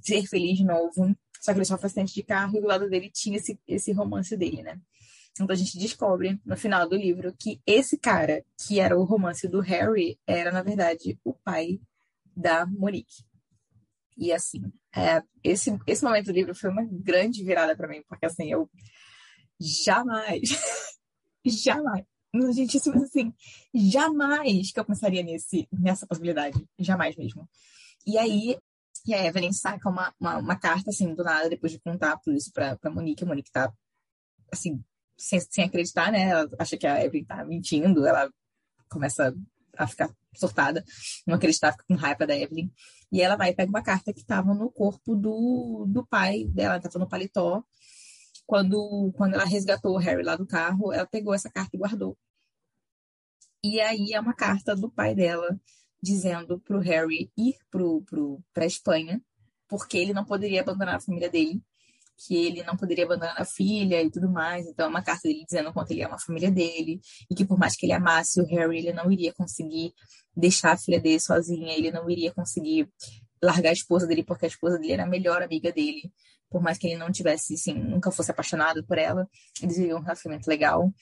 [0.00, 1.14] ser feliz de novo.
[1.40, 3.92] Só que ele só faz teste de carro e do lado dele tinha esse, esse
[3.92, 4.78] romance dele, né?
[5.32, 9.48] Então a gente descobre no final do livro que esse cara, que era o romance
[9.48, 11.80] do Harry, era, na verdade, o pai
[12.36, 13.24] da Monique.
[14.16, 14.62] E assim,
[14.94, 18.68] é, esse, esse momento do livro foi uma grande virada para mim, porque assim, eu
[19.60, 20.40] jamais,
[21.44, 22.06] jamais,
[22.56, 23.32] isso assim,
[23.74, 27.48] jamais que eu pensaria nesse, nessa possibilidade, jamais mesmo.
[28.06, 28.56] E aí,
[29.06, 32.36] e a Evelyn saca uma, uma, uma, carta, assim, do nada, depois de contar tudo
[32.36, 33.72] isso pra, pra Monique, a Monique tá,
[34.52, 34.82] assim,
[35.16, 38.30] sem, sem acreditar, né, ela acha que a Evelyn tá mentindo, ela
[38.88, 39.34] começa
[39.76, 40.84] a ficar surtada,
[41.26, 42.70] não acreditar, fica com raiva da Evelyn.
[43.12, 46.76] E ela vai e pega uma carta que estava no corpo do, do pai dela,
[46.76, 47.64] estava no paletó,
[48.50, 52.18] quando, quando ela resgatou o Harry lá do carro, ela pegou essa carta e guardou.
[53.62, 55.56] E aí é uma carta do pai dela
[56.02, 59.22] dizendo para o Harry ir para a Espanha,
[59.68, 61.62] porque ele não poderia abandonar a família dele,
[62.26, 64.66] que ele não poderia abandonar a filha e tudo mais.
[64.66, 67.00] Então é uma carta dele dizendo quanto ele ama a família dele
[67.30, 69.94] e que por mais que ele amasse o Harry, ele não iria conseguir
[70.36, 72.90] deixar a filha dele sozinha, ele não iria conseguir
[73.40, 76.12] largar a esposa dele porque a esposa dele era a melhor amiga dele
[76.50, 79.28] por mais que ele não tivesse, assim, nunca fosse apaixonado por ela,
[79.62, 80.92] eles viviam um relacionamento legal.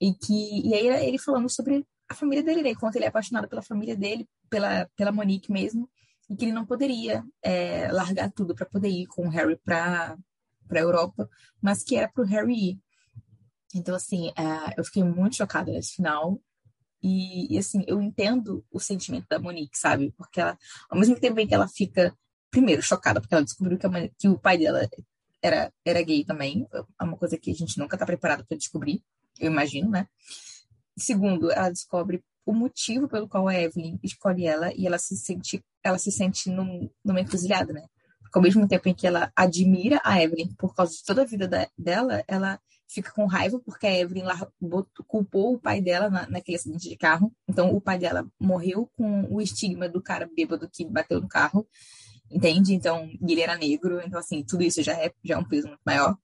[0.00, 2.74] E que e aí ele falando sobre a família dele, né?
[2.74, 5.88] Quanto ele é apaixonado pela família dele, pela, pela Monique mesmo,
[6.28, 10.16] e que ele não poderia é, largar tudo para poder ir com o Harry para
[10.72, 11.28] para Europa,
[11.60, 12.80] mas que era para o Harry ir.
[13.74, 16.40] Então, assim, é, eu fiquei muito chocada nesse final.
[17.02, 20.12] E, e, assim, eu entendo o sentimento da Monique, sabe?
[20.16, 20.56] Porque ela,
[20.88, 22.16] ao mesmo tempo em que ela fica
[22.52, 24.86] primeiro, chocada, porque ela descobriu que, mãe, que o pai dela
[25.40, 26.68] era, era gay também.
[27.00, 29.02] É uma coisa que a gente nunca está preparado para descobrir,
[29.40, 30.06] eu imagino, né?
[30.96, 35.64] Segundo, ela descobre o motivo pelo qual a Evelyn escolhe ela e ela se sente,
[35.82, 37.86] ela se sente num, numa encruzilhada, né?
[38.20, 41.26] Porque ao mesmo tempo em que ela admira a Evelyn por causa de toda a
[41.26, 44.24] vida da, dela, ela fica com raiva porque a Evelyn
[45.06, 47.32] culpou o pai dela na, naquele acidente de carro.
[47.48, 51.66] Então, o pai dela morreu com o estigma do cara bêbado que bateu no carro
[52.32, 52.74] entende?
[52.74, 55.80] Então, ele era negro, então, assim, tudo isso já é, já é um peso muito
[55.84, 56.16] maior.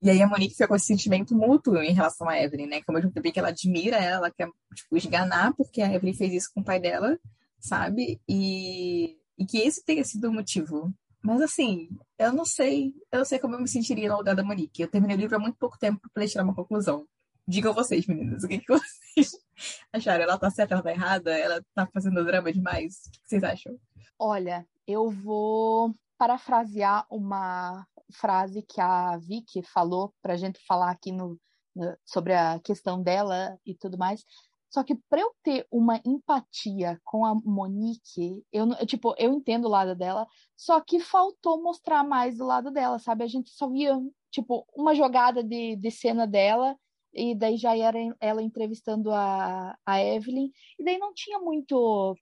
[0.00, 2.80] E aí a Monique fica com esse sentimento mútuo em relação a Evelyn, né?
[2.80, 6.32] Que ao mesmo tempo que ela admira ela, quer, tipo, esganar porque a Evelyn fez
[6.32, 7.16] isso com o pai dela,
[7.60, 8.20] sabe?
[8.28, 10.92] E, e que esse tenha sido o motivo.
[11.22, 11.88] Mas assim,
[12.18, 14.82] eu não sei, eu não sei como eu me sentiria no lugar da Monique.
[14.82, 17.06] Eu terminei o livro há muito pouco tempo para tirar uma conclusão.
[17.46, 19.30] Digam vocês, meninas, o que, que vocês
[19.92, 20.24] acharam?
[20.24, 21.36] Ela tá certa, ela tá errada?
[21.36, 23.02] Ela tá fazendo drama demais?
[23.06, 23.78] O que vocês acham?
[24.18, 31.10] Olha, eu vou parafrasear uma frase que a Vicky falou para a gente falar aqui
[31.10, 31.38] no,
[31.74, 34.24] no, sobre a questão dela e tudo mais.
[34.72, 39.70] Só que para eu ter uma empatia com a Monique, eu, tipo, eu entendo o
[39.70, 40.26] lado dela,
[40.56, 43.22] só que faltou mostrar mais o lado dela, sabe?
[43.22, 43.94] A gente só via,
[44.30, 46.74] tipo, uma jogada de, de cena dela,
[47.12, 52.16] e daí já era ela entrevistando a, a Evelyn, e daí não tinha muito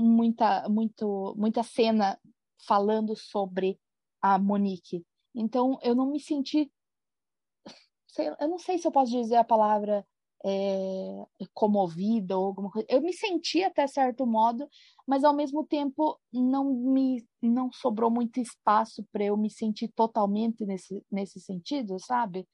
[0.00, 2.18] muita, muito, muita cena
[2.66, 3.78] falando sobre
[4.20, 5.04] a Monique.
[5.34, 6.70] Então, eu não me senti.
[8.06, 10.04] Sei, eu não sei se eu posso dizer a palavra
[10.44, 11.24] é,
[11.54, 12.86] comovida ou alguma coisa.
[12.90, 14.68] Eu me senti até certo modo,
[15.06, 20.64] mas ao mesmo tempo não me não sobrou muito espaço para eu me sentir totalmente
[20.66, 22.46] nesse, nesse sentido, sabe?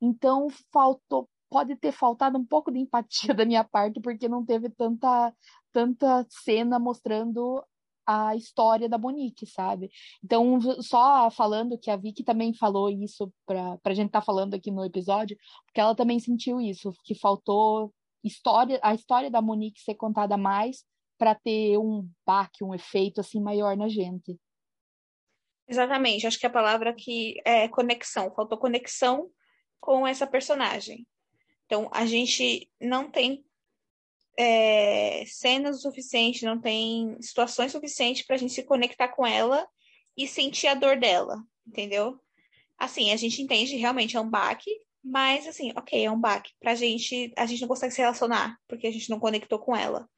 [0.00, 4.68] Então faltou pode ter faltado um pouco de empatia da minha parte, porque não teve
[4.70, 5.32] tanta,
[5.74, 7.60] tanta cena mostrando
[8.06, 9.90] a história da Monique, sabe?
[10.22, 14.54] Então, só falando que a Vicky também falou isso para a gente estar tá falando
[14.54, 15.36] aqui no episódio,
[15.66, 17.92] porque ela também sentiu isso, que faltou
[18.22, 20.84] história, a história da Monique ser contada mais
[21.18, 24.38] para ter um baque, um efeito assim maior na gente.
[25.66, 29.28] Exatamente, acho que a palavra aqui é conexão, faltou conexão
[29.80, 31.06] com essa personagem.
[31.66, 33.44] Então, a gente não tem
[34.38, 39.66] é, cenas o suficiente, não tem situações suficientes para a gente se conectar com ela
[40.16, 42.18] e sentir a dor dela, entendeu?
[42.78, 44.70] Assim, a gente entende realmente é um baque,
[45.02, 46.50] mas assim, ok, é um baque.
[46.60, 50.08] Pra gente, a gente não consegue se relacionar, porque a gente não conectou com ela,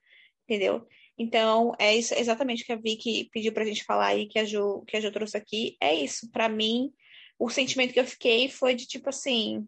[0.45, 0.87] entendeu?
[1.19, 4.45] Então, é isso exatamente o que a Vicky pediu pra gente falar aí, que a
[4.45, 5.77] Ju, que a Ju trouxe aqui.
[5.81, 6.31] É isso.
[6.31, 6.93] Para mim,
[7.39, 9.67] o sentimento que eu fiquei foi de tipo assim,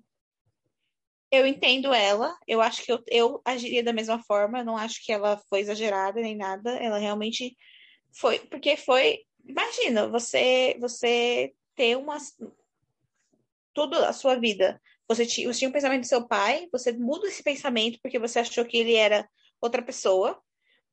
[1.30, 5.04] eu entendo ela, eu acho que eu, eu agiria da mesma forma, eu não acho
[5.04, 7.56] que ela foi exagerada nem nada, ela realmente
[8.18, 12.16] foi, porque foi, imagina, você você ter uma
[13.74, 17.26] toda a sua vida você tinha, você tinha um pensamento do seu pai, você muda
[17.26, 19.26] esse pensamento porque você achou que ele era
[19.60, 20.38] outra pessoa,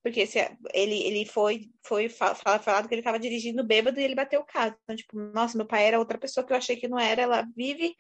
[0.02, 0.40] porque se,
[0.74, 4.76] ele, ele foi, foi falado que ele estava dirigindo bêbado e ele bateu o carro.
[4.84, 7.24] Então, tipo, nossa, meu pai era outra pessoa que eu achei que não era.
[7.24, 7.94] Ela vive,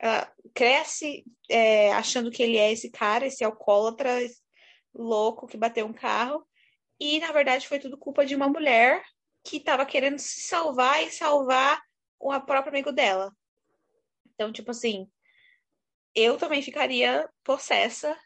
[0.00, 4.10] ela cresce é, achando que ele é esse cara, esse alcoólatra
[4.94, 6.44] louco que bateu um carro.
[6.98, 9.02] E, na verdade, foi tudo culpa de uma mulher
[9.44, 11.80] que estava querendo se salvar e salvar
[12.18, 13.30] o próprio amigo dela.
[14.34, 15.06] Então, tipo assim,
[16.14, 18.16] eu também ficaria possessa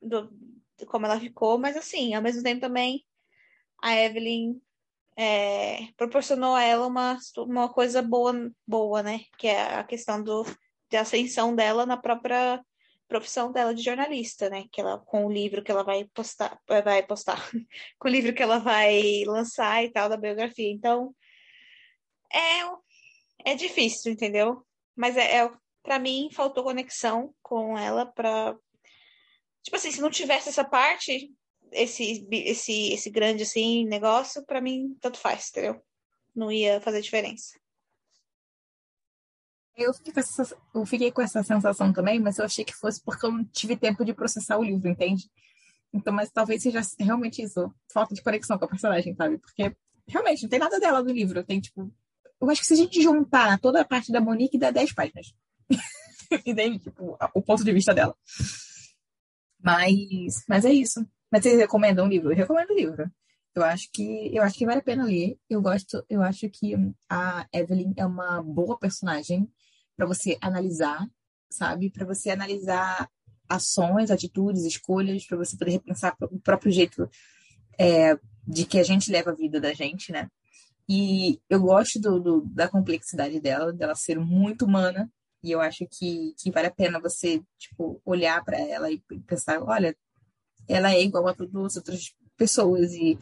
[0.00, 0.30] do,
[0.86, 3.04] como ela ficou, mas assim, ao mesmo tempo também
[3.82, 4.60] a Evelyn
[5.16, 8.32] é, proporcionou a ela uma, uma coisa boa,
[8.66, 9.20] boa, né?
[9.38, 10.44] Que é a questão do,
[10.90, 12.62] de ascensão dela na própria
[13.08, 14.64] profissão dela de jornalista, né?
[14.70, 17.36] Que ela com o livro que ela vai postar, vai postar,
[17.98, 20.70] com o livro que ela vai lançar e tal da biografia.
[20.70, 21.14] Então
[22.32, 24.64] é é difícil, entendeu?
[24.94, 25.50] Mas é, é
[25.82, 28.56] para mim faltou conexão com ela para
[29.62, 31.32] tipo assim, se não tivesse essa parte,
[31.72, 35.80] esse esse esse grande assim negócio, para mim tanto faz, entendeu?
[36.34, 37.58] Não ia fazer diferença.
[39.76, 43.02] Eu fiquei, com essa, eu fiquei com essa sensação também, mas eu achei que fosse
[43.02, 45.30] porque eu não tive tempo de processar o livro, entende?
[45.92, 49.38] Então, mas talvez seja realmente isso, falta de conexão com a personagem, sabe?
[49.38, 49.76] Porque
[50.08, 51.44] realmente não tem nada dela no livro.
[51.44, 51.92] Tem, tipo,
[52.40, 55.34] eu acho que se a gente juntar toda a parte da Monique, dá 10 páginas.
[56.44, 58.16] e daí, tipo, o ponto de vista dela.
[59.60, 61.06] Mas, mas é isso.
[61.30, 62.32] Mas vocês recomendam um livro?
[62.32, 63.10] Eu recomendo o livro.
[63.54, 65.38] Eu acho que eu acho que vale a pena ler.
[65.48, 66.74] Eu gosto, eu acho que
[67.08, 69.50] a Evelyn é uma boa personagem
[69.96, 71.08] para você analisar,
[71.50, 71.90] sabe?
[71.90, 73.08] Para você analisar
[73.48, 77.08] ações, atitudes, escolhas, para você poder repensar o próprio jeito
[77.78, 80.28] é, de que a gente leva a vida da gente, né?
[80.88, 85.10] E eu gosto do, do, da complexidade dela, dela ser muito humana,
[85.42, 89.62] e eu acho que, que vale a pena você, tipo, olhar para ela e pensar,
[89.62, 89.96] olha,
[90.68, 93.18] ela é igual a todas as outras pessoas e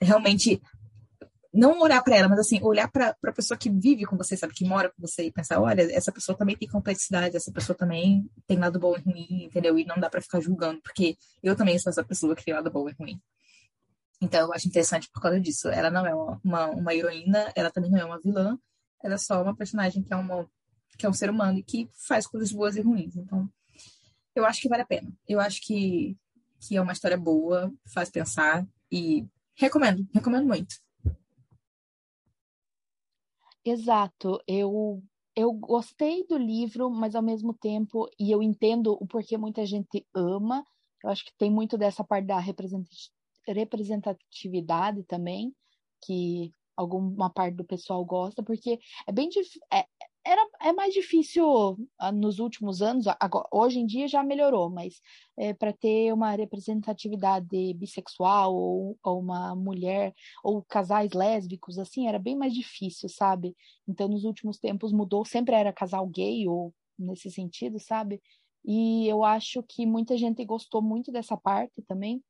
[0.00, 0.60] realmente
[1.54, 4.52] não olhar para ela, mas assim, olhar para a pessoa que vive com você, sabe,
[4.52, 8.28] que mora com você e pensar, olha, essa pessoa também tem complexidade, essa pessoa também
[8.46, 9.78] tem lado bom e ruim, entendeu?
[9.78, 12.70] E não dá para ficar julgando, porque eu também sou essa pessoa que tem lado
[12.72, 13.20] bom e ruim.
[14.20, 15.68] Então, eu acho interessante por causa disso.
[15.68, 18.58] Ela não é uma, uma, heroína, ela também não é uma vilã,
[19.02, 20.48] ela é só uma personagem que é uma
[20.96, 23.16] que é um ser humano e que faz coisas boas e ruins.
[23.16, 23.48] Então,
[24.34, 25.12] eu acho que vale a pena.
[25.26, 26.16] Eu acho que,
[26.60, 29.26] que é uma história boa, faz pensar e
[29.56, 30.76] recomendo, recomendo muito.
[33.66, 34.38] Exato.
[34.46, 35.02] Eu
[35.36, 40.06] eu gostei do livro, mas ao mesmo tempo, e eu entendo o porquê muita gente
[40.14, 40.64] ama.
[41.02, 42.38] Eu acho que tem muito dessa parte da
[43.46, 45.52] representatividade também,
[46.04, 48.78] que alguma parte do pessoal gosta, porque
[49.08, 49.28] é bem.
[49.72, 49.84] É,
[50.24, 55.00] era, é mais difícil ah, nos últimos anos, agora, hoje em dia já melhorou, mas
[55.36, 62.18] é, para ter uma representatividade bissexual ou, ou, uma mulher ou casais lésbicos, assim, era
[62.18, 63.54] bem mais difícil, sabe?
[63.86, 68.22] Então, nos últimos tempos mudou, sempre era casal gay ou nesse sentido, sabe?
[68.64, 72.22] E eu acho que muita gente gostou muito dessa parte também,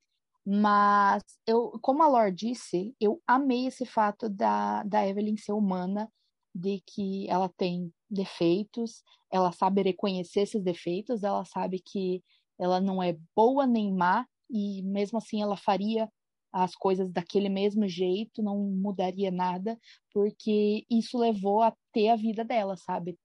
[0.44, 6.10] mas eu, como a Lore disse, eu amei esse fato da, da Evelyn ser humana
[6.54, 12.22] de que ela tem defeitos, ela sabe reconhecer esses defeitos, ela sabe que
[12.58, 16.08] ela não é boa nem má e mesmo assim ela faria
[16.52, 19.76] as coisas daquele mesmo jeito, não mudaria nada,
[20.12, 23.18] porque isso levou a ter a vida dela, sabe?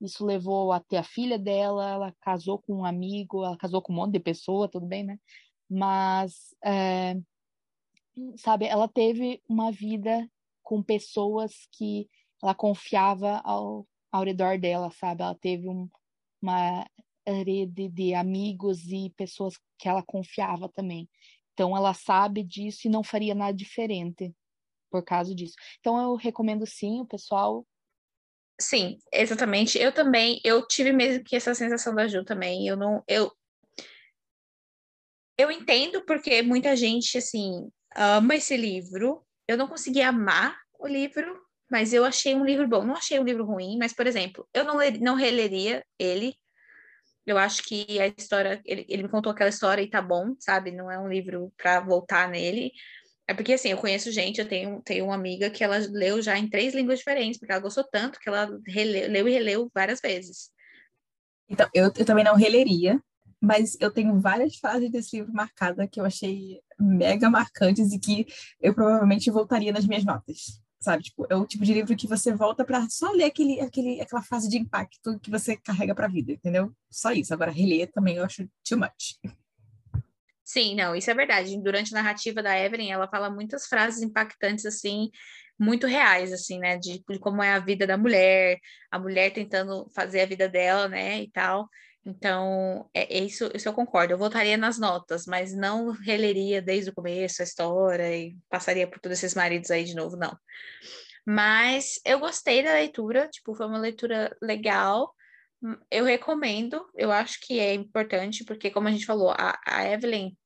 [0.00, 3.92] Isso levou a ter a filha dela, ela casou com um amigo, ela casou com
[3.92, 5.18] um monte de pessoa, tudo bem, né?
[5.68, 7.16] Mas, é,
[8.36, 10.30] sabe, ela teve uma vida
[10.62, 12.08] com pessoas que
[12.42, 15.22] ela confiava ao, ao redor dela, sabe?
[15.22, 15.88] Ela teve um,
[16.40, 16.86] uma
[17.26, 21.08] rede de amigos e pessoas que ela confiava também.
[21.52, 24.34] Então ela sabe disso e não faria nada diferente
[24.90, 25.54] por causa disso.
[25.80, 27.66] Então eu recomendo sim o pessoal.
[28.60, 29.78] Sim, exatamente.
[29.78, 32.66] Eu também, eu tive mesmo que essa sensação da Ju também.
[32.66, 33.32] Eu não, eu
[35.38, 39.22] eu entendo porque muita gente assim ama esse livro.
[39.46, 42.84] Eu não consegui amar o livro, mas eu achei um livro bom.
[42.84, 46.34] Não achei um livro ruim, mas, por exemplo, eu não, ler, não releria ele.
[47.26, 50.70] Eu acho que a história, ele, ele me contou aquela história e tá bom, sabe?
[50.70, 52.70] Não é um livro para voltar nele.
[53.28, 56.38] É porque, assim, eu conheço gente, eu tenho, tenho uma amiga que ela leu já
[56.38, 60.00] em três línguas diferentes, porque ela gostou tanto que ela releu, leu e releu várias
[60.00, 60.50] vezes.
[61.48, 63.02] Então, eu, eu também não releria,
[63.40, 68.26] mas eu tenho várias frases desse livro marcadas que eu achei mega marcantes e que
[68.60, 71.02] eu provavelmente voltaria nas minhas notas sabe?
[71.02, 74.22] Tipo, é o tipo de livro que você volta para só ler aquele, aquele, aquela
[74.22, 76.72] fase de impacto que você carrega para a vida, entendeu?
[76.88, 77.34] Só isso.
[77.34, 79.18] Agora, reler também eu acho too much.
[80.44, 81.60] Sim, não, isso é verdade.
[81.60, 85.10] Durante a narrativa da Evelyn, ela fala muitas frases impactantes, assim,
[85.58, 86.76] muito reais, assim, né?
[86.78, 90.88] De, de como é a vida da mulher, a mulher tentando fazer a vida dela,
[90.88, 91.20] né?
[91.20, 91.68] E tal.
[92.06, 94.12] Então, é, é isso, isso eu concordo.
[94.12, 99.00] Eu voltaria nas notas, mas não releria desde o começo a história e passaria por
[99.00, 100.38] todos esses maridos aí de novo, não.
[101.26, 105.12] Mas eu gostei da leitura, tipo, foi uma leitura legal.
[105.90, 110.36] Eu recomendo, eu acho que é importante, porque, como a gente falou, a, a Evelyn,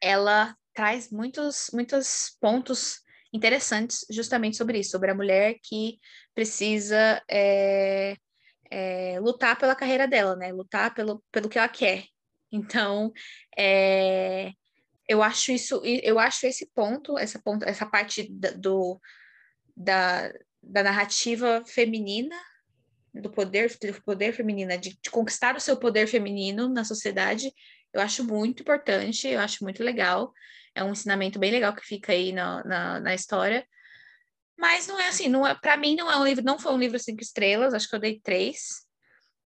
[0.00, 3.02] ela traz muitos, muitos pontos
[3.32, 6.00] interessantes justamente sobre isso, sobre a mulher que
[6.34, 8.16] precisa é,
[8.72, 10.50] é, lutar pela carreira dela, né?
[10.50, 12.06] Lutar pelo, pelo que ela quer.
[12.50, 13.12] Então,
[13.56, 14.50] é,
[15.06, 18.98] eu acho isso, eu acho esse ponto, essa ponto, essa parte da, do
[19.76, 20.32] da,
[20.62, 22.36] da narrativa feminina,
[23.12, 27.52] do poder, do poder feminino, de, de conquistar o seu poder feminino na sociedade,
[27.92, 30.32] eu acho muito importante, eu acho muito legal.
[30.74, 33.66] É um ensinamento bem legal que fica aí na, na, na história.
[34.58, 36.78] Mas não é assim, não é, para mim não é um livro, não foi um
[36.78, 38.86] livro cinco estrelas, acho que eu dei três.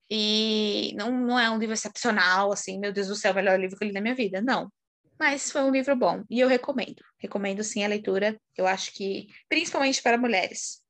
[0.10, 3.78] E não, não é um livro excepcional, assim, meu Deus do céu, o melhor livro
[3.78, 4.72] que eu li na minha vida, não.
[5.20, 7.04] Mas foi um livro bom e eu recomendo.
[7.20, 8.40] Recomendo sim a leitura.
[8.58, 10.82] Eu acho que, principalmente para mulheres,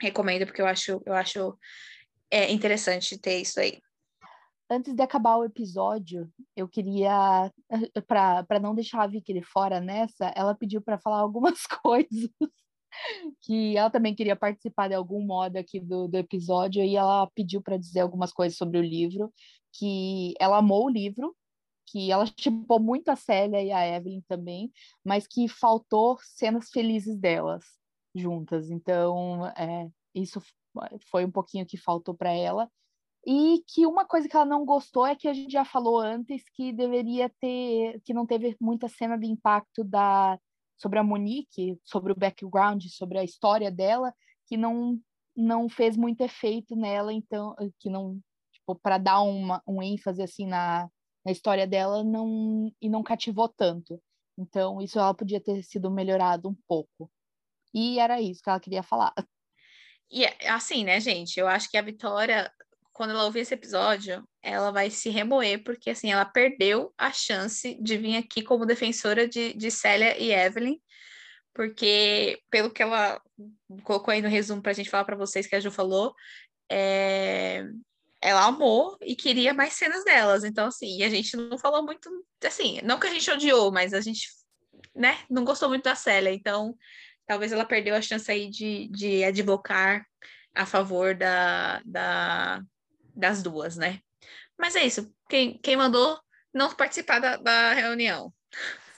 [0.00, 1.58] recomendo porque eu acho, eu acho
[2.30, 3.80] é, interessante ter isso aí.
[4.70, 7.52] Antes de acabar o episódio, eu queria,
[8.06, 12.30] para não deixar a Vicky fora nessa, ela pediu para falar algumas coisas
[13.42, 17.62] que ela também queria participar de algum modo aqui do, do episódio e ela pediu
[17.62, 19.32] para dizer algumas coisas sobre o livro,
[19.72, 21.34] que ela amou o livro,
[21.86, 24.72] que ela chipou muito a Célia e a Evelyn também,
[25.04, 27.64] mas que faltou cenas felizes delas
[28.14, 28.70] juntas.
[28.70, 30.40] Então, é, isso
[31.10, 32.70] foi um pouquinho que faltou para ela.
[33.26, 36.44] E que uma coisa que ela não gostou é que a gente já falou antes
[36.54, 40.38] que deveria ter, que não teve muita cena de impacto da
[40.76, 44.14] sobre a Monique, sobre o background, sobre a história dela,
[44.46, 45.00] que não
[45.38, 48.18] não fez muito efeito nela, então que não
[48.52, 50.88] tipo para dar uma, um ênfase assim na,
[51.24, 54.00] na história dela não e não cativou tanto.
[54.38, 57.10] Então isso ela podia ter sido melhorado um pouco.
[57.74, 59.12] E era isso que ela queria falar.
[60.10, 61.38] E assim, né, gente?
[61.38, 62.50] Eu acho que a Vitória
[62.96, 67.76] quando ela ouvir esse episódio, ela vai se remoer, porque assim, ela perdeu a chance
[67.78, 70.80] de vir aqui como defensora de, de Célia e Evelyn,
[71.52, 73.20] porque pelo que ela
[73.84, 76.14] colocou aí no resumo para a gente falar para vocês que a Ju falou,
[76.72, 77.66] é...
[78.18, 80.42] ela amou e queria mais cenas delas.
[80.42, 82.08] Então, assim, a gente não falou muito,
[82.42, 84.26] assim, não que a gente odiou, mas a gente,
[84.94, 86.32] né, não gostou muito da Célia.
[86.32, 86.74] Então,
[87.26, 90.02] talvez ela perdeu a chance aí de, de advocar
[90.54, 92.62] a favor da, da,
[93.16, 94.00] das duas, né?
[94.58, 95.12] Mas é isso.
[95.28, 96.18] Quem, quem mandou
[96.52, 98.32] não participar da, da reunião?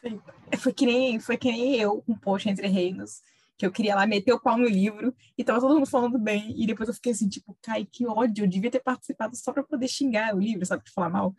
[0.01, 0.20] Sim.
[0.59, 3.20] Foi que, nem, foi que nem eu, um post entre reinos,
[3.57, 6.55] que eu queria lá meter o pau no livro e tava todo mundo falando bem.
[6.57, 9.65] E depois eu fiquei assim, tipo, Cai, que ódio, eu devia ter participado só para
[9.65, 10.85] poder xingar o livro, sabe?
[10.85, 11.35] De falar mal.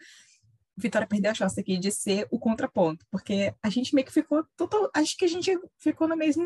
[0.76, 4.46] Vitória perdeu a chance aqui de ser o contraponto, porque a gente meio que ficou
[4.56, 4.90] total.
[4.94, 6.46] Acho que a gente ficou no mesmo.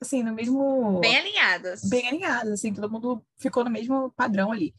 [0.00, 1.00] Assim, no mesmo.
[1.00, 1.88] Bem alinhadas.
[1.88, 4.74] Bem alinhadas, assim, todo mundo ficou no mesmo padrão ali.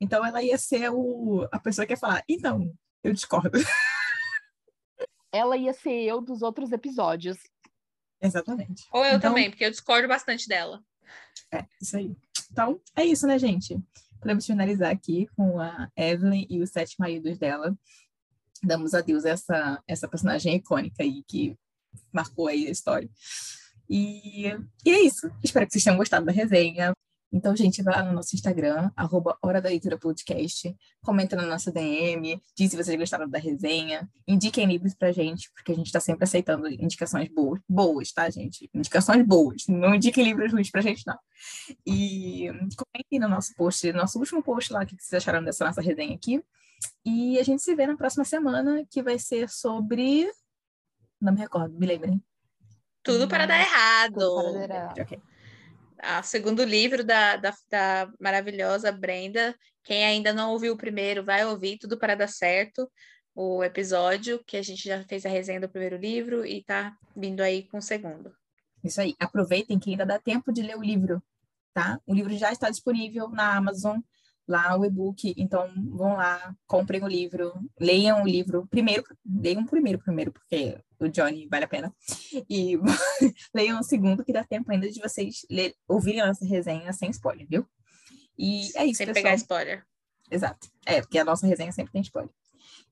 [0.00, 2.72] Então ela ia ser o, a pessoa que ia falar, então,
[3.02, 3.58] eu discordo.
[5.32, 7.38] Ela ia ser eu dos outros episódios.
[8.20, 8.84] Exatamente.
[8.92, 10.82] Ou eu então, também, porque eu discordo bastante dela.
[11.52, 12.16] É, isso aí.
[12.50, 13.78] Então, é isso, né, gente?
[14.20, 17.78] Podemos finalizar aqui com a Evelyn e os sete maridos dela.
[18.62, 21.56] Damos adeus a essa, essa personagem icônica aí que
[22.12, 23.08] marcou aí a história.
[23.88, 24.48] E,
[24.84, 25.30] e é isso.
[25.42, 26.92] Espero que vocês tenham gostado da resenha.
[27.32, 31.70] Então, gente, vai lá no nosso Instagram, arroba Hora da Leitura Podcast, comenta na nossa
[31.70, 36.00] DM, diz se vocês gostaram da resenha, indiquem livros pra gente, porque a gente tá
[36.00, 38.68] sempre aceitando indicações boas, boas, tá, gente?
[38.74, 41.16] Indicações boas, não indiquem livros ruins pra gente, não.
[41.86, 45.80] E comentem no nosso post, nosso último post lá, o que vocês acharam dessa nossa
[45.80, 46.42] resenha aqui.
[47.04, 50.28] E a gente se vê na próxima semana, que vai ser sobre...
[51.20, 52.20] Não me recordo, me lembrem.
[53.04, 54.14] Tudo para dar errado.
[54.14, 55.00] Tudo para dar errado.
[55.00, 55.29] Ok
[56.02, 59.54] o segundo livro da, da, da, maravilhosa Brenda.
[59.84, 62.90] Quem ainda não ouviu o primeiro, vai ouvir Tudo para Dar Certo,
[63.34, 67.40] o episódio, que a gente já fez a resenha do primeiro livro e tá vindo
[67.40, 68.32] aí com o segundo.
[68.82, 71.22] Isso aí, aproveitem que ainda dá tempo de ler o livro,
[71.72, 72.00] tá?
[72.06, 74.00] O livro já está disponível na Amazon,
[74.50, 75.34] lá no e-book.
[75.36, 80.78] Então, vão lá, comprem o livro, leiam o livro primeiro, leiam o primeiro primeiro, porque
[80.98, 81.94] o Johnny vale a pena.
[82.48, 82.76] E
[83.54, 87.10] leiam o segundo, que dá tempo ainda de vocês ler, ouvirem a nossa resenha sem
[87.10, 87.66] spoiler, viu?
[88.36, 89.14] E é isso, Sem pessoal.
[89.14, 89.84] pegar spoiler.
[90.30, 90.68] Exato.
[90.86, 92.30] É, porque a nossa resenha sempre tem spoiler.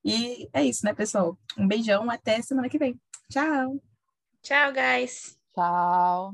[0.03, 1.37] E é isso, né, pessoal?
[1.57, 2.99] Um beijão, até semana que vem.
[3.29, 3.81] Tchau!
[4.41, 5.37] Tchau, guys.
[5.53, 6.33] Tchau.